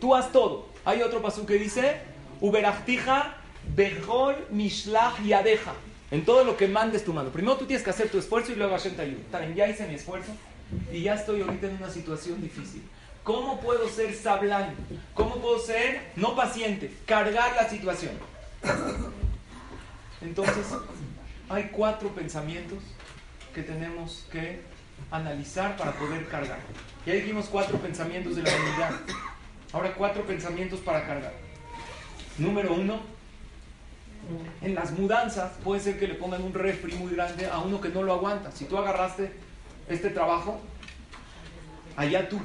Tú 0.00 0.14
haz 0.14 0.30
todo. 0.32 0.68
Hay 0.84 1.02
otro 1.02 1.20
paso 1.20 1.44
que 1.44 1.54
dice 1.54 1.96
Uberachtija 2.40 3.36
Bejol 3.74 4.36
Mishlach 4.50 5.20
Yadeja. 5.22 5.74
En 6.10 6.24
todo 6.24 6.42
lo 6.44 6.56
que 6.56 6.66
mandes 6.66 7.04
tu 7.04 7.12
mano. 7.12 7.30
Primero 7.30 7.56
tú 7.56 7.66
tienes 7.66 7.84
que 7.84 7.90
hacer 7.90 8.08
tu 8.08 8.18
esfuerzo 8.18 8.52
y 8.52 8.56
luego 8.56 8.72
Hashem 8.72 8.94
te 8.96 9.02
ayuda. 9.02 9.46
Ya 9.54 9.68
hice 9.68 9.86
mi 9.86 9.94
esfuerzo 9.94 10.32
y 10.92 11.02
ya 11.02 11.14
estoy 11.14 11.42
ahorita 11.42 11.66
en 11.66 11.76
una 11.76 11.90
situación 11.90 12.40
difícil. 12.40 12.82
¿Cómo 13.22 13.60
puedo 13.60 13.88
ser 13.88 14.14
sablán? 14.14 14.74
¿Cómo 15.14 15.36
puedo 15.36 15.58
ser 15.58 16.00
no 16.16 16.34
paciente? 16.34 16.90
Cargar 17.06 17.54
la 17.54 17.68
situación. 17.68 18.12
Entonces, 20.20 20.66
hay 21.48 21.70
cuatro 21.72 22.10
pensamientos 22.10 22.78
que 23.54 23.62
tenemos 23.62 24.26
que 24.30 24.60
analizar 25.10 25.76
para 25.76 25.92
poder 25.92 26.28
cargar. 26.28 26.58
Ya 27.06 27.14
dijimos 27.14 27.46
cuatro 27.50 27.78
pensamientos 27.78 28.36
de 28.36 28.42
la 28.42 28.50
unidad. 28.50 28.92
Ahora 29.72 29.94
cuatro 29.94 30.24
pensamientos 30.24 30.80
para 30.80 31.06
cargar. 31.06 31.32
Número 32.38 32.74
uno, 32.74 33.00
en 34.60 34.74
las 34.74 34.92
mudanzas 34.92 35.52
puede 35.64 35.80
ser 35.80 35.98
que 35.98 36.06
le 36.06 36.14
pongan 36.14 36.42
un 36.42 36.52
refri 36.52 36.94
muy 36.94 37.14
grande 37.14 37.46
a 37.46 37.58
uno 37.58 37.80
que 37.80 37.88
no 37.88 38.02
lo 38.02 38.12
aguanta. 38.12 38.50
Si 38.52 38.66
tú 38.66 38.76
agarraste 38.76 39.32
este 39.88 40.10
trabajo, 40.10 40.60
allá 41.96 42.28
tú. 42.28 42.40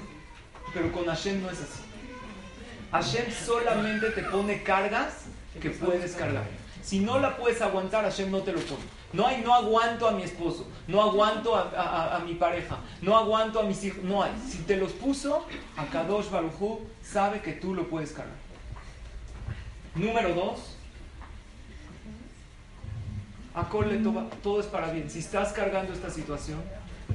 Pero 0.74 0.92
con 0.92 1.06
Hashem 1.06 1.42
no 1.42 1.50
es 1.50 1.60
así. 1.60 1.82
Hashem 2.92 3.32
solamente 3.32 4.10
te 4.12 4.24
pone 4.24 4.64
cargas 4.64 5.26
que 5.62 5.70
puedes 5.70 6.14
cargar. 6.16 6.46
Si 6.86 7.00
no 7.00 7.18
la 7.18 7.36
puedes 7.36 7.64
aguantar, 7.64 8.04
Hashem 8.04 8.30
no 8.30 8.42
te 8.42 8.52
lo 8.52 8.60
pone. 8.60 8.84
No 9.12 9.26
hay, 9.26 9.42
no 9.42 9.56
aguanto 9.56 10.08
a 10.08 10.12
mi 10.12 10.22
esposo, 10.22 10.68
no 10.88 11.02
aguanto 11.02 11.56
a, 11.56 12.22
mi 12.24 12.36
pareja, 12.36 12.78
no 13.02 13.18
aguanto 13.18 13.60
a 13.60 13.64
mis 13.64 13.84
hijos, 13.86 14.04
no 14.04 14.22
hay. 14.22 14.32
Si 14.48 14.60
te 14.60 14.78
los 14.78 14.92
puso, 14.92 15.48
a 15.78 15.86
Kadosh 15.86 16.30
Baruchu 16.30 16.82
sabe 17.02 17.42
que 17.42 17.54
tú 17.54 17.74
lo 17.74 17.88
puedes 17.88 18.12
cargar. 18.12 18.36
Número 19.96 20.36
dos, 20.36 20.78
a 23.56 23.68
todo 24.44 24.60
es 24.60 24.68
para 24.68 24.92
bien. 24.92 25.10
Si 25.10 25.20
estás 25.20 25.54
cargando 25.54 25.92
esta 25.92 26.12
situación, 26.12 26.62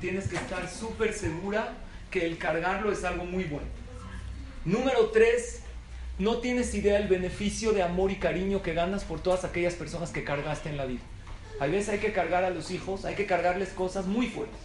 tienes 0.00 0.26
que 0.26 0.36
estar 0.36 0.68
súper 0.68 1.12
segura 1.12 1.74
que 2.10 2.26
el 2.26 2.38
cargarlo 2.38 2.90
es 2.90 3.04
algo 3.04 3.24
muy 3.24 3.44
bueno. 3.44 3.68
Número 4.64 5.10
tres, 5.10 5.59
no 6.20 6.36
tienes 6.36 6.74
idea 6.74 6.98
del 6.98 7.08
beneficio 7.08 7.72
de 7.72 7.82
amor 7.82 8.10
y 8.10 8.16
cariño 8.16 8.62
que 8.62 8.74
ganas 8.74 9.04
por 9.04 9.20
todas 9.20 9.44
aquellas 9.44 9.72
personas 9.72 10.10
que 10.10 10.22
cargaste 10.22 10.68
en 10.68 10.76
la 10.76 10.84
vida. 10.84 11.00
A 11.58 11.66
veces 11.66 11.88
hay 11.88 11.98
que 11.98 12.12
cargar 12.12 12.44
a 12.44 12.50
los 12.50 12.70
hijos, 12.70 13.06
hay 13.06 13.14
que 13.14 13.24
cargarles 13.24 13.70
cosas 13.70 14.04
muy 14.04 14.26
fuertes. 14.26 14.60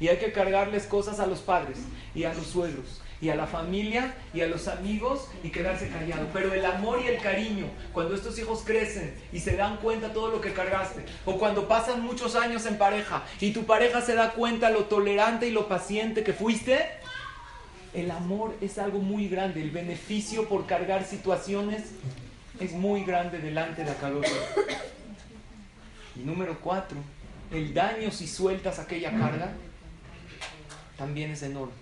Y 0.00 0.08
hay 0.08 0.16
que 0.16 0.32
cargarles 0.32 0.86
cosas 0.86 1.20
a 1.20 1.26
los 1.26 1.40
padres 1.40 1.78
y 2.14 2.24
a 2.24 2.32
los 2.32 2.46
suegros 2.46 3.02
y 3.20 3.28
a 3.28 3.36
la 3.36 3.46
familia 3.46 4.14
y 4.32 4.40
a 4.40 4.46
los 4.46 4.66
amigos 4.66 5.28
y 5.42 5.50
quedarse 5.50 5.88
callado. 5.88 6.26
Pero 6.32 6.54
el 6.54 6.64
amor 6.64 7.00
y 7.04 7.08
el 7.08 7.20
cariño, 7.20 7.66
cuando 7.92 8.14
estos 8.14 8.38
hijos 8.38 8.62
crecen 8.64 9.14
y 9.30 9.40
se 9.40 9.56
dan 9.56 9.76
cuenta 9.76 10.14
todo 10.14 10.30
lo 10.30 10.40
que 10.40 10.54
cargaste, 10.54 11.04
o 11.26 11.38
cuando 11.38 11.68
pasan 11.68 12.00
muchos 12.02 12.34
años 12.34 12.64
en 12.64 12.78
pareja 12.78 13.24
y 13.40 13.52
tu 13.52 13.64
pareja 13.64 14.00
se 14.00 14.14
da 14.14 14.32
cuenta 14.32 14.70
lo 14.70 14.84
tolerante 14.86 15.48
y 15.48 15.52
lo 15.52 15.68
paciente 15.68 16.24
que 16.24 16.32
fuiste, 16.32 16.80
el 17.94 18.10
amor 18.10 18.54
es 18.60 18.78
algo 18.78 18.98
muy 18.98 19.28
grande, 19.28 19.62
el 19.62 19.70
beneficio 19.70 20.48
por 20.48 20.66
cargar 20.66 21.04
situaciones 21.04 21.92
es 22.60 22.72
muy 22.72 23.04
grande 23.04 23.38
delante 23.38 23.84
de 23.84 23.90
Akadosh. 23.90 24.28
Y 26.16 26.20
número 26.20 26.58
cuatro, 26.60 26.98
el 27.52 27.72
daño 27.72 28.10
si 28.10 28.26
sueltas 28.26 28.78
aquella 28.78 29.16
carga 29.16 29.52
también 30.98 31.30
es 31.30 31.42
enorme. 31.42 31.72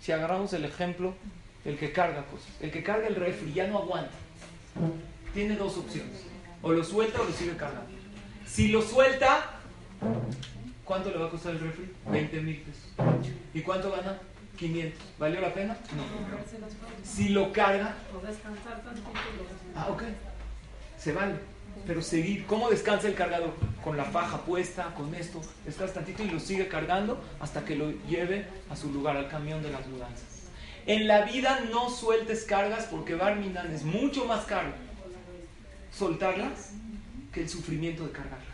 Si 0.00 0.12
agarramos 0.12 0.52
el 0.54 0.64
ejemplo, 0.64 1.14
el 1.64 1.78
que 1.78 1.92
carga 1.92 2.24
cosas, 2.26 2.48
el 2.60 2.70
que 2.70 2.82
carga 2.82 3.08
el 3.08 3.14
refri 3.14 3.52
ya 3.52 3.66
no 3.66 3.78
aguanta, 3.78 4.12
tiene 5.34 5.56
dos 5.56 5.76
opciones, 5.76 6.24
o 6.62 6.72
lo 6.72 6.82
suelta 6.82 7.20
o 7.20 7.24
lo 7.24 7.32
sigue 7.32 7.56
cargando. 7.56 7.90
Si 8.46 8.68
lo 8.68 8.80
suelta, 8.80 9.58
¿cuánto 10.84 11.10
le 11.10 11.18
va 11.18 11.26
a 11.26 11.30
costar 11.30 11.52
el 11.52 11.60
refri? 11.60 11.92
20 12.10 12.40
mil 12.40 12.56
pesos. 12.58 13.32
¿Y 13.52 13.60
cuánto 13.60 13.90
gana? 13.90 14.18
500. 14.58 15.02
¿Valió 15.18 15.40
la 15.40 15.54
pena? 15.54 15.76
No. 15.96 16.02
Si 17.04 17.28
lo 17.30 17.52
carga. 17.52 17.94
Ah, 19.74 19.88
ok. 19.90 20.02
se 20.98 21.12
vale. 21.12 21.34
Pero 21.86 22.02
seguir, 22.02 22.44
¿cómo 22.46 22.68
descansa 22.68 23.06
el 23.06 23.14
cargador? 23.14 23.54
Con 23.84 23.96
la 23.96 24.04
faja 24.04 24.38
puesta, 24.38 24.92
con 24.94 25.14
esto, 25.14 25.40
descansa 25.64 25.94
tantito 25.94 26.24
y 26.24 26.30
lo 26.30 26.40
sigue 26.40 26.66
cargando 26.68 27.22
hasta 27.40 27.64
que 27.64 27.76
lo 27.76 27.92
lleve 28.08 28.46
a 28.68 28.76
su 28.76 28.92
lugar, 28.92 29.16
al 29.16 29.28
camión 29.28 29.62
de 29.62 29.70
las 29.70 29.86
mudanzas. 29.86 30.26
En 30.86 31.06
la 31.06 31.22
vida 31.22 31.60
no 31.70 31.88
sueltes 31.88 32.44
cargas 32.44 32.86
porque 32.90 33.14
Barminan 33.14 33.72
es 33.72 33.84
mucho 33.84 34.24
más 34.24 34.44
caro 34.44 34.72
soltarlas 35.92 36.72
que 37.32 37.42
el 37.42 37.48
sufrimiento 37.48 38.04
de 38.04 38.12
cargarlas. 38.12 38.47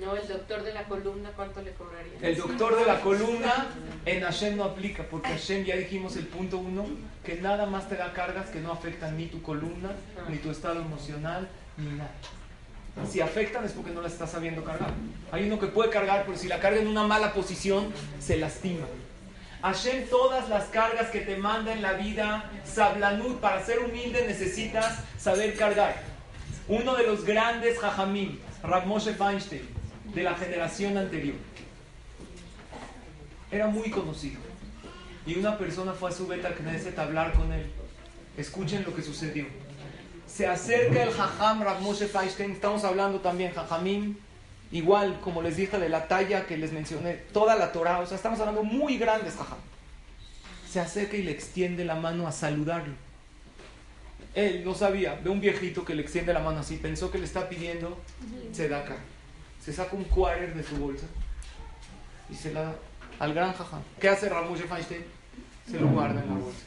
No, 0.00 0.16
el 0.16 0.26
doctor 0.26 0.62
de 0.62 0.74
la 0.74 0.84
columna, 0.84 1.30
¿cuánto 1.36 1.62
le 1.62 1.72
cobraría? 1.72 2.12
El 2.20 2.36
doctor 2.36 2.76
de 2.76 2.84
la 2.84 3.00
columna 3.00 3.68
en 4.04 4.22
Hashem 4.22 4.56
no 4.56 4.64
aplica, 4.64 5.04
porque 5.04 5.28
Hashem 5.28 5.64
ya 5.64 5.76
dijimos 5.76 6.16
el 6.16 6.26
punto 6.26 6.58
uno, 6.58 6.84
que 7.24 7.36
nada 7.36 7.66
más 7.66 7.88
te 7.88 7.96
da 7.96 8.12
cargas 8.12 8.50
que 8.50 8.60
no 8.60 8.72
afectan 8.72 9.16
ni 9.16 9.26
tu 9.26 9.40
columna, 9.40 9.92
ni 10.28 10.38
tu 10.38 10.50
estado 10.50 10.80
emocional, 10.80 11.48
ni 11.76 11.90
nada. 11.96 12.10
Si 13.10 13.20
afectan 13.20 13.64
es 13.64 13.72
porque 13.72 13.90
no 13.90 14.00
la 14.00 14.08
estás 14.08 14.30
sabiendo 14.30 14.62
cargar. 14.64 14.90
Hay 15.32 15.46
uno 15.46 15.58
que 15.58 15.66
puede 15.66 15.90
cargar, 15.90 16.24
pero 16.26 16.38
si 16.38 16.48
la 16.48 16.60
carga 16.60 16.80
en 16.80 16.86
una 16.86 17.04
mala 17.04 17.32
posición, 17.32 17.92
se 18.20 18.36
lastima. 18.36 18.86
Hashem, 19.62 20.08
todas 20.08 20.48
las 20.48 20.64
cargas 20.66 21.08
que 21.08 21.20
te 21.20 21.36
manda 21.36 21.72
en 21.72 21.82
la 21.82 21.94
vida, 21.94 22.50
Sablanut, 22.64 23.40
para 23.40 23.64
ser 23.64 23.78
humilde 23.78 24.26
necesitas 24.26 24.98
saber 25.18 25.56
cargar. 25.56 25.96
Uno 26.68 26.94
de 26.94 27.06
los 27.06 27.24
grandes 27.24 27.78
Jajamim, 27.78 28.38
Rav 28.62 28.86
Moshe 28.86 29.14
Feinstein, 29.14 29.66
de 30.14 30.22
la 30.22 30.34
generación 30.34 30.96
anterior, 30.96 31.36
era 33.50 33.66
muy 33.66 33.90
conocido. 33.90 34.40
Y 35.26 35.38
una 35.38 35.56
persona 35.56 35.92
fue 35.92 36.10
a 36.10 36.12
su 36.12 36.26
beta 36.26 36.54
Knesset 36.54 36.98
a 36.98 37.02
hablar 37.02 37.32
con 37.32 37.52
él. 37.52 37.66
Escuchen 38.36 38.84
lo 38.84 38.94
que 38.94 39.02
sucedió. 39.02 39.46
Se 40.26 40.46
acerca 40.46 41.02
el 41.02 41.10
Jajam 41.10 41.62
Rav 41.62 41.80
Moshe 41.80 42.06
Feinstein, 42.06 42.52
estamos 42.52 42.84
hablando 42.84 43.20
también 43.20 43.52
Jajamim, 43.52 44.16
igual 44.72 45.20
como 45.20 45.42
les 45.42 45.56
dije 45.56 45.78
de 45.78 45.88
la 45.88 46.08
talla 46.08 46.46
que 46.46 46.56
les 46.56 46.72
mencioné, 46.72 47.14
toda 47.32 47.56
la 47.56 47.72
Torah, 47.72 48.00
o 48.00 48.06
sea, 48.06 48.16
estamos 48.16 48.40
hablando 48.40 48.64
muy 48.64 48.98
grandes 48.98 49.34
Jajam. 49.36 49.58
Se 50.68 50.80
acerca 50.80 51.16
y 51.16 51.22
le 51.22 51.30
extiende 51.30 51.84
la 51.84 51.94
mano 51.94 52.26
a 52.26 52.32
saludarlo. 52.32 52.94
Él 54.34 54.64
no 54.64 54.74
sabía, 54.74 55.14
ve 55.22 55.30
un 55.30 55.40
viejito 55.40 55.84
que 55.84 55.94
le 55.94 56.02
extiende 56.02 56.34
la 56.34 56.40
mano 56.40 56.58
así, 56.58 56.76
pensó 56.76 57.12
que 57.12 57.18
le 57.18 57.24
está 57.24 57.48
pidiendo 57.48 57.96
tzedaka. 58.52 58.96
Se 59.64 59.72
saca 59.72 59.96
un 59.96 60.04
quarter 60.04 60.54
de 60.54 60.62
su 60.62 60.76
bolsa 60.76 61.06
y 62.30 62.34
se 62.34 62.52
la 62.52 62.74
al 63.18 63.32
gran 63.32 63.52
jajam. 63.52 63.80
¿Qué 64.00 64.08
hace 64.08 64.28
Ramoshe 64.28 64.64
Feinstein? 64.64 65.04
Se 65.70 65.78
lo 65.80 65.88
guarda 65.88 66.20
en 66.20 66.28
la 66.28 66.34
bolsa. 66.34 66.60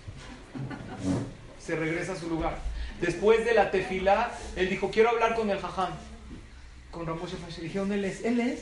Se 1.59 1.75
regresa 1.75 2.13
a 2.13 2.15
su 2.15 2.29
lugar. 2.29 2.57
Después 3.01 3.45
de 3.45 3.53
la 3.53 3.69
tefilá, 3.69 4.31
él 4.55 4.69
dijo, 4.69 4.89
quiero 4.89 5.09
hablar 5.09 5.35
con 5.35 5.49
el 5.49 5.59
jajam. 5.59 5.91
Con 6.89 7.05
Ramoshe 7.05 7.35
Feinstein. 7.35 7.67
Dijeron, 7.67 7.91
él 7.91 8.05
es. 8.05 8.23
¿Él 8.23 8.39
es? 8.39 8.61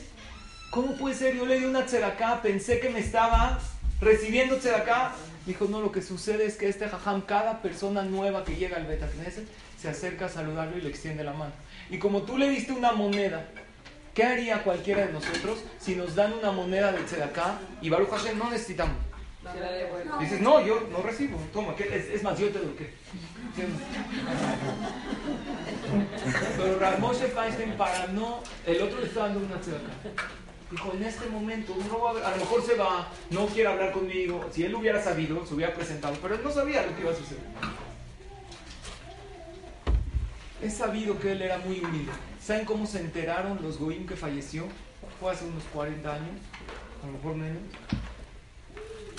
¿Cómo 0.70 0.96
puede 0.96 1.14
ser? 1.14 1.36
Yo 1.36 1.46
le 1.46 1.58
di 1.58 1.64
una 1.64 1.86
tzedakah, 1.86 2.42
pensé 2.42 2.80
que 2.80 2.90
me 2.90 2.98
estaba 2.98 3.58
recibiendo 4.00 4.58
tzedakah. 4.58 5.14
Dijo, 5.46 5.66
no, 5.66 5.80
lo 5.80 5.92
que 5.92 6.02
sucede 6.02 6.44
es 6.44 6.56
que 6.56 6.68
este 6.68 6.88
jajam, 6.88 7.22
cada 7.22 7.62
persona 7.62 8.02
nueva 8.02 8.44
que 8.44 8.56
llega 8.56 8.76
al 8.76 8.86
Beta 8.86 9.08
Knesset, 9.08 9.46
se 9.80 9.88
acerca 9.88 10.26
a 10.26 10.28
saludarlo 10.28 10.76
y 10.76 10.82
le 10.82 10.90
extiende 10.90 11.22
la 11.22 11.32
mano. 11.32 11.52
Y 11.88 11.98
como 11.98 12.22
tú 12.22 12.36
le 12.36 12.50
diste 12.50 12.72
una 12.72 12.92
moneda, 12.92 13.46
¿qué 14.16 14.24
haría 14.24 14.64
cualquiera 14.64 15.06
de 15.06 15.12
nosotros 15.12 15.58
si 15.78 15.94
nos 15.94 16.14
dan 16.14 16.32
una 16.32 16.50
moneda 16.50 16.90
de 16.90 17.04
tzedakah 17.04 17.60
y 17.82 17.90
Baruch 17.90 18.08
Hashem 18.10 18.38
no 18.38 18.50
necesitamos? 18.50 18.96
Dices, 20.18 20.40
no, 20.40 20.60
yo 20.66 20.80
no 20.90 21.02
recibo, 21.02 21.38
toma. 21.52 21.74
Es, 21.78 22.08
es 22.08 22.22
más, 22.24 22.36
yo 22.36 22.48
te 22.48 22.58
doy, 22.58 22.74
¿qué? 22.76 22.92
¿Sí 23.54 23.62
o 23.62 23.68
no? 23.68 23.76
Pero 26.56 26.78
Rav 26.80 26.98
Moshe 26.98 27.28
Feinstein, 27.28 27.72
para 27.74 28.08
no, 28.08 28.40
el 28.66 28.82
otro 28.82 28.98
le 28.98 29.06
está 29.06 29.20
dando 29.20 29.38
una 29.40 29.60
tzedakah. 29.60 29.92
Dijo, 30.72 30.92
en 30.94 31.04
este 31.04 31.28
momento, 31.28 31.76
no 31.88 32.00
va 32.00 32.10
a, 32.10 32.28
a 32.28 32.30
lo 32.32 32.38
mejor 32.38 32.66
se 32.66 32.74
va, 32.74 33.08
no 33.30 33.46
quiere 33.46 33.68
hablar 33.68 33.92
conmigo. 33.92 34.48
Si 34.50 34.64
él 34.64 34.74
hubiera 34.74 35.00
sabido, 35.00 35.46
se 35.46 35.54
hubiera 35.54 35.72
presentado, 35.72 36.16
pero 36.20 36.34
él 36.34 36.40
no 36.42 36.50
sabía 36.50 36.84
lo 36.84 36.96
que 36.96 37.02
iba 37.02 37.12
a 37.12 37.14
suceder. 37.14 37.44
Es 40.62 40.74
sabido 40.74 41.18
que 41.18 41.32
él 41.32 41.42
era 41.42 41.58
muy 41.58 41.80
humilde. 41.80 42.12
¿Saben 42.42 42.64
cómo 42.64 42.86
se 42.86 43.00
enteraron 43.00 43.58
los 43.62 43.78
Goim 43.78 44.06
que 44.06 44.16
falleció? 44.16 44.64
Fue 45.20 45.32
hace 45.32 45.44
unos 45.44 45.62
40 45.64 46.12
años, 46.12 46.30
a 47.02 47.06
lo 47.06 47.12
mejor 47.12 47.34
menos. 47.36 47.62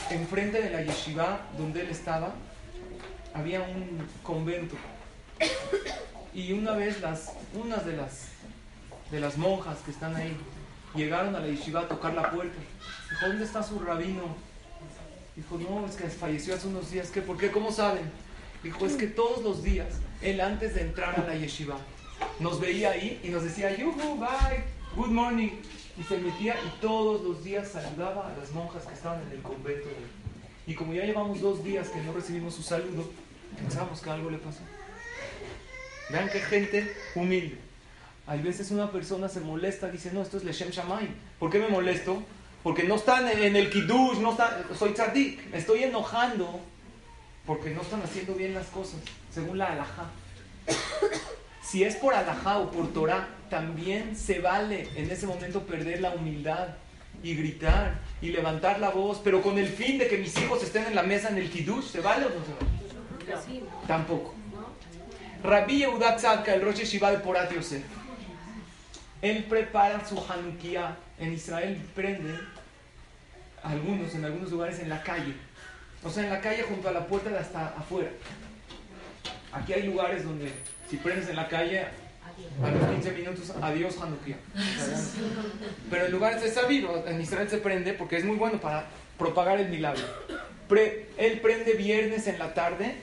Enfrente 0.10 0.62
de 0.62 0.70
la 0.72 0.82
yeshiva 0.82 1.42
donde 1.58 1.82
él 1.82 1.90
estaba, 1.90 2.34
había 3.34 3.62
un 3.62 4.08
convento. 4.24 4.76
Y 6.34 6.54
una 6.54 6.74
vez 6.74 7.02
las, 7.02 7.34
unas 7.54 7.86
de 7.86 9.20
las, 9.20 9.38
monjas 9.38 9.78
que 9.80 9.92
están 9.92 10.16
ahí 10.16 10.36
llegaron 10.96 11.36
a 11.36 11.40
la 11.40 11.48
yeshiva 11.48 11.82
a 11.82 11.88
tocar 11.88 12.14
la 12.14 12.32
puerta. 12.32 12.58
Dijo, 13.10 13.28
¿dónde 13.28 13.46
está 13.46 13.62
su 13.62 13.80
rabino? 13.80 14.36
Dijo, 15.36 15.58
no, 15.58 15.86
es 15.86 15.96
que 15.96 16.08
falleció 16.08 16.56
hace 16.56 16.68
unos 16.68 16.90
días. 16.90 17.10
¿Qué? 17.10 17.22
¿Por 17.22 17.38
qué? 17.38 17.52
¿Cómo 17.52 17.72
saben? 17.72 18.10
Dijo, 18.64 18.86
es 18.86 18.96
que 18.96 19.08
todos 19.08 19.44
los 19.44 19.64
días, 19.64 19.88
él 20.22 20.42
antes 20.42 20.76
de 20.76 20.82
entrar 20.82 21.20
a 21.20 21.26
la 21.26 21.36
yeshiva, 21.36 21.78
nos 22.40 22.60
veía 22.60 22.92
ahí 22.92 23.20
y 23.24 23.30
nos 23.30 23.44
decía, 23.44 23.76
yuhu, 23.76 24.18
bye, 24.18 24.64
good 24.96 25.10
morning. 25.10 25.50
Y 26.00 26.04
se 26.04 26.18
metía 26.18 26.56
y 26.56 26.82
todos 26.82 27.24
los 27.24 27.44
días 27.44 27.70
saludaba 27.70 28.28
a 28.28 28.38
las 28.38 28.52
monjas 28.52 28.84
que 28.86 28.94
estaban 28.94 29.22
en 29.24 29.32
el 29.32 29.42
convento. 29.42 29.88
Y 30.68 30.76
como 30.76 30.94
ya 30.94 31.06
llevamos 31.06 31.42
dos 31.42 31.64
días 31.64 31.90
que 31.90 32.02
no 32.02 32.14
recibimos 32.14 32.54
su 32.54 32.62
saludo, 32.62 33.10
pensamos 33.58 34.02
que 34.02 34.10
algo 34.10 34.30
le 34.30 34.38
pasó. 34.38 34.60
Vean 36.10 36.30
qué 36.30 36.40
gente 36.40 36.96
humilde. 37.16 37.58
Hay 38.28 38.42
veces 38.42 38.72
una 38.72 38.92
persona 38.92 39.30
se 39.30 39.40
molesta, 39.40 39.90
dice, 39.90 40.12
no, 40.12 40.22
esto 40.22 40.38
es 40.38 40.44
Leshem 40.44 40.70
Shamayim. 40.70 41.16
¿Por 41.40 41.50
qué 41.50 41.60
me 41.60 41.70
molesto? 41.70 42.22
Porque 42.62 42.84
no 42.84 42.96
están 42.96 43.28
en 43.30 43.56
el 43.56 43.70
Kiddush, 43.70 44.20
no 44.20 44.32
están, 44.32 44.66
soy 44.78 44.92
tzadik. 44.92 45.50
Me 45.50 45.58
estoy 45.58 45.84
enojando 45.84 46.60
porque 47.46 47.70
no 47.70 47.82
están 47.82 48.02
haciendo 48.02 48.36
bien 48.36 48.54
las 48.54 48.68
cosas, 48.68 49.00
según 49.34 49.58
la 49.58 49.74
alajá. 49.74 50.06
Si 51.62 51.84
es 51.84 51.98
por 51.98 52.14
alajá 52.14 52.60
o 52.60 52.72
por 52.72 52.94
Torah, 52.94 53.28
también 53.50 54.16
se 54.16 54.40
vale 54.40 54.88
en 54.96 55.12
ese 55.12 55.28
momento 55.28 55.64
perder 55.64 56.00
la 56.00 56.12
humildad 56.12 56.70
y 57.22 57.36
gritar 57.36 57.96
y 58.22 58.30
levantar 58.30 58.80
la 58.80 58.90
voz, 58.90 59.20
pero 59.22 59.42
con 59.42 59.58
el 59.58 59.68
fin 59.68 59.98
de 59.98 60.08
que 60.08 60.18
mis 60.18 60.38
hijos 60.38 60.64
estén 60.64 60.86
en 60.86 60.96
la 60.96 61.04
mesa 61.04 61.28
en 61.28 61.40
el 61.40 61.50
Kiddush, 61.50 61.88
¿se 61.92 62.00
vale 62.00 62.26
o 62.26 62.30
no 62.30 62.36
se 62.36 62.54
vale? 62.54 63.64
Tampoco. 63.86 64.34
Rabbi 65.44 65.80
Yehuda 65.80 66.16
Tzadka, 66.16 66.54
el 66.54 66.62
Rosh 66.62 66.78
Yeshiva 66.78 67.12
de 67.12 67.18
Porat 67.20 67.54
Yosef, 67.54 67.84
él 69.22 69.46
prepara 69.50 70.06
su 70.06 70.18
Hanukkah. 70.18 70.96
En 71.20 71.34
Israel 71.34 71.82
prenden 71.96 72.40
algunos, 73.64 74.14
en 74.14 74.26
algunos 74.26 74.52
lugares, 74.52 74.80
en 74.80 74.90
la 74.90 75.02
calle. 75.02 75.34
O 76.04 76.10
sea, 76.10 76.24
en 76.24 76.30
la 76.30 76.40
calle 76.40 76.64
junto 76.64 76.88
a 76.88 76.92
la 76.92 77.08
puerta 77.08 77.30
de 77.30 77.40
hasta 77.40 77.70
afuera. 77.70 78.12
Aquí 79.62 79.74
hay 79.74 79.84
lugares 79.84 80.24
donde 80.24 80.52
si 80.90 80.98
prendes 80.98 81.30
en 81.30 81.36
la 81.36 81.48
calle, 81.48 81.82
a 82.64 82.70
los 82.72 82.90
15 82.92 83.12
minutos, 83.12 83.52
adiós 83.62 83.96
Hanukkah. 84.02 84.36
Pero 85.90 86.06
en 86.06 86.12
lugares 86.12 86.44
es 86.44 86.54
sabido, 86.54 87.04
en 87.08 87.22
Israel 87.22 87.50
se 87.50 87.58
prende 87.58 87.94
porque 87.94 88.18
es 88.18 88.26
muy 88.26 88.36
bueno 88.38 88.60
para 88.60 88.86
propagar 89.18 89.60
el 89.60 89.70
milagro. 89.70 90.04
Pre- 90.68 91.08
él 91.18 91.40
prende 91.42 91.74
viernes 91.74 92.28
en 92.28 92.38
la 92.40 92.54
tarde, 92.54 92.96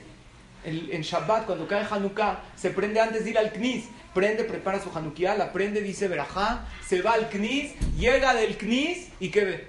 el- 0.63 0.91
en 0.91 1.01
Shabbat, 1.01 1.45
cuando 1.45 1.67
cae 1.67 1.85
Hanukkah, 1.89 2.41
se 2.55 2.69
prende 2.69 2.99
antes 2.99 3.23
de 3.25 3.31
ir 3.31 3.37
al 3.37 3.51
Knis. 3.51 3.85
Prende, 4.13 4.45
prepara 4.45 4.81
su 4.81 4.89
Hanukkah, 4.95 5.35
la 5.35 5.51
prende, 5.51 5.81
dice 5.81 6.07
Berajá, 6.07 6.65
se 6.87 7.01
va 7.01 7.13
al 7.13 7.29
Knis, 7.29 7.73
llega 7.97 8.33
del 8.33 8.57
Knis 8.57 9.09
y 9.19 9.29
¿qué 9.29 9.43
ve? 9.45 9.67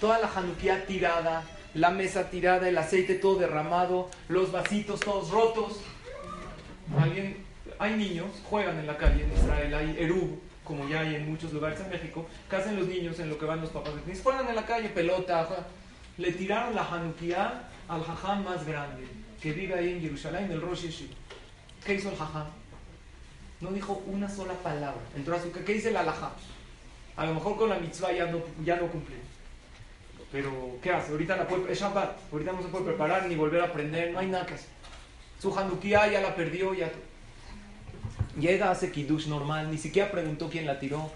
Toda 0.00 0.18
la 0.18 0.28
Hanukkah 0.34 0.84
tirada, 0.86 1.44
la 1.74 1.90
mesa 1.90 2.28
tirada, 2.30 2.68
el 2.68 2.76
aceite 2.78 3.14
todo 3.14 3.36
derramado, 3.38 4.10
los 4.28 4.50
vasitos 4.50 4.98
todos 5.00 5.30
rotos. 5.30 5.80
Alguien, 6.98 7.36
hay 7.78 7.96
niños, 7.96 8.28
juegan 8.44 8.78
en 8.78 8.86
la 8.86 8.96
calle 8.96 9.24
en 9.24 9.32
Israel, 9.32 9.74
hay 9.74 9.96
Erub, 9.98 10.40
como 10.64 10.88
ya 10.88 11.00
hay 11.00 11.16
en 11.16 11.30
muchos 11.30 11.52
lugares 11.52 11.80
en 11.80 11.90
México, 11.90 12.26
¿qué 12.48 12.56
hacen 12.56 12.76
los 12.76 12.86
niños 12.86 13.18
en 13.18 13.28
lo 13.28 13.38
que 13.38 13.44
van 13.44 13.60
los 13.60 13.70
papás 13.70 13.92
de? 14.06 14.16
Juegan 14.16 14.48
en 14.48 14.54
la 14.54 14.66
calle, 14.66 14.88
pelota, 14.88 15.44
juegan. 15.44 15.64
le 16.18 16.32
tiraron 16.32 16.74
la 16.74 16.82
Hanukkah 16.82 17.68
al 17.88 18.02
jajam 18.02 18.44
más 18.44 18.66
grande, 18.66 19.06
que 19.40 19.52
vive 19.52 19.74
ahí 19.74 19.92
en 19.92 20.00
Jerusalén, 20.00 20.50
el 20.50 20.60
Rosh 20.60 20.82
Yeshiva. 20.82 21.14
¿Qué 21.84 21.94
hizo 21.94 22.10
el 22.10 22.16
jajam? 22.16 22.46
No 23.60 23.70
dijo 23.70 24.02
una 24.06 24.28
sola 24.28 24.54
palabra. 24.54 25.00
Entró 25.14 25.36
a 25.36 25.40
su 25.40 25.50
¿Qué 25.50 25.72
dice 25.72 25.88
el 25.88 25.96
alajá? 25.96 26.32
A 27.16 27.24
lo 27.24 27.34
mejor 27.34 27.56
con 27.56 27.70
la 27.70 27.78
mitzvah 27.78 28.12
ya 28.12 28.26
no, 28.26 28.42
ya 28.64 28.76
no 28.76 28.88
cumple. 28.88 29.16
Pero, 30.30 30.76
¿qué 30.82 30.92
hace? 30.92 31.12
Ahorita 31.12 31.46
es 31.68 31.80
Shabbat. 31.80 32.18
Ahorita 32.32 32.52
no 32.52 32.62
se 32.62 32.68
puede 32.68 32.84
preparar 32.86 33.26
ni 33.26 33.36
volver 33.36 33.62
a 33.62 33.66
aprender. 33.66 34.12
No 34.12 34.18
hay 34.18 34.26
nada 34.26 34.44
que 34.44 34.54
hacer. 34.54 34.68
Su 35.40 35.56
Hanukkah 35.56 36.10
ya 36.10 36.20
la 36.20 36.34
perdió. 36.34 36.74
ya 36.74 36.90
Llega, 38.38 38.70
hace 38.70 38.90
kiddush 38.90 39.26
normal. 39.26 39.70
Ni 39.70 39.78
siquiera 39.78 40.10
preguntó 40.10 40.48
quién 40.48 40.66
la 40.66 40.78
tiró. 40.78 41.10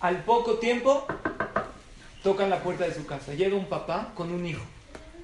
Al 0.00 0.22
poco 0.24 0.54
tiempo, 0.54 1.06
tocan 2.22 2.50
la 2.50 2.62
puerta 2.62 2.84
de 2.84 2.94
su 2.94 3.06
casa. 3.06 3.34
Llega 3.34 3.56
un 3.56 3.66
papá 3.66 4.12
con 4.14 4.32
un 4.32 4.44
hijo. 4.44 4.64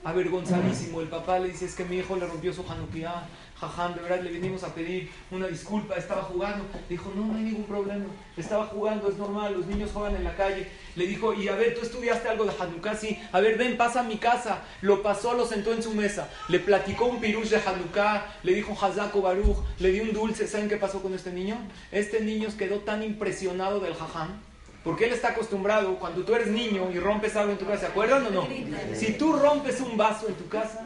Avergonzadísimo. 0.05 1.01
El 1.01 1.09
papá 1.09 1.39
le 1.39 1.49
dice, 1.49 1.67
es 1.67 1.75
que 1.75 1.85
mi 1.85 1.99
hijo 1.99 2.17
le 2.17 2.27
rompió 2.27 2.53
su 2.53 2.65
Hanukkah. 2.69 3.27
Jajam, 3.61 3.95
de 3.95 4.01
verdad 4.01 4.23
le 4.23 4.31
vinimos 4.31 4.65
a 4.65 4.75
pedir 4.75 5.11
una 5.31 5.47
disculpa, 5.47 5.97
estaba 5.97 6.23
jugando. 6.23 6.65
Dijo, 6.89 7.13
no, 7.15 7.27
no 7.27 7.37
hay 7.37 7.45
ningún 7.45 7.65
problema, 7.65 8.07
estaba 8.37 8.67
jugando, 8.67 9.09
es 9.09 9.17
normal, 9.17 9.53
los 9.53 9.67
niños 9.67 9.91
juegan 9.93 10.17
en 10.17 10.25
la 10.25 10.35
calle. 10.35 10.67
Le 10.97 11.07
dijo, 11.07 11.35
y 11.35 11.49
a 11.49 11.55
ver, 11.55 11.75
tú 11.75 11.83
estudiaste 11.83 12.29
algo 12.29 12.45
de 12.45 12.53
Hanukkah, 12.59 12.97
sí, 12.97 13.19
a 13.33 13.41
ver, 13.41 13.59
ven, 13.59 13.77
pasa 13.77 14.01
a 14.01 14.05
mi 14.05 14.17
casa. 14.17 14.63
Lo 14.81 15.03
pasó, 15.03 15.35
lo 15.35 15.47
sentó 15.47 15.75
en 15.75 15.83
su 15.83 15.93
mesa, 15.93 16.31
le 16.49 16.59
platicó 16.59 17.05
un 17.05 17.21
pirush 17.21 17.51
de 17.51 17.57
Hanukkah, 17.57 18.39
le 18.43 18.55
dijo 18.55 18.77
Hazako 18.81 19.21
Baruch, 19.21 19.59
le 19.79 19.91
dio 19.91 20.05
un 20.05 20.13
dulce. 20.13 20.47
¿Saben 20.47 20.69
qué 20.69 20.77
pasó 20.77 21.03
con 21.03 21.15
este 21.15 21.31
niño? 21.31 21.59
Este 21.93 22.21
niño 22.21 22.49
quedó 22.57 22.79
tan 22.79 23.03
impresionado 23.03 23.81
del 23.81 23.95
Jajam 23.95 24.41
porque 24.83 25.05
él 25.05 25.13
está 25.13 25.29
acostumbrado, 25.29 25.97
cuando 25.97 26.23
tú 26.23 26.35
eres 26.35 26.49
niño 26.49 26.91
y 26.91 26.99
rompes 26.99 27.37
algo 27.37 27.53
en 27.53 27.59
tu 27.59 27.67
casa, 27.67 27.81
¿se 27.81 27.87
acuerdan 27.89 28.25
o 28.27 28.31
no? 28.31 28.49
Si 28.95 29.13
tú 29.13 29.35
rompes 29.35 29.79
un 29.81 29.97
vaso 29.97 30.27
en 30.27 30.35
tu 30.35 30.49
casa, 30.49 30.83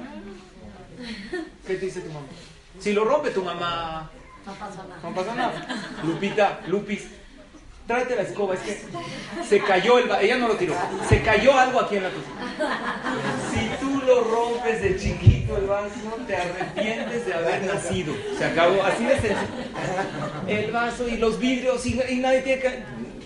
¿qué 1.64 1.76
te 1.76 1.86
dice 1.86 2.00
tu 2.00 2.08
mamá? 2.08 2.26
Si 2.78 2.92
lo 2.92 3.04
rompe 3.04 3.30
tu 3.30 3.42
mamá, 3.42 4.10
No 4.46 4.52
pasa 4.54 4.84
nada. 4.88 5.00
no 5.02 5.14
pasa 5.14 5.34
nada. 5.34 5.66
Lupita, 6.02 6.60
Lupis, 6.66 7.04
tráete 7.86 8.16
la 8.16 8.22
escoba, 8.22 8.54
es 8.54 8.60
que 8.60 8.82
se 9.48 9.60
cayó 9.60 9.98
el 9.98 10.08
vaso, 10.08 10.20
ella 10.22 10.36
no 10.38 10.48
lo 10.48 10.56
tiró, 10.56 10.74
se 11.08 11.22
cayó 11.22 11.58
algo 11.58 11.80
aquí 11.80 11.96
en 11.96 12.02
la 12.02 12.10
cocina. 12.10 13.00
Si 13.52 13.84
tú 13.84 14.02
lo 14.06 14.24
rompes 14.24 14.82
de 14.82 14.98
chiquito 14.98 15.56
el 15.56 15.66
vaso, 15.66 15.94
te 16.26 16.36
arrepientes 16.36 17.26
de 17.26 17.34
haber 17.34 17.62
nacido. 17.62 18.14
Se 18.36 18.44
acabó, 18.44 18.82
así 18.82 19.04
de 19.04 19.14
sencillo. 19.20 19.38
El 20.48 20.70
vaso 20.72 21.08
y 21.08 21.16
los 21.16 21.38
vidrios 21.38 21.86
y, 21.86 22.00
y 22.10 22.16
nadie 22.16 22.42
tiene 22.42 22.60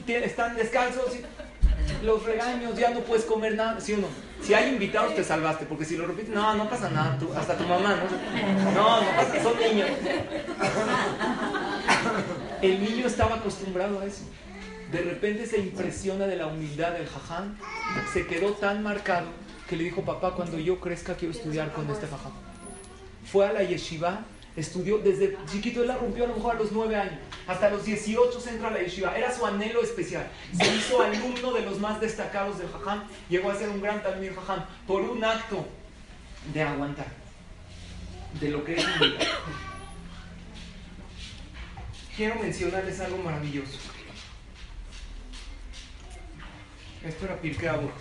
que 0.07 0.25
están 0.25 0.57
descalzos, 0.57 1.15
y 1.17 2.05
los 2.07 2.23
regaños, 2.25 2.77
ya 2.79 2.91
no 2.91 3.01
puedes 3.01 3.25
comer 3.25 3.55
nada, 3.55 3.81
¿sí 3.81 3.95
o 3.95 3.99
no? 3.99 4.07
Si 4.43 4.55
hay 4.55 4.71
invitados 4.71 5.15
te 5.15 5.25
salvaste, 5.25 5.67
porque 5.67 5.85
si 5.85 5.97
lo 5.97 6.07
repites, 6.07 6.31
no, 6.31 6.55
no 6.55 6.69
pasa 6.71 6.89
nada, 6.91 7.19
tú, 7.19 7.33
hasta 7.35 7.57
tu 7.57 7.65
mamá, 7.65 7.97
¿no? 7.97 8.73
No, 8.73 9.01
no 9.03 9.11
pasa, 9.17 9.43
son 9.43 9.59
niños. 9.59 9.89
El 12.63 12.81
niño 12.83 13.07
estaba 13.07 13.37
acostumbrado 13.37 14.01
a 14.01 14.07
eso. 14.07 14.23
De 14.91 15.03
repente 15.03 15.47
se 15.47 15.59
impresiona 15.59 16.27
de 16.27 16.37
la 16.37 16.47
humildad 16.47 16.93
del 16.93 17.07
jaján, 17.07 17.59
se 18.13 18.27
quedó 18.27 18.53
tan 18.53 18.83
marcado 18.83 19.27
que 19.69 19.77
le 19.77 19.85
dijo, 19.85 20.03
papá, 20.03 20.33
cuando 20.33 20.59
yo 20.59 20.81
crezca 20.81 21.15
quiero 21.15 21.35
estudiar 21.35 21.73
con 21.73 21.91
este 21.91 22.07
jaján. 22.07 22.33
Fue 23.31 23.47
a 23.47 23.53
la 23.53 23.63
yeshiva 23.63 24.25
Estudió 24.59 24.99
desde 24.99 25.39
chiquito, 25.47 25.83
él 25.83 25.87
la 25.87 25.97
rompió 25.97 26.25
a 26.25 26.27
lo 26.27 26.35
mejor 26.35 26.57
a 26.57 26.59
los 26.59 26.73
9 26.73 26.97
años. 26.97 27.15
Hasta 27.47 27.71
los 27.71 27.85
18 27.85 28.41
se 28.41 28.51
entra 28.51 28.67
a 28.67 28.71
la 28.73 28.81
yeshiva. 28.81 29.17
Era 29.17 29.33
su 29.33 29.47
anhelo 29.47 29.81
especial. 29.83 30.29
Se 30.53 30.75
hizo 30.75 31.01
alumno 31.01 31.53
de 31.53 31.63
los 31.63 31.79
más 31.79 32.01
destacados 32.01 32.59
del 32.59 32.69
Jajam. 32.69 33.05
Llegó 33.29 33.53
a 33.53 33.55
ser 33.55 33.69
un 33.69 33.81
gran 33.81 34.03
talmud 34.03 34.35
Jajam 34.35 34.67
por 34.85 35.03
un 35.03 35.23
acto 35.23 35.65
de 36.53 36.61
aguantar. 36.61 37.07
De 38.41 38.49
lo 38.49 38.65
que 38.65 38.75
es. 38.75 38.85
Quiero 42.17 42.35
mencionarles 42.41 42.99
algo 42.99 43.19
maravilloso. 43.19 43.79
Esto 47.05 47.25
era 47.27 47.41
Pirkei 47.41 47.69
Avot. 47.69 47.93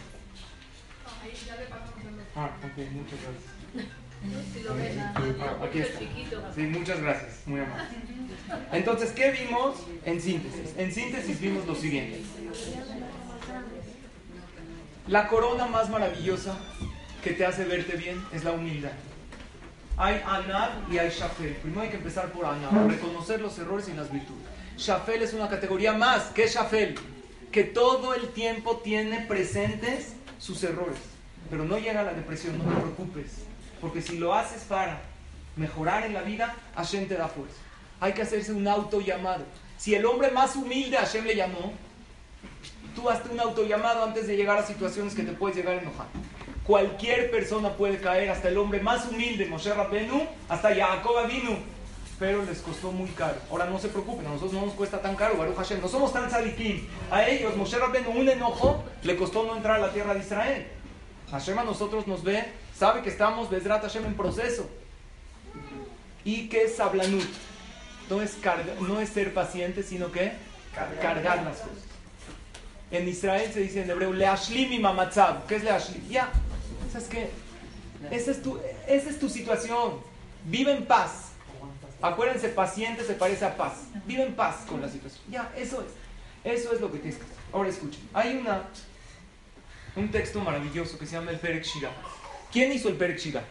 Ah, 2.35 2.49
ok, 2.63 2.77
muchas 2.93 3.19
gracias. 3.21 4.06
Aquí 5.63 5.79
está. 5.79 5.99
Sí, 6.55 6.61
muchas 6.61 7.01
gracias, 7.01 7.41
muy 7.45 7.59
amable. 7.59 7.83
Entonces, 8.71 9.11
¿qué 9.11 9.31
vimos 9.31 9.77
en 10.05 10.21
síntesis? 10.21 10.73
En 10.77 10.91
síntesis 10.91 11.39
vimos 11.39 11.65
lo 11.65 11.75
siguiente. 11.75 12.21
La 15.07 15.27
corona 15.27 15.67
más 15.67 15.89
maravillosa 15.89 16.57
que 17.23 17.31
te 17.31 17.45
hace 17.45 17.65
verte 17.65 17.95
bien 17.95 18.23
es 18.33 18.43
la 18.43 18.51
humildad. 18.51 18.91
Hay 19.95 20.21
anal 20.25 20.85
y 20.91 20.97
hay 20.97 21.09
shafel. 21.09 21.55
Primero 21.55 21.81
hay 21.81 21.89
que 21.89 21.97
empezar 21.97 22.31
por 22.31 22.45
anal, 22.45 22.89
reconocer 22.89 23.41
los 23.41 23.57
errores 23.57 23.87
y 23.89 23.93
las 23.93 24.11
virtudes. 24.11 24.43
Shafel 24.77 25.23
es 25.23 25.33
una 25.33 25.49
categoría 25.49 25.93
más. 25.93 26.25
¿Qué 26.35 26.43
es 26.43 26.53
shafel? 26.53 26.95
Que 27.51 27.63
todo 27.63 28.13
el 28.13 28.29
tiempo 28.29 28.77
tiene 28.77 29.21
presentes 29.21 30.13
sus 30.39 30.63
errores. 30.63 30.99
Pero 31.49 31.65
no 31.65 31.79
llega 31.79 32.01
a 32.01 32.03
la 32.03 32.13
depresión, 32.13 32.57
no 32.57 32.65
te 32.65 32.75
preocupes 32.75 33.46
porque 33.79 34.01
si 34.01 34.17
lo 34.17 34.33
haces 34.33 34.63
para 34.63 35.01
mejorar 35.55 36.05
en 36.05 36.13
la 36.13 36.21
vida, 36.21 36.55
Hashem 36.75 37.07
te 37.07 37.15
da 37.15 37.27
fuerza. 37.27 37.57
Hay 37.99 38.13
que 38.13 38.21
hacerse 38.21 38.51
un 38.51 38.67
auto 38.67 39.01
llamado. 39.01 39.43
Si 39.77 39.95
el 39.95 40.05
hombre 40.05 40.31
más 40.31 40.55
humilde 40.55 40.97
Hashem 40.97 41.25
le 41.25 41.35
llamó, 41.35 41.73
tú 42.95 43.09
hazte 43.09 43.29
un 43.29 43.39
auto 43.39 43.63
llamado 43.65 44.03
antes 44.03 44.27
de 44.27 44.35
llegar 44.35 44.57
a 44.57 44.65
situaciones 44.65 45.13
que 45.13 45.23
te 45.23 45.31
puedes 45.31 45.57
llegar 45.57 45.75
a 45.75 45.81
enojar. 45.81 46.07
Cualquier 46.63 47.31
persona 47.31 47.73
puede 47.73 47.99
caer, 47.99 48.29
hasta 48.29 48.49
el 48.49 48.57
hombre 48.57 48.79
más 48.81 49.07
humilde, 49.07 49.45
Moshe 49.45 49.73
Rabenu, 49.73 50.23
hasta 50.49 50.75
Jacob 50.75 51.17
Avinu, 51.17 51.57
pero 52.19 52.43
les 52.43 52.59
costó 52.59 52.91
muy 52.91 53.09
caro. 53.11 53.37
Ahora 53.49 53.65
no 53.65 53.79
se 53.79 53.87
preocupen, 53.87 54.25
a 54.25 54.29
nosotros 54.29 54.53
no 54.53 54.65
nos 54.65 54.73
cuesta 54.73 55.01
tan 55.01 55.15
caro, 55.15 55.37
Baruch 55.37 55.55
Hashem, 55.55 55.79
no 55.79 55.87
somos 55.87 56.11
tan 56.11 56.29
sadikim. 56.29 56.85
A 57.09 57.25
ellos, 57.25 57.55
Moshe 57.55 57.77
Rabenu, 57.77 58.09
un 58.09 58.27
enojo, 58.27 58.83
le 59.03 59.15
costó 59.15 59.45
no 59.45 59.55
entrar 59.55 59.77
a 59.77 59.87
la 59.87 59.93
tierra 59.93 60.13
de 60.13 60.19
Israel. 60.19 60.67
Hashem 61.31 61.59
a 61.59 61.63
nosotros 61.63 62.07
nos 62.07 62.23
ve 62.23 62.43
sabe 62.77 63.01
que 63.01 63.09
estamos, 63.09 63.49
Bezrat 63.49 63.81
Hashem, 63.81 64.05
en 64.05 64.15
proceso. 64.15 64.69
Y 66.23 66.49
que 66.49 66.63
es 66.63 66.75
sablanut. 66.75 67.27
No 68.09 68.21
es, 68.21 68.37
no 68.79 68.99
es 68.99 69.09
ser 69.09 69.33
paciente, 69.33 69.83
sino 69.83 70.11
que 70.11 70.33
cargar, 70.73 71.43
las 71.43 71.57
cosas. 71.57 71.77
En 72.91 73.07
Israel 73.07 73.51
se 73.53 73.61
dice 73.61 73.81
en 73.81 73.89
hebreo, 73.89 74.13
leashlim 74.13 74.81
mamatzab. 74.81 75.45
¿Qué 75.45 75.55
es 75.55 75.63
leashlim? 75.63 76.07
Ya, 76.07 76.29
¿sabes 76.91 77.07
qué? 77.09 77.29
Esa 78.11 78.31
es, 78.31 78.41
tu, 78.41 78.59
esa 78.87 79.09
es 79.09 79.19
tu 79.19 79.27
situación. 79.27 79.99
Vive 80.45 80.71
en 80.71 80.85
paz. 80.85 81.31
Acuérdense, 82.01 82.49
paciente 82.49 83.03
se 83.03 83.13
parece 83.13 83.43
a 83.43 83.57
paz. 83.57 83.73
Vive 84.05 84.23
en 84.23 84.35
paz 84.35 84.57
con 84.67 84.81
la 84.81 84.87
situación. 84.87 85.23
Ya, 85.29 85.51
eso 85.57 85.81
es. 85.81 85.87
Eso 86.43 86.73
es 86.73 86.79
lo 86.79 86.91
que 86.91 86.99
tienes 86.99 87.17
que 87.17 87.25
hacer. 87.25 87.37
Ahora 87.51 87.69
escuchen. 87.69 88.01
Hay 88.13 88.37
una, 88.37 88.63
un 89.95 90.09
texto 90.11 90.39
maravilloso 90.39 90.97
que 90.97 91.05
se 91.05 91.13
llama 91.13 91.31
el 91.31 91.39
Perek 91.39 91.63
Shirah. 91.63 91.91
¿Quién 92.51 92.71
hizo 92.71 92.89
el 92.89 92.95
Perek 92.95 93.17
Shira? 93.17 93.43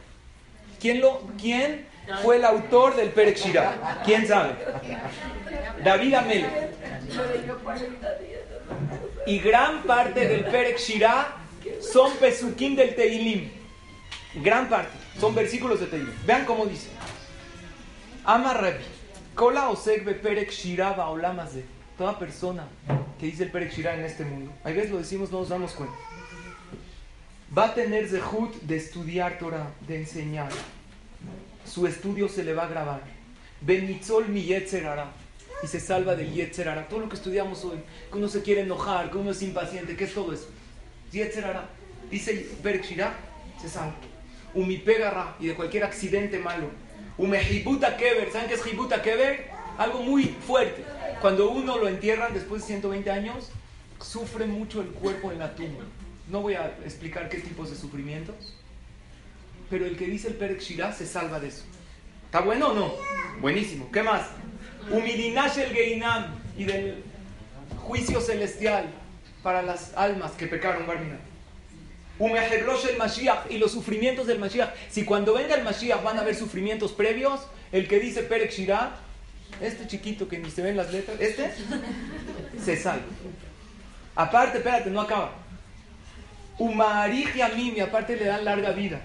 ¿Quién, 0.80 1.00
lo, 1.00 1.20
¿Quién 1.40 1.86
fue 2.22 2.36
el 2.36 2.44
autor 2.44 2.96
del 2.96 3.10
Perek 3.10 3.36
Shira? 3.36 4.02
¿Quién 4.04 4.26
sabe? 4.26 4.54
David 5.84 6.14
Amel. 6.14 6.46
Y 9.26 9.38
gran 9.40 9.82
parte 9.82 10.26
del 10.26 10.44
Perek 10.44 10.78
Shira 10.78 11.36
son 11.80 12.12
pesukim 12.16 12.76
del 12.76 12.94
Teilim. 12.94 13.50
Gran 14.36 14.68
parte. 14.68 14.96
Son 15.20 15.34
versículos 15.34 15.80
de 15.80 15.86
Teilim. 15.86 16.14
Vean 16.26 16.44
cómo 16.44 16.66
dice. 16.66 16.88
Ama 18.24 18.54
Rebi. 18.54 18.84
Kola 19.34 19.68
osek 19.68 20.04
be 20.04 20.14
Perek 20.14 20.50
Shira 20.50 20.90
de 20.90 21.64
Toda 21.98 22.18
persona 22.18 22.66
que 23.18 23.26
dice 23.26 23.44
el 23.44 23.50
Perek 23.50 23.72
Shira 23.72 23.94
en 23.94 24.04
este 24.04 24.24
mundo. 24.24 24.52
A 24.64 24.70
veces 24.70 24.90
lo 24.90 24.98
decimos, 24.98 25.30
no 25.30 25.40
nos 25.40 25.48
damos 25.48 25.72
cuenta 25.72 25.96
va 27.56 27.66
a 27.66 27.74
tener 27.74 28.08
zehut 28.08 28.54
de 28.62 28.76
estudiar 28.76 29.38
Torah, 29.38 29.70
de 29.86 29.96
enseñar. 29.96 30.50
Su 31.64 31.86
estudio 31.86 32.28
se 32.28 32.44
le 32.44 32.54
va 32.54 32.64
a 32.64 32.68
grabar. 32.68 33.02
Benitzol 33.60 34.28
mi 34.28 34.42
yetzerara. 34.42 35.12
Y 35.62 35.66
se 35.66 35.80
salva 35.80 36.14
del 36.14 36.32
yetzerara. 36.32 36.86
Todo 36.88 37.00
lo 37.00 37.08
que 37.08 37.16
estudiamos 37.16 37.64
hoy, 37.64 37.78
que 38.10 38.18
uno 38.18 38.28
se 38.28 38.42
quiere 38.42 38.60
enojar, 38.60 39.10
que 39.10 39.16
uno 39.16 39.30
es 39.30 39.42
impaciente, 39.42 39.96
¿qué 39.96 40.04
es 40.04 40.14
todo 40.14 40.32
eso? 40.32 40.48
Yetzerara. 41.12 41.68
Dice 42.10 42.48
Berkshira, 42.62 43.14
se 43.60 43.68
salva. 43.68 43.96
Umipegarra 44.54 45.36
y 45.40 45.48
de 45.48 45.54
cualquier 45.54 45.84
accidente 45.84 46.38
malo. 46.38 46.70
Umehibuta 47.16 47.96
kever. 47.96 48.30
¿Saben 48.30 48.48
qué 48.48 48.54
es 48.54 48.66
hibuta 48.66 49.02
kever? 49.02 49.50
Algo 49.78 50.02
muy 50.02 50.24
fuerte. 50.46 50.84
Cuando 51.20 51.50
uno 51.50 51.78
lo 51.78 51.88
entierran 51.88 52.34
después 52.34 52.62
de 52.62 52.68
120 52.68 53.10
años, 53.10 53.50
sufre 54.00 54.46
mucho 54.46 54.82
el 54.82 54.88
cuerpo 54.88 55.32
en 55.32 55.38
la 55.38 55.54
tumba. 55.54 55.84
No 56.28 56.40
voy 56.40 56.54
a 56.54 56.76
explicar 56.84 57.28
qué 57.28 57.38
tipos 57.38 57.70
de 57.70 57.76
sufrimientos, 57.76 58.54
pero 59.70 59.86
el 59.86 59.96
que 59.96 60.06
dice 60.06 60.28
el 60.28 60.34
Perek 60.34 60.60
Shirah 60.60 60.92
se 60.92 61.06
salva 61.06 61.40
de 61.40 61.48
eso. 61.48 61.64
¿Está 62.24 62.40
bueno 62.40 62.68
o 62.68 62.74
no? 62.74 62.94
Buenísimo. 63.40 63.90
¿Qué 63.92 64.02
más? 64.02 64.26
Umidinash 64.90 65.58
el 65.58 65.72
Geinam 65.72 66.34
y 66.56 66.64
del 66.64 67.02
juicio 67.86 68.20
celestial 68.20 68.86
para 69.42 69.62
las 69.62 69.94
almas 69.96 70.32
que 70.32 70.46
pecaron, 70.46 70.86
Barmina. 70.86 71.18
el 72.18 72.96
Mashiach 72.98 73.50
y 73.50 73.58
los 73.58 73.70
sufrimientos 73.70 74.26
del 74.26 74.38
Mashiach. 74.38 74.74
Si 74.90 75.04
cuando 75.04 75.34
venga 75.34 75.54
el 75.54 75.62
Mashiach 75.62 76.02
van 76.02 76.18
a 76.18 76.22
haber 76.22 76.34
sufrimientos 76.34 76.92
previos, 76.92 77.46
el 77.70 77.86
que 77.86 78.00
dice 78.00 78.22
Perek 78.22 78.50
Shirah, 78.50 78.96
este 79.60 79.86
chiquito 79.86 80.28
que 80.28 80.38
ni 80.38 80.50
se 80.50 80.62
ven 80.62 80.76
las 80.76 80.92
letras, 80.92 81.20
este, 81.20 81.52
se 82.64 82.76
salva. 82.76 83.06
Aparte, 84.16 84.58
espérate, 84.58 84.90
no 84.90 85.00
acaba. 85.00 85.45
Umarij 86.58 87.40
a 87.42 87.48
mí, 87.50 87.78
aparte 87.80 88.16
le 88.16 88.24
dan 88.24 88.44
larga 88.44 88.70
vida. 88.72 89.00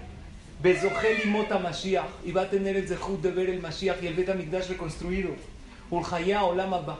Bezogel 0.62 1.18
y 1.24 1.28
Mota 1.28 1.58
Mashiach. 1.58 2.06
Y 2.24 2.32
va 2.32 2.42
a 2.42 2.50
tener 2.50 2.76
el 2.76 2.88
zehut 2.88 3.20
de 3.20 3.30
ver 3.30 3.50
el 3.50 3.60
Mashiach 3.60 4.02
y 4.02 4.06
el 4.06 4.14
Betamikdash 4.14 4.68
reconstruido. 4.68 5.30
Ulhaya 5.90 6.44
Olam 6.44 6.72
Abba. 6.72 6.98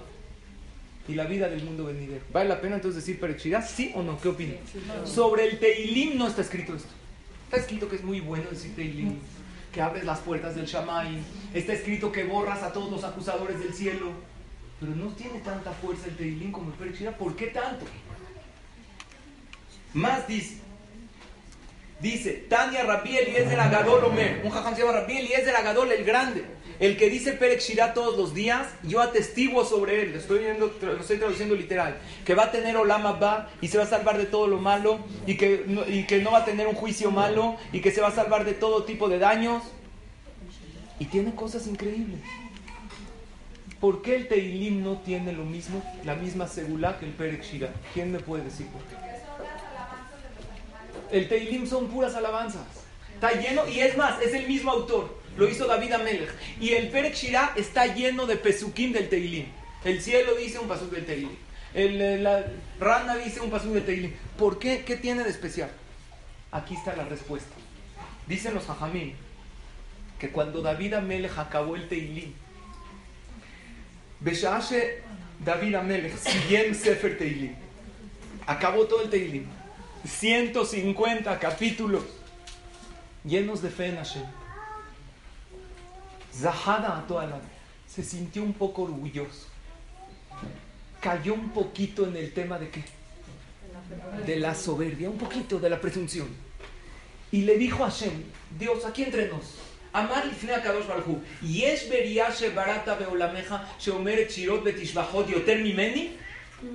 Y 1.09 1.15
la 1.15 1.25
vida 1.25 1.49
del 1.49 1.65
mundo 1.65 1.85
venidero. 1.87 2.23
¿Vale 2.33 2.49
la 2.49 2.61
pena 2.61 2.77
entonces 2.77 3.05
decir 3.05 3.19
Perechirá? 3.19 3.63
¿Sí 3.63 3.93
o 3.95 4.03
no? 4.03 4.21
¿Qué 4.21 4.29
opinan? 4.29 4.59
Sobre 5.05 5.49
el 5.49 5.59
Teilim 5.59 6.19
no 6.19 6.29
está 6.29 6.43
escrito 6.43 6.75
esto. 6.75 6.91
Está 7.45 7.57
escrito 7.57 7.89
que 7.89 7.97
es 7.97 8.05
muy 8.05 8.21
bueno 8.21 8.45
decir 8.51 8.75
Teilim. 8.77 9.19
que 9.73 9.81
abres 9.81 10.05
las 10.05 10.21
puertas 10.21 10.55
del 10.55 10.67
Shamay. 10.67 11.19
Está 11.55 11.73
escrito 11.73 12.13
que 12.13 12.25
borras 12.25 12.63
a 12.63 12.73
todos 12.73 12.91
los 12.91 13.05
acusadores 13.05 13.59
del 13.59 13.73
cielo. 13.73 14.13
Pero 14.79 14.95
no 14.95 15.07
tiene 15.13 15.39
tanta 15.41 15.73
fuerza 15.73 16.09
el 16.09 16.17
Teilim 16.17 16.53
como 16.53 16.71
el 16.71 16.75
Perek 16.75 16.97
Shira. 16.97 17.17
¿Por 17.17 17.35
qué 17.37 17.47
tanto? 17.47 17.87
Más 19.95 20.27
dice. 20.27 20.57
Dice, 22.01 22.33
Tania 22.49 22.83
Rabbi 22.83 23.17
Eliezer 23.17 23.61
Agadol 23.61 24.05
Omer. 24.05 24.41
Un 24.43 24.51
jajam 24.51 24.75
se 24.75 24.81
llama 24.81 24.99
Rabbi 25.01 25.19
Eliezer 25.19 25.55
Agadol 25.55 25.93
el 25.93 26.05
Grande. 26.05 26.45
El 26.81 26.97
que 26.97 27.09
dice 27.09 27.33
Perek 27.35 27.61
Shirah 27.61 27.95
todos 27.95 28.17
los 28.17 28.35
días, 28.35 28.67
yo 28.83 29.01
atestiguo 29.01 29.65
sobre 29.65 30.03
él. 30.03 30.13
Lo 30.13 30.19
estoy, 30.19 30.41
viendo, 30.41 30.75
lo 30.81 31.01
estoy 31.01 31.19
traduciendo 31.19 31.55
literal. 31.55 31.97
Que 32.25 32.35
va 32.35 32.45
a 32.45 32.51
tener 32.51 32.77
Olam 32.77 33.07
Abba 33.07 33.51
y 33.61 33.69
se 33.69 33.79
va 33.79 33.85
a 33.85 33.87
salvar 33.87 34.19
de 34.19 34.25
todo 34.25 34.49
lo 34.49 34.59
malo. 34.59 34.99
Y 35.29 35.37
que, 35.37 35.65
no, 35.69 36.31
va 36.33 36.39
a 36.39 36.45
tener 36.45 36.67
un 36.67 36.75
juicio 36.75 37.13
malo. 37.13 37.57
Y 37.73 37.81
que 37.81 37.93
se 37.93 38.01
va 38.01 38.09
a 38.09 38.13
salvar 38.13 38.45
de 38.45 38.55
todo 38.55 38.83
tipo 38.83 39.09
de 39.09 39.21
daños. 39.21 39.63
Y 40.99 41.05
tiene 41.05 41.37
cosas 41.37 41.69
increíbles. 41.69 42.19
¿Por 43.81 44.03
qué 44.03 44.17
el 44.17 44.27
Teilim 44.27 44.83
no 44.83 44.99
tiene 44.99 45.33
lo 45.33 45.45
mismo, 45.45 45.83
la 46.05 46.15
misma 46.15 46.49
segula 46.49 46.99
que 46.99 47.07
el 47.07 47.13
Perek 47.13 47.43
Shirah? 47.43 47.73
¿Quién 47.95 48.11
me 48.11 48.19
puede 48.19 48.45
decir 48.45 48.67
por 48.69 48.83
qué? 48.83 49.02
El 51.13 51.29
Teilim 51.29 51.67
son 51.67 51.89
puras 51.89 52.15
alabanzas. 52.15 52.67
Está 53.15 53.33
lleno, 53.33 53.69
y 53.69 53.81
es 53.81 53.97
más, 53.97 54.21
es 54.21 54.35
el 54.35 54.49
mismo 54.49 54.73
autor. 54.73 55.17
Lo 55.37 55.49
hizo 55.49 55.67
David 55.67 55.93
Amelech. 55.93 56.31
Y 56.61 56.71
el 56.71 56.89
Perek 56.89 57.15
Shirah 57.15 57.53
está 57.55 57.87
lleno 57.87 58.27
de 58.27 58.37
pesukim 58.37 58.93
del 58.93 59.09
Teilim. 59.09 59.47
El 59.85 60.01
cielo 60.01 60.35
dice 60.35 60.59
un 60.59 60.69
pasuk 60.69 60.91
del 60.91 61.05
Teilim. 61.05 61.31
El, 61.75 62.23
la 62.23 62.45
rana 62.81 63.17
dice 63.17 63.41
un 63.41 63.51
pasuk 63.51 63.73
del 63.73 63.85
Teilim. 63.85 64.13
¿Por 64.39 64.59
qué? 64.59 64.85
¿Qué 64.85 64.97
tiene 64.97 65.23
de 65.23 65.31
especial? 65.31 65.71
Aquí 66.51 66.75
está 66.75 66.97
la 66.97 67.05
respuesta. 67.05 67.55
Dicen 68.27 68.55
los 68.55 68.69
hajamim 68.69 69.13
que 70.19 70.31
cuando 70.31 70.63
David 70.63 70.95
Amelech 70.95 71.37
acabó 71.39 71.77
el 71.77 71.89
Teilim, 71.89 72.33
Beshashe 74.21 75.03
David 75.45 75.75
Amelech, 75.75 76.17
Siyem 76.17 76.75
Sefer 76.75 77.19
Teilim, 77.19 77.55
acabó 78.47 78.87
todo 78.87 79.03
el 79.03 79.11
Teilim. 79.11 79.47
150 80.06 81.40
capítulos 81.40 82.04
llenos 83.24 83.62
de 83.62 83.70
fe 83.70 83.88
en 83.88 83.98
Hashem. 83.98 84.24
Zahada 86.34 86.98
a 86.98 87.08
toda 87.08 87.26
la 87.26 87.40
se 87.88 88.04
sintió 88.04 88.44
un 88.44 88.54
poco 88.54 88.84
orgulloso. 88.84 89.48
Cayó 91.02 91.34
un 91.34 91.50
poquito 91.50 92.06
en 92.06 92.16
el 92.16 92.34
tema 92.34 92.60
de 92.60 92.70
qué? 92.70 92.84
De 94.26 94.36
la 94.38 94.54
soberbia, 94.54 95.10
un 95.10 95.18
poquito 95.18 95.60
de 95.60 95.70
la 95.70 95.80
presunción. 95.80 96.28
Y 97.32 97.42
le 97.42 97.58
dijo 97.58 97.84
a 97.84 97.90
Hashem, 97.90 98.24
Dios, 98.58 98.86
aquí 98.86 99.04
entre 99.04 99.28
nos, 99.28 99.58
Amar 99.94 100.26
לפני 100.26 100.52
הקדוש 100.54 100.86
ברוך 100.86 101.06
הוא, 101.06 101.20
יש 101.44 101.90
בריאה 101.90 102.32
שבראת 102.32 102.88
בעולמך 103.00 103.56
שאומרת 103.80 104.32
שירות 104.32 104.62
ותשבחות 104.66 105.30
יותר 105.30 105.64
ממני? 105.64 106.12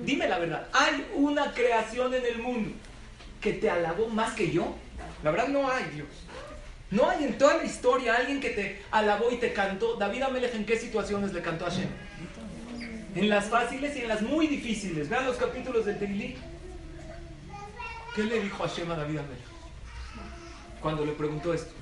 Dime 0.05 0.27
la 0.27 0.39
verdad, 0.39 0.67
¿hay 0.73 1.05
una 1.13 1.53
creación 1.53 2.13
en 2.13 2.25
el 2.25 2.37
mundo 2.39 2.71
que 3.40 3.52
te 3.52 3.70
alabó 3.70 4.08
más 4.08 4.34
que 4.34 4.50
yo? 4.50 4.74
La 5.22 5.30
verdad 5.30 5.48
no 5.48 5.70
hay, 5.70 5.84
Dios. 5.94 6.08
No 6.90 7.08
hay 7.08 7.24
en 7.24 7.36
toda 7.36 7.58
la 7.58 7.64
historia 7.64 8.14
alguien 8.14 8.40
que 8.40 8.50
te 8.50 8.82
alabó 8.90 9.30
y 9.30 9.36
te 9.36 9.52
cantó. 9.52 9.96
David 9.96 10.22
Amelech, 10.22 10.54
¿en 10.54 10.64
qué 10.64 10.78
situaciones 10.78 11.32
le 11.32 11.42
cantó 11.42 11.66
a 11.66 11.70
Hashem? 11.70 11.88
En 13.14 13.28
las 13.28 13.46
fáciles 13.46 13.96
y 13.96 14.00
en 14.00 14.08
las 14.08 14.22
muy 14.22 14.46
difíciles. 14.46 15.08
Vean 15.08 15.26
los 15.26 15.36
capítulos 15.36 15.84
del 15.84 15.98
Teilí. 15.98 16.36
¿Qué 18.14 18.24
le 18.24 18.40
dijo 18.40 18.62
Hashem 18.62 18.90
a 18.90 18.96
David 18.96 19.18
Amelech? 19.18 19.38
Cuando 20.80 21.04
le 21.04 21.12
preguntó 21.12 21.52
esto. 21.52 21.72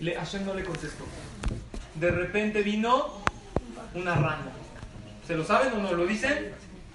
Le, 0.00 0.14
Hashem 0.16 0.44
no 0.44 0.54
le 0.54 0.64
contestó. 0.64 1.04
De 1.94 2.10
repente 2.10 2.62
vino 2.62 3.22
una 3.94 4.14
rana. 4.14 4.52
¿Se 5.26 5.36
lo 5.36 5.44
saben 5.44 5.72
o 5.74 5.76
no? 5.76 5.92
¿Lo 5.92 6.06
dicen? 6.06 6.52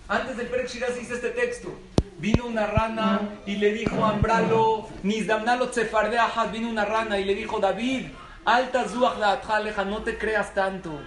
Antes 0.10 0.38
del 0.38 0.48
Perek 0.48 0.68
Shirah 0.68 0.88
se 0.88 1.00
dice 1.00 1.14
este 1.14 1.30
texto. 1.30 1.74
Vino 2.20 2.48
una 2.48 2.66
rana 2.66 3.38
y 3.46 3.58
le 3.58 3.74
dijo 3.74 4.04
a 4.04 4.10
Ambralo, 4.10 4.88
Nizdamnalo 5.04 5.70
Tsefardeahad, 5.70 6.52
vino 6.52 6.68
una 6.68 6.84
rana 6.84 7.20
y 7.20 7.26
le 7.26 7.36
dijo, 7.36 7.60
David, 7.60 8.08
alta 8.44 8.88
zuach 8.88 9.20
la 9.20 9.86
no 9.86 10.02
te 10.02 10.18
creas 10.18 10.54
tanto. 10.56 11.00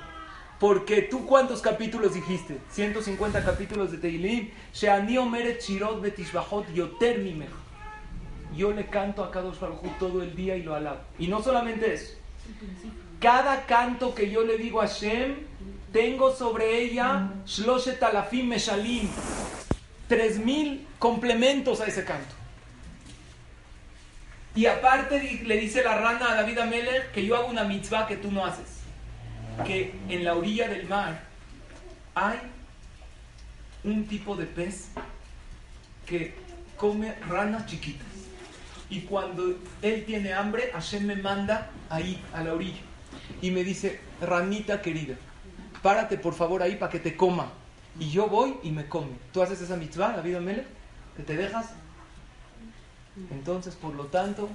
Porque 0.60 1.02
tú 1.02 1.26
cuántos 1.26 1.62
capítulos 1.62 2.14
dijiste? 2.14 2.58
150 2.70 3.42
capítulos 3.42 3.90
de 3.90 3.98
Teilim. 3.98 4.50
Sheani 4.74 5.16
omeret 5.16 5.60
shirot 5.60 6.02
betishbachot 6.02 6.72
yoter. 6.74 7.18
Yo 8.54 8.70
le 8.72 8.86
canto 8.86 9.24
a 9.24 9.30
Kadosh 9.30 9.58
Baruj 9.58 9.80
todo 9.98 10.22
el 10.22 10.36
día 10.36 10.56
y 10.56 10.62
lo 10.62 10.74
alabo. 10.74 11.00
Y 11.18 11.28
no 11.28 11.42
solamente 11.42 11.94
eso. 11.94 12.12
Cada 13.18 13.64
canto 13.64 14.14
que 14.14 14.30
yo 14.30 14.42
le 14.42 14.58
digo 14.58 14.82
a 14.82 14.86
Shem, 14.86 15.46
tengo 15.92 16.30
sobre 16.30 16.78
ella 16.78 17.32
Shloshet 17.46 18.02
Alafim 18.02 18.48
Meshalim. 18.48 19.08
Tres 20.10 20.40
mil 20.40 20.84
complementos 20.98 21.80
a 21.80 21.86
ese 21.86 22.04
canto. 22.04 22.34
Y 24.56 24.66
aparte 24.66 25.40
le 25.44 25.56
dice 25.56 25.84
la 25.84 25.98
rana 25.98 26.32
a 26.32 26.34
David 26.34 26.58
Amelech 26.58 27.12
que 27.12 27.24
yo 27.24 27.36
hago 27.36 27.46
una 27.46 27.62
mitzvah 27.62 28.08
que 28.08 28.16
tú 28.16 28.32
no 28.32 28.44
haces. 28.44 28.80
Que 29.64 29.94
en 30.08 30.24
la 30.24 30.34
orilla 30.34 30.66
del 30.66 30.88
mar 30.88 31.22
hay 32.16 32.40
un 33.84 34.04
tipo 34.08 34.34
de 34.34 34.46
pez 34.46 34.88
que 36.06 36.34
come 36.76 37.14
ranas 37.28 37.66
chiquitas. 37.66 38.08
Y 38.88 39.02
cuando 39.02 39.60
él 39.80 40.04
tiene 40.06 40.32
hambre, 40.32 40.70
Hashem 40.72 41.06
me 41.06 41.14
manda 41.14 41.70
ahí, 41.88 42.20
a 42.34 42.42
la 42.42 42.54
orilla. 42.54 42.80
Y 43.40 43.52
me 43.52 43.62
dice, 43.62 44.00
ranita 44.20 44.82
querida, 44.82 45.14
párate 45.82 46.18
por 46.18 46.34
favor 46.34 46.64
ahí 46.64 46.74
para 46.74 46.90
que 46.90 46.98
te 46.98 47.16
coma. 47.16 47.59
Y 48.00 48.10
yo 48.10 48.26
voy 48.28 48.58
y 48.62 48.72
me 48.72 48.88
come. 48.88 49.12
¿Tú 49.32 49.42
haces 49.42 49.60
esa 49.60 49.76
mitzvah, 49.76 50.16
David 50.16 50.36
Amelech? 50.36 50.66
¿Que 51.16 51.22
te 51.22 51.36
dejas? 51.36 51.66
Entonces, 53.30 53.74
por 53.74 53.94
lo 53.94 54.06
tanto, 54.06 54.48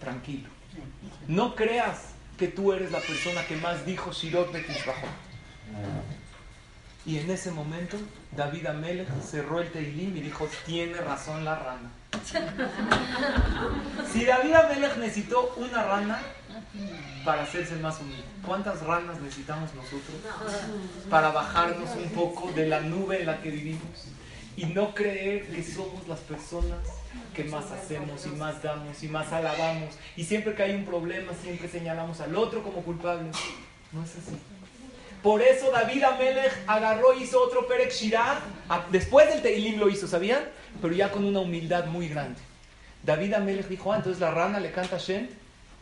tranquilo. 0.00 0.48
No 1.28 1.54
creas 1.54 2.14
que 2.38 2.48
tú 2.48 2.72
eres 2.72 2.90
la 2.90 3.00
persona 3.00 3.46
que 3.46 3.56
más 3.56 3.84
dijo 3.84 4.12
Shirot 4.12 4.50
Betishbahot. 4.50 5.10
Y 7.04 7.18
en 7.18 7.30
ese 7.30 7.50
momento, 7.50 7.98
David 8.34 8.66
Amelech 8.66 9.08
cerró 9.22 9.60
el 9.60 9.70
Teilim 9.70 10.16
y 10.16 10.20
dijo, 10.20 10.48
tiene 10.64 10.94
razón 10.94 11.44
la 11.44 11.56
rana. 11.56 11.90
Si 14.10 14.24
David 14.24 14.54
Amelech 14.54 14.96
necesitó 14.96 15.54
una 15.56 15.82
rana 15.82 16.20
para 17.24 17.42
hacerse 17.42 17.76
más 17.76 18.00
humilde, 18.00 18.24
¿cuántas 18.44 18.82
ranas 18.82 19.20
necesitamos 19.20 19.74
nosotros 19.74 20.16
para 21.08 21.30
bajarnos 21.30 21.90
un 21.96 22.08
poco 22.10 22.52
de 22.52 22.68
la 22.68 22.80
nube 22.80 23.20
en 23.20 23.26
la 23.26 23.40
que 23.40 23.50
vivimos 23.50 24.08
y 24.56 24.66
no 24.66 24.94
creer 24.94 25.46
que 25.48 25.62
somos 25.62 26.06
las 26.06 26.20
personas 26.20 26.78
que 27.34 27.44
más 27.44 27.70
hacemos 27.70 28.24
y 28.26 28.30
más 28.30 28.62
damos 28.62 29.02
y 29.02 29.08
más 29.08 29.32
alabamos 29.32 29.94
y 30.16 30.24
siempre 30.24 30.54
que 30.54 30.62
hay 30.62 30.74
un 30.74 30.84
problema 30.84 31.32
siempre 31.42 31.68
señalamos 31.68 32.20
al 32.20 32.36
otro 32.36 32.62
como 32.62 32.82
culpable? 32.82 33.30
No 33.92 34.02
es 34.02 34.10
así. 34.16 34.36
Por 35.22 35.42
eso 35.42 35.72
David 35.72 36.04
Amelech 36.04 36.52
agarró 36.66 37.12
y 37.12 37.24
hizo 37.24 37.42
otro 37.42 37.66
Perek 37.66 37.90
Shirah. 37.90 38.40
Después 38.92 39.28
del 39.28 39.42
Teilim 39.42 39.80
lo 39.80 39.88
hizo, 39.88 40.06
¿sabían? 40.06 40.44
Pero 40.80 40.94
ya 40.94 41.10
con 41.10 41.24
una 41.24 41.40
humildad 41.40 41.86
muy 41.86 42.08
grande. 42.08 42.38
David 43.02 43.34
Amelech 43.34 43.66
dijo, 43.66 43.92
ah, 43.92 43.96
entonces 43.96 44.20
la 44.20 44.30
rana 44.30 44.60
le 44.60 44.70
canta 44.70 44.96
a 44.96 44.98
Hashem. 44.98 45.28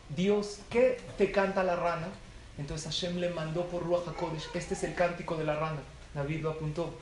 Dios, 0.09 0.59
¿qué 0.69 0.97
te 1.17 1.31
canta 1.31 1.63
la 1.63 1.75
rana? 1.75 2.07
Entonces 2.57 2.85
Hashem 2.85 3.17
le 3.17 3.29
mandó 3.29 3.65
por 3.65 3.83
Ruach 3.83 4.07
HaKodesh, 4.07 4.49
este 4.53 4.75
es 4.75 4.83
el 4.83 4.93
cántico 4.93 5.35
de 5.35 5.43
la 5.43 5.55
rana. 5.55 5.79
David 6.13 6.41
lo 6.41 6.51
apuntó. 6.51 6.93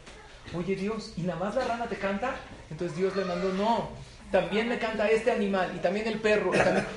Oye 0.55 0.75
Dios, 0.75 1.13
¿y 1.17 1.21
nada 1.21 1.39
más 1.39 1.55
la 1.55 1.65
rana 1.65 1.87
te 1.87 1.97
canta? 1.97 2.35
Entonces 2.69 2.97
Dios 2.97 3.15
le 3.15 3.25
mandó, 3.25 3.53
no, 3.53 3.89
también 4.31 4.67
le 4.67 4.79
canta 4.79 5.09
este 5.09 5.31
animal 5.31 5.71
y 5.75 5.79
también 5.79 6.07
el 6.07 6.19
perro. 6.19 6.51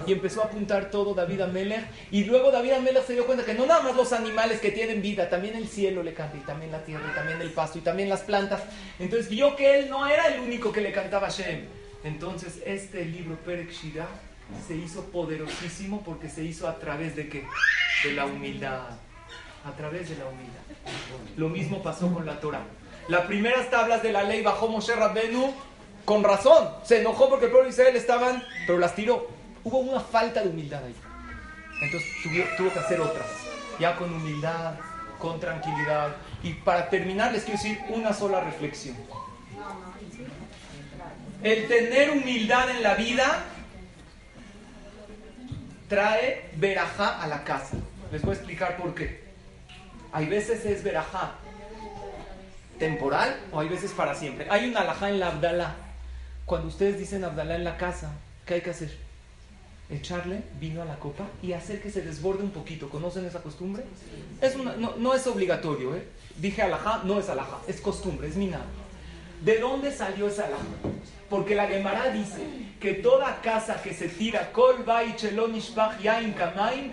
Y, 0.07 0.13
empezó 0.13 0.43
a 0.43 0.47
apuntar 0.47 0.91
todo 0.91 1.13
David 1.13 1.43
Amelech. 1.43 1.85
Y 2.11 2.25
luego 2.25 2.51
David 2.51 2.73
Amelech 2.73 3.05
se 3.05 3.13
dio 3.13 3.27
cuenta 3.27 3.45
que 3.45 3.53
no 3.53 3.67
nada 3.67 3.83
más 3.83 3.95
los 3.95 4.13
animales 4.15 4.59
que 4.59 4.71
tienen 4.71 5.03
vida, 5.03 5.29
también 5.29 5.55
el 5.55 5.69
cielo 5.69 6.03
le 6.03 6.15
canta 6.15 6.39
y 6.39 6.41
también 6.41 6.73
la 6.73 6.83
tierra 6.83 7.05
y 7.13 7.15
también 7.15 7.41
el 7.43 7.51
pasto 7.51 7.79
y 7.79 7.83
también 7.83 8.09
las 8.09 8.23
plantas. 8.23 8.63
Entonces 8.99 9.29
vio 9.29 9.55
que 9.55 9.79
él 9.79 9.91
no 9.91 10.07
era 10.07 10.29
el 10.29 10.41
único 10.41 10.73
que 10.73 10.81
le 10.81 10.93
cantaba 10.93 11.27
a 11.27 11.31
Shem. 11.31 11.67
Entonces 12.05 12.63
este 12.65 13.05
libro 13.05 13.37
Perek 13.45 13.71
Shirah 13.71 14.09
se 14.67 14.75
hizo 14.75 15.05
poderosísimo 15.07 16.03
porque 16.03 16.29
se 16.29 16.45
hizo 16.45 16.69
a 16.69 16.77
través 16.77 17.17
de 17.17 17.29
qué? 17.29 17.47
De 18.05 18.13
la 18.13 18.27
humildad. 18.27 18.83
A 19.65 19.73
través 19.77 20.09
de 20.09 20.17
la 20.17 20.27
humildad. 20.27 20.61
Lo 21.37 21.49
mismo 21.49 21.83
pasó 21.83 22.13
con 22.13 22.25
la 22.25 22.41
Torah. 22.41 22.65
Las 23.09 23.23
primeras 23.27 23.71
tablas 23.71 24.03
de 24.03 24.13
la 24.13 24.23
ley 24.23 24.43
bajó 24.43 24.69
Moshe 24.69 24.95
Rabbenu 24.95 25.53
con 26.05 26.23
razón. 26.23 26.69
Se 26.85 27.01
enojó 27.01 27.29
porque 27.29 27.47
el 27.47 27.51
pueblo 27.51 27.69
de 27.69 27.75
Israel 27.75 27.97
estaban, 27.97 28.43
pero 28.67 28.79
las 28.79 28.95
tiró. 28.95 29.29
Hubo 29.65 29.79
una 29.79 30.01
falta 30.01 30.43
de 30.43 30.49
humildad 30.49 30.85
ahí. 30.85 30.95
Entonces 31.83 32.09
tuvo, 32.57 32.73
que 32.73 32.79
hacer 32.79 33.01
otras. 33.01 33.27
Ya 33.79 33.97
con 33.97 34.13
humildad, 34.13 34.75
con 35.19 35.39
tranquilidad. 35.41 36.17
Y 36.43 36.55
para 36.55 36.89
terminar 36.89 37.33
les 37.33 37.43
quiero 37.43 37.61
decir 37.61 37.81
una 37.89 38.13
sola 38.13 38.41
reflexión. 38.41 38.97
El 41.43 41.69
tener 41.69 42.11
humildad 42.11 42.71
en 42.71 42.83
la 42.83 42.95
vida 42.95 43.45
trae 45.89 46.51
verajá 46.57 47.23
a 47.23 47.27
la 47.27 47.45
casa. 47.45 47.77
Les 48.13 48.23
voy 48.23 48.33
a 48.33 48.35
explicar 48.35 48.77
por 48.77 48.95
qué. 48.95 49.25
Hay 50.13 50.27
veces 50.27 50.65
es 50.65 50.83
verajá 50.83 51.35
temporal 52.79 53.37
o 53.53 53.61
hay 53.61 53.69
veces 53.69 53.93
para 53.93 54.15
siempre. 54.15 54.47
Hay 54.51 54.69
una 54.69 54.81
alajá 54.81 55.11
en 55.11 55.21
la 55.21 55.29
Abdalá. 55.29 55.75
Cuando 56.45 56.69
ustedes 56.69 56.99
dicen 56.99 57.25
Abdalá 57.25 57.57
en 57.57 57.65
la 57.65 57.77
casa, 57.77 58.13
¿qué 58.45 58.55
hay 58.55 58.61
que 58.61 58.71
hacer? 58.71 58.97
Echarle 59.89 60.43
vino 60.59 60.83
a 60.83 60.85
la 60.85 60.97
copa 60.97 61.27
y 61.43 61.53
hacer 61.53 61.81
que 61.81 61.91
se 61.91 62.03
desborde 62.03 62.43
un 62.43 62.51
poquito. 62.51 62.89
¿Conocen 62.89 63.25
esa 63.25 63.43
costumbre? 63.43 63.85
Es 64.41 64.57
no, 64.57 65.15
es 65.15 65.27
obligatorio. 65.27 65.95
¿eh? 65.95 66.07
Dije 66.37 66.63
alajá, 66.63 67.03
no 67.05 67.19
es 67.19 67.29
alajá, 67.29 67.59
es 67.67 67.81
costumbre, 67.81 68.29
es 68.29 68.37
minado. 68.37 68.65
¿De 69.43 69.59
dónde 69.59 69.93
salió 69.93 70.29
esa 70.29 70.47
alajá? 70.47 70.65
Porque 71.29 71.55
la 71.55 71.67
Gemara 71.67 72.11
dice 72.11 72.47
que 72.81 72.95
toda 72.95 73.41
casa 73.41 73.83
que 73.83 73.93
se 73.93 74.09
tira 74.09 74.53
kol 74.53 74.85
yain 76.03 76.35
kamaim 76.35 76.93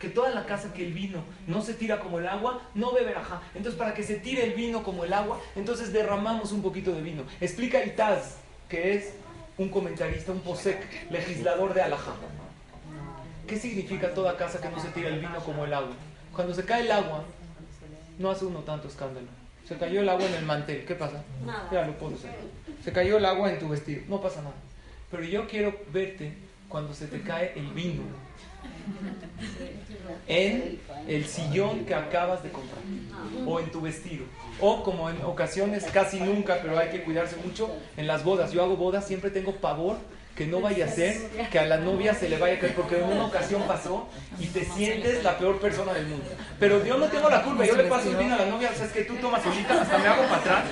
que 0.00 0.08
toda 0.08 0.30
la 0.30 0.46
casa 0.46 0.72
que 0.72 0.86
el 0.86 0.94
vino 0.94 1.22
no 1.46 1.60
se 1.60 1.74
tira 1.74 2.00
como 2.00 2.18
el 2.18 2.26
agua, 2.26 2.62
no 2.74 2.90
bebe 2.92 3.08
verajá. 3.08 3.42
Entonces, 3.54 3.78
para 3.78 3.92
que 3.92 4.02
se 4.02 4.14
tire 4.14 4.44
el 4.44 4.54
vino 4.54 4.82
como 4.82 5.04
el 5.04 5.12
agua, 5.12 5.38
entonces 5.54 5.92
derramamos 5.92 6.52
un 6.52 6.62
poquito 6.62 6.90
de 6.92 7.02
vino. 7.02 7.24
Explica 7.38 7.84
Itaz, 7.84 8.36
que 8.68 8.94
es 8.94 9.12
un 9.58 9.68
comentarista, 9.68 10.32
un 10.32 10.40
posek, 10.40 11.10
legislador 11.10 11.74
de 11.74 11.82
alajá. 11.82 12.14
¿Qué 13.46 13.58
significa 13.58 14.14
toda 14.14 14.38
casa 14.38 14.58
que 14.58 14.70
no 14.70 14.80
se 14.80 14.88
tira 14.88 15.10
el 15.10 15.20
vino 15.20 15.38
como 15.44 15.66
el 15.66 15.74
agua? 15.74 15.92
Cuando 16.34 16.54
se 16.54 16.64
cae 16.64 16.82
el 16.82 16.92
agua, 16.92 17.24
no 18.18 18.30
hace 18.30 18.46
uno 18.46 18.60
tanto 18.60 18.88
escándalo. 18.88 19.39
Se 19.70 19.76
cayó 19.76 20.00
el 20.00 20.08
agua 20.08 20.26
en 20.26 20.34
el 20.34 20.44
mantel, 20.44 20.84
¿qué 20.84 20.96
pasa? 20.96 21.22
Nada. 21.46 21.68
Ya 21.70 21.86
lo 21.86 21.96
puedo 21.96 22.16
hacer. 22.16 22.32
Se 22.82 22.90
cayó 22.90 23.18
el 23.18 23.24
agua 23.24 23.52
en 23.52 23.60
tu 23.60 23.68
vestido, 23.68 24.02
no 24.08 24.20
pasa 24.20 24.42
nada. 24.42 24.56
Pero 25.12 25.22
yo 25.22 25.46
quiero 25.46 25.72
verte 25.92 26.32
cuando 26.68 26.92
se 26.92 27.06
te 27.06 27.20
cae 27.20 27.52
el 27.54 27.68
vino 27.68 28.02
en 30.26 30.80
el 31.06 31.24
sillón 31.24 31.84
que 31.84 31.94
acabas 31.94 32.42
de 32.42 32.50
comprar 32.50 32.82
o 33.46 33.60
en 33.60 33.70
tu 33.70 33.80
vestido 33.80 34.24
o 34.60 34.82
como 34.82 35.08
en 35.08 35.22
ocasiones 35.22 35.84
casi 35.92 36.18
nunca 36.18 36.58
pero 36.60 36.76
hay 36.76 36.90
que 36.90 37.02
cuidarse 37.02 37.36
mucho 37.36 37.70
en 37.96 38.06
las 38.06 38.22
bodas 38.22 38.52
yo 38.52 38.62
hago 38.62 38.76
bodas 38.76 39.06
siempre 39.06 39.30
tengo 39.30 39.56
pavor 39.56 39.96
que 40.40 40.46
no 40.46 40.62
vaya 40.62 40.86
a 40.86 40.88
ser 40.88 41.18
que 41.52 41.58
a 41.58 41.66
la 41.66 41.76
novia 41.76 42.14
se 42.14 42.26
le 42.26 42.38
vaya 42.38 42.54
a 42.54 42.58
caer, 42.58 42.74
porque 42.74 42.96
en 42.96 43.04
una 43.04 43.26
ocasión 43.26 43.60
pasó 43.64 44.08
y 44.38 44.46
te 44.46 44.64
sientes 44.64 45.22
la 45.22 45.36
peor 45.36 45.60
persona 45.60 45.92
del 45.92 46.06
mundo. 46.06 46.24
Pero 46.58 46.82
yo 46.82 46.96
no 46.96 47.08
tengo 47.08 47.28
la 47.28 47.42
culpa, 47.42 47.66
yo 47.66 47.76
le 47.76 47.84
paso 47.84 48.08
el 48.08 48.16
vino 48.16 48.34
a 48.36 48.38
la 48.38 48.46
novia, 48.46 48.70
sabes 48.74 48.90
que 48.92 49.04
tú 49.04 49.16
tomas 49.16 49.42
solita, 49.42 49.82
hasta 49.82 49.98
me 49.98 50.06
hago 50.08 50.22
para 50.22 50.36
atrás, 50.36 50.64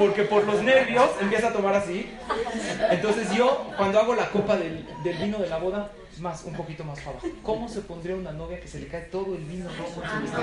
porque 0.00 0.24
por 0.24 0.44
los 0.44 0.60
nervios 0.64 1.10
empieza 1.20 1.50
a 1.50 1.52
tomar 1.52 1.76
así. 1.76 2.10
Entonces 2.90 3.32
yo, 3.36 3.70
cuando 3.76 4.00
hago 4.00 4.16
la 4.16 4.28
copa 4.30 4.56
del 4.56 4.84
vino 5.20 5.38
de 5.38 5.48
la 5.48 5.58
boda, 5.58 5.92
más, 6.22 6.44
un 6.44 6.54
poquito 6.54 6.84
más 6.84 6.98
abajo. 7.04 7.26
¿Cómo 7.42 7.68
se 7.68 7.80
pondría 7.80 8.14
una 8.14 8.32
novia 8.32 8.60
que 8.60 8.68
se 8.68 8.78
le 8.78 8.86
cae 8.86 9.02
todo 9.02 9.34
el 9.34 9.44
vino 9.44 9.68
rojo 9.76 10.02
en 10.02 10.28
su? 10.28 10.36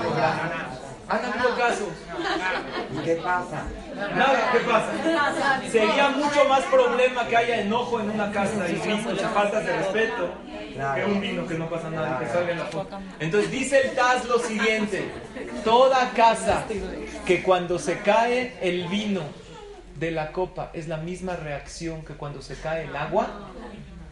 ¿Han 1.08 1.24
habido 1.24 1.56
casos? 1.56 1.88
¿Y 2.94 3.04
qué 3.04 3.14
pasa? 3.16 3.64
Nada, 4.14 4.52
¿qué 4.52 4.58
pasa? 4.60 5.60
Sería 5.70 6.10
mucho 6.10 6.44
más 6.48 6.60
problema 6.66 7.26
que 7.26 7.36
haya 7.36 7.62
enojo 7.62 7.98
en 8.00 8.10
una 8.10 8.30
casa 8.30 8.68
y 8.68 8.78
gritos 8.78 9.14
y 9.14 9.24
faltas 9.34 9.64
de 9.64 9.76
respeto 9.76 10.34
que 10.94 11.04
un 11.06 11.20
vino 11.20 11.46
que 11.46 11.54
no 11.54 11.68
pasa 11.68 11.90
nada, 11.90 12.18
que 12.18 12.26
salga 12.26 12.52
en 12.52 12.58
la 12.58 12.66
foto. 12.66 12.98
Entonces 13.18 13.50
dice 13.50 13.80
el 13.80 13.94
Taz 13.96 14.24
lo 14.26 14.38
siguiente, 14.38 15.10
toda 15.64 16.10
casa 16.10 16.64
que 17.26 17.42
cuando 17.42 17.78
se 17.78 17.98
cae 18.00 18.56
el 18.60 18.86
vino 18.88 19.22
de 19.98 20.10
la 20.10 20.32
copa 20.32 20.70
es 20.74 20.88
la 20.88 20.98
misma 20.98 21.36
reacción 21.36 22.02
que 22.04 22.14
cuando 22.14 22.40
se 22.40 22.54
cae 22.56 22.84
el 22.84 22.96
agua, 22.96 23.50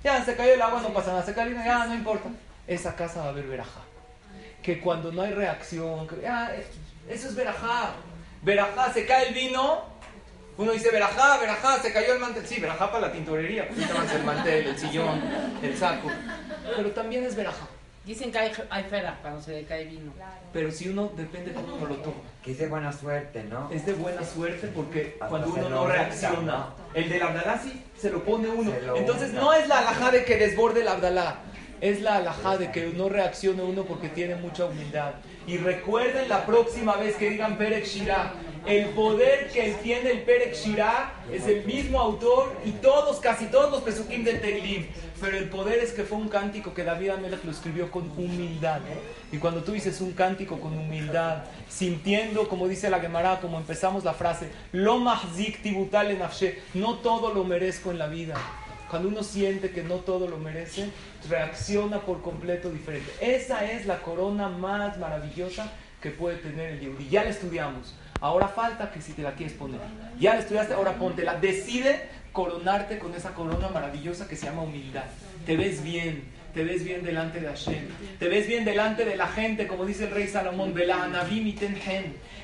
ya, 0.02 0.24
se 0.24 0.36
cayó 0.36 0.54
el 0.54 0.62
agua, 0.62 0.80
no 0.80 0.92
pasa 0.92 1.10
nada. 1.10 1.24
Se 1.24 1.34
cayó, 1.34 1.52
ya, 1.52 1.86
no 1.86 1.94
importa. 1.94 2.28
Esa 2.66 2.94
casa 2.94 3.20
va 3.20 3.26
a 3.26 3.28
haber 3.30 3.46
verajá. 3.46 3.80
Que 4.62 4.80
cuando 4.80 5.12
no 5.12 5.22
hay 5.22 5.32
reacción, 5.32 6.08
ya, 6.22 6.54
eso 7.08 7.28
es 7.28 7.34
verajá. 7.34 7.92
Verajá, 8.42 8.92
se 8.92 9.06
cae 9.06 9.28
el 9.28 9.34
vino. 9.34 9.82
Uno 10.56 10.72
dice 10.72 10.90
verajá, 10.90 11.38
verajá, 11.38 11.78
se 11.78 11.92
cayó 11.92 12.14
el 12.14 12.18
mantel. 12.18 12.46
Sí, 12.46 12.60
verajá 12.60 12.90
para 12.90 13.06
la 13.06 13.12
tintorería. 13.12 13.68
Pues 13.68 13.78
el 14.12 14.24
mantel, 14.24 14.66
el 14.66 14.78
sillón, 14.78 15.22
el 15.62 15.76
saco. 15.76 16.10
Pero 16.76 16.90
también 16.90 17.24
es 17.24 17.36
verajá. 17.36 17.66
Dicen 18.08 18.32
que 18.32 18.38
hay, 18.38 18.52
hay 18.70 18.84
fera 18.84 19.18
cuando 19.20 19.42
se 19.42 19.52
le 19.52 19.64
cae 19.64 19.84
vino. 19.84 20.14
Pero 20.50 20.70
si 20.70 20.88
uno 20.88 21.12
depende 21.14 21.50
de 21.50 21.56
cómo 21.56 21.74
uno 21.74 21.88
lo 21.88 21.96
toma. 21.96 22.16
Que 22.42 22.52
es 22.52 22.58
de 22.58 22.66
buena 22.66 22.90
suerte, 22.90 23.44
¿no? 23.44 23.70
Es 23.70 23.84
de 23.84 23.92
buena 23.92 24.24
suerte 24.24 24.66
porque 24.68 25.18
cuando 25.28 25.48
uno 25.48 25.68
no 25.68 25.86
reacciona. 25.86 26.68
El 26.94 27.10
del 27.10 27.20
Abdalá 27.20 27.60
sí 27.62 27.84
se 27.98 28.08
lo 28.08 28.24
pone 28.24 28.48
uno. 28.48 28.72
Entonces 28.96 29.34
no 29.34 29.52
es 29.52 29.68
la 29.68 29.80
alajá 29.80 30.10
de 30.10 30.24
que 30.24 30.38
desborde 30.38 30.80
el 30.80 30.88
Abdalá. 30.88 31.40
Es 31.82 32.00
la 32.00 32.16
alajá 32.16 32.56
de 32.56 32.72
que 32.72 32.86
no 32.86 33.10
reaccione 33.10 33.62
uno 33.62 33.84
porque 33.84 34.08
tiene 34.08 34.36
mucha 34.36 34.64
humildad. 34.64 35.12
Y 35.46 35.58
recuerden 35.58 36.30
la 36.30 36.46
próxima 36.46 36.96
vez 36.96 37.14
que 37.16 37.28
digan 37.28 37.58
Perek 37.58 37.84
Shirah. 37.84 38.32
El 38.66 38.86
poder 38.90 39.48
que 39.50 39.72
tiene 39.82 40.10
el 40.10 40.22
Perek 40.22 40.54
Shirah 40.54 41.12
es 41.32 41.46
el 41.46 41.64
mismo 41.64 42.00
autor 42.00 42.56
y 42.64 42.72
todos, 42.72 43.18
casi 43.18 43.46
todos 43.46 43.70
los 43.70 43.82
Pesukim 43.82 44.24
del 44.24 44.40
Teilim. 44.40 44.86
Pero 45.20 45.36
el 45.36 45.48
poder 45.48 45.78
es 45.78 45.92
que 45.92 46.04
fue 46.04 46.18
un 46.18 46.28
cántico 46.28 46.74
que 46.74 46.84
David 46.84 47.10
Amelech 47.10 47.44
lo 47.44 47.50
escribió 47.50 47.90
con 47.90 48.10
humildad. 48.16 48.80
Y 49.32 49.38
cuando 49.38 49.62
tú 49.62 49.72
dices 49.72 50.00
un 50.00 50.12
cántico 50.12 50.60
con 50.60 50.76
humildad, 50.78 51.44
sintiendo, 51.68 52.48
como 52.48 52.68
dice 52.68 52.88
la 52.90 53.00
Gemara, 53.00 53.40
como 53.40 53.58
empezamos 53.58 54.04
la 54.04 54.14
frase, 54.14 54.48
lo 54.72 54.98
mahzik 54.98 55.62
tibutal 55.62 56.10
en 56.10 56.20
no 56.74 56.94
todo 56.96 57.34
lo 57.34 57.44
merezco 57.44 57.90
en 57.90 57.98
la 57.98 58.06
vida. 58.06 58.36
Cuando 58.90 59.08
uno 59.08 59.22
siente 59.22 59.70
que 59.70 59.82
no 59.82 59.96
todo 59.96 60.28
lo 60.28 60.38
merece, 60.38 60.90
reacciona 61.28 62.00
por 62.00 62.22
completo 62.22 62.70
diferente. 62.70 63.10
Esa 63.20 63.70
es 63.70 63.86
la 63.86 64.00
corona 64.00 64.48
más 64.48 64.98
maravillosa 64.98 65.70
que 66.00 66.10
puede 66.10 66.36
tener 66.36 66.72
el 66.72 66.80
Yehudi. 66.80 67.08
Ya 67.08 67.24
la 67.24 67.30
estudiamos. 67.30 67.94
Ahora 68.20 68.48
falta 68.48 68.90
que 68.90 69.00
si 69.00 69.12
te 69.12 69.22
la 69.22 69.32
quieres 69.32 69.54
poner. 69.56 69.80
Ya 70.18 70.34
la 70.34 70.40
estudiaste, 70.40 70.74
ahora 70.74 70.94
póntela. 70.94 71.34
Decide 71.34 72.08
coronarte 72.32 72.98
con 72.98 73.14
esa 73.14 73.34
corona 73.34 73.68
maravillosa 73.68 74.28
que 74.28 74.36
se 74.36 74.46
llama 74.46 74.62
humildad. 74.62 75.04
Te 75.46 75.56
ves 75.56 75.82
bien, 75.82 76.24
te 76.54 76.64
ves 76.64 76.84
bien 76.84 77.04
delante 77.04 77.40
de 77.40 77.46
Hashem, 77.46 77.86
te 78.18 78.28
ves 78.28 78.46
bien 78.46 78.64
delante 78.64 79.04
de 79.04 79.16
la 79.16 79.28
gente, 79.28 79.66
como 79.66 79.84
dice 79.84 80.04
el 80.04 80.10
rey 80.10 80.26
Salomón, 80.28 80.74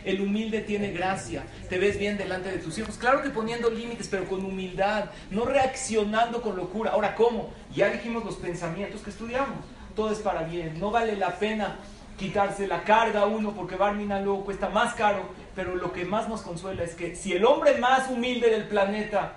el 0.05 0.21
humilde 0.21 0.61
tiene 0.61 0.93
gracia, 0.93 1.43
te 1.69 1.79
ves 1.79 1.99
bien 1.99 2.17
delante 2.17 2.51
de 2.51 2.59
tus 2.59 2.79
hijos, 2.79 2.97
claro 2.97 3.23
que 3.23 3.31
poniendo 3.31 3.71
límites, 3.71 4.09
pero 4.09 4.27
con 4.27 4.45
humildad, 4.45 5.07
no 5.31 5.47
reaccionando 5.47 6.43
con 6.43 6.57
locura. 6.57 6.93
Ahora, 6.93 7.15
¿cómo? 7.15 7.51
Ya 7.75 7.89
dijimos 7.89 8.25
los 8.25 8.37
pensamientos 8.37 9.01
que 9.01 9.11
estudiamos, 9.11 9.65
todo 9.97 10.13
es 10.13 10.19
para 10.19 10.43
bien, 10.43 10.79
no 10.79 10.91
vale 10.91 11.17
la 11.17 11.39
pena 11.39 11.77
quitarse 12.19 12.67
la 12.69 12.85
carga 12.85 13.23
a 13.23 13.27
uno 13.27 13.53
porque 13.53 13.77
Barmina 13.77 14.21
luego 14.21 14.45
cuesta 14.45 14.69
más 14.69 14.95
caro, 14.95 15.31
pero 15.55 15.77
lo 15.77 15.93
que 15.93 16.05
más 16.05 16.29
nos 16.29 16.43
consuela 16.43 16.83
es 16.83 16.95
que 16.95 17.17
si 17.17 17.33
el 17.33 17.45
hombre 17.45 17.79
más 17.79 18.11
humilde 18.11 18.51
del 18.51 18.65
planeta 18.65 19.35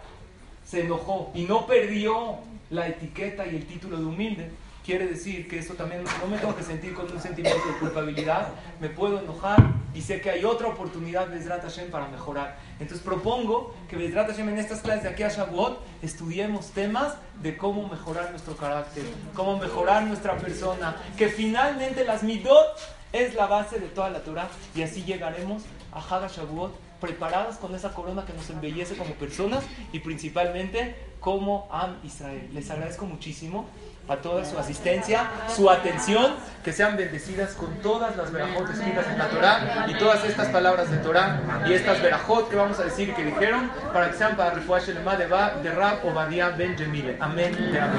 se 0.65 0.81
enojó 0.81 1.31
y 1.33 1.43
no 1.43 1.65
perdió 1.65 2.37
la 2.69 2.87
etiqueta 2.87 3.45
y 3.47 3.55
el 3.55 3.65
título 3.65 3.97
de 3.97 4.05
humilde, 4.05 4.51
quiere 4.87 5.05
decir 5.05 5.49
que 5.49 5.59
eso 5.59 5.73
también 5.73 6.03
no 6.03 6.27
me 6.27 6.37
tengo 6.37 6.55
que 6.55 6.63
sentir 6.63 6.93
con 6.93 7.11
un 7.11 7.21
sentimiento 7.21 7.67
de 7.67 7.77
culpabilidad, 7.77 8.47
me 8.79 8.87
puedo 8.87 9.19
enojar 9.19 9.57
y 9.93 10.01
sé 10.01 10.21
que 10.21 10.29
hay 10.29 10.45
otra 10.45 10.67
oportunidad 10.67 11.27
de 11.27 11.43
Hashem 11.43 11.91
para 11.91 12.07
mejorar. 12.07 12.57
Entonces 12.79 13.03
propongo 13.03 13.75
que 13.89 13.97
Bezrat 13.97 14.29
Hashem 14.29 14.47
en 14.47 14.59
estas 14.59 14.79
clases 14.79 15.03
de 15.03 15.09
aquí 15.09 15.23
a 15.23 15.29
Shavuot 15.29 15.81
estudiemos 16.01 16.71
temas 16.71 17.15
de 17.41 17.57
cómo 17.57 17.87
mejorar 17.89 18.31
nuestro 18.31 18.55
carácter, 18.55 19.03
cómo 19.33 19.57
mejorar 19.57 20.03
nuestra 20.03 20.37
persona, 20.37 20.95
que 21.17 21.27
finalmente 21.27 22.05
las 22.05 22.23
midot 22.23 22.77
es 23.11 23.35
la 23.35 23.47
base 23.47 23.79
de 23.79 23.87
toda 23.87 24.09
la 24.09 24.19
Torah 24.19 24.47
y 24.73 24.83
así 24.83 25.03
llegaremos 25.03 25.63
a 25.97 26.15
Haga 26.15 26.27
Shavuot 26.27 26.73
preparadas 26.99 27.57
con 27.57 27.75
esa 27.75 27.93
corona 27.93 28.25
que 28.25 28.33
nos 28.33 28.49
embellece 28.49 28.95
como 28.95 29.13
personas 29.15 29.63
y 29.91 29.99
principalmente 29.99 30.95
como 31.19 31.67
Am 31.71 31.97
Israel. 32.03 32.49
Les 32.53 32.69
agradezco 32.71 33.05
muchísimo 33.05 33.65
a 34.07 34.17
toda 34.17 34.45
su 34.45 34.57
asistencia, 34.57 35.29
su 35.53 35.69
atención, 35.69 36.33
que 36.63 36.71
sean 36.71 36.95
bendecidas 36.95 37.53
con 37.55 37.75
todas 37.81 38.15
las 38.15 38.31
verajot 38.31 38.69
escritas 38.69 39.05
en 39.07 39.17
la 39.17 39.29
Torah 39.29 39.85
y 39.89 39.97
todas 39.97 40.23
estas 40.23 40.47
palabras 40.47 40.89
de 40.89 40.97
Torah 40.97 41.65
y 41.67 41.73
estas 41.73 42.01
verajot 42.01 42.49
que 42.49 42.55
vamos 42.55 42.79
a 42.79 42.85
decir 42.85 43.13
que 43.13 43.25
dijeron 43.25 43.69
para 43.91 44.09
que 44.11 44.17
sean 44.17 44.37
para 44.37 44.51
Refuash 44.51 44.89
el 44.89 45.03
de, 45.03 45.71
Rab 45.71 46.05
Obadiah 46.05 46.49
Ben 46.51 46.75
Amén. 47.19 47.57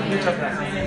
Muchas 0.08 0.38
gracias. 0.38 0.78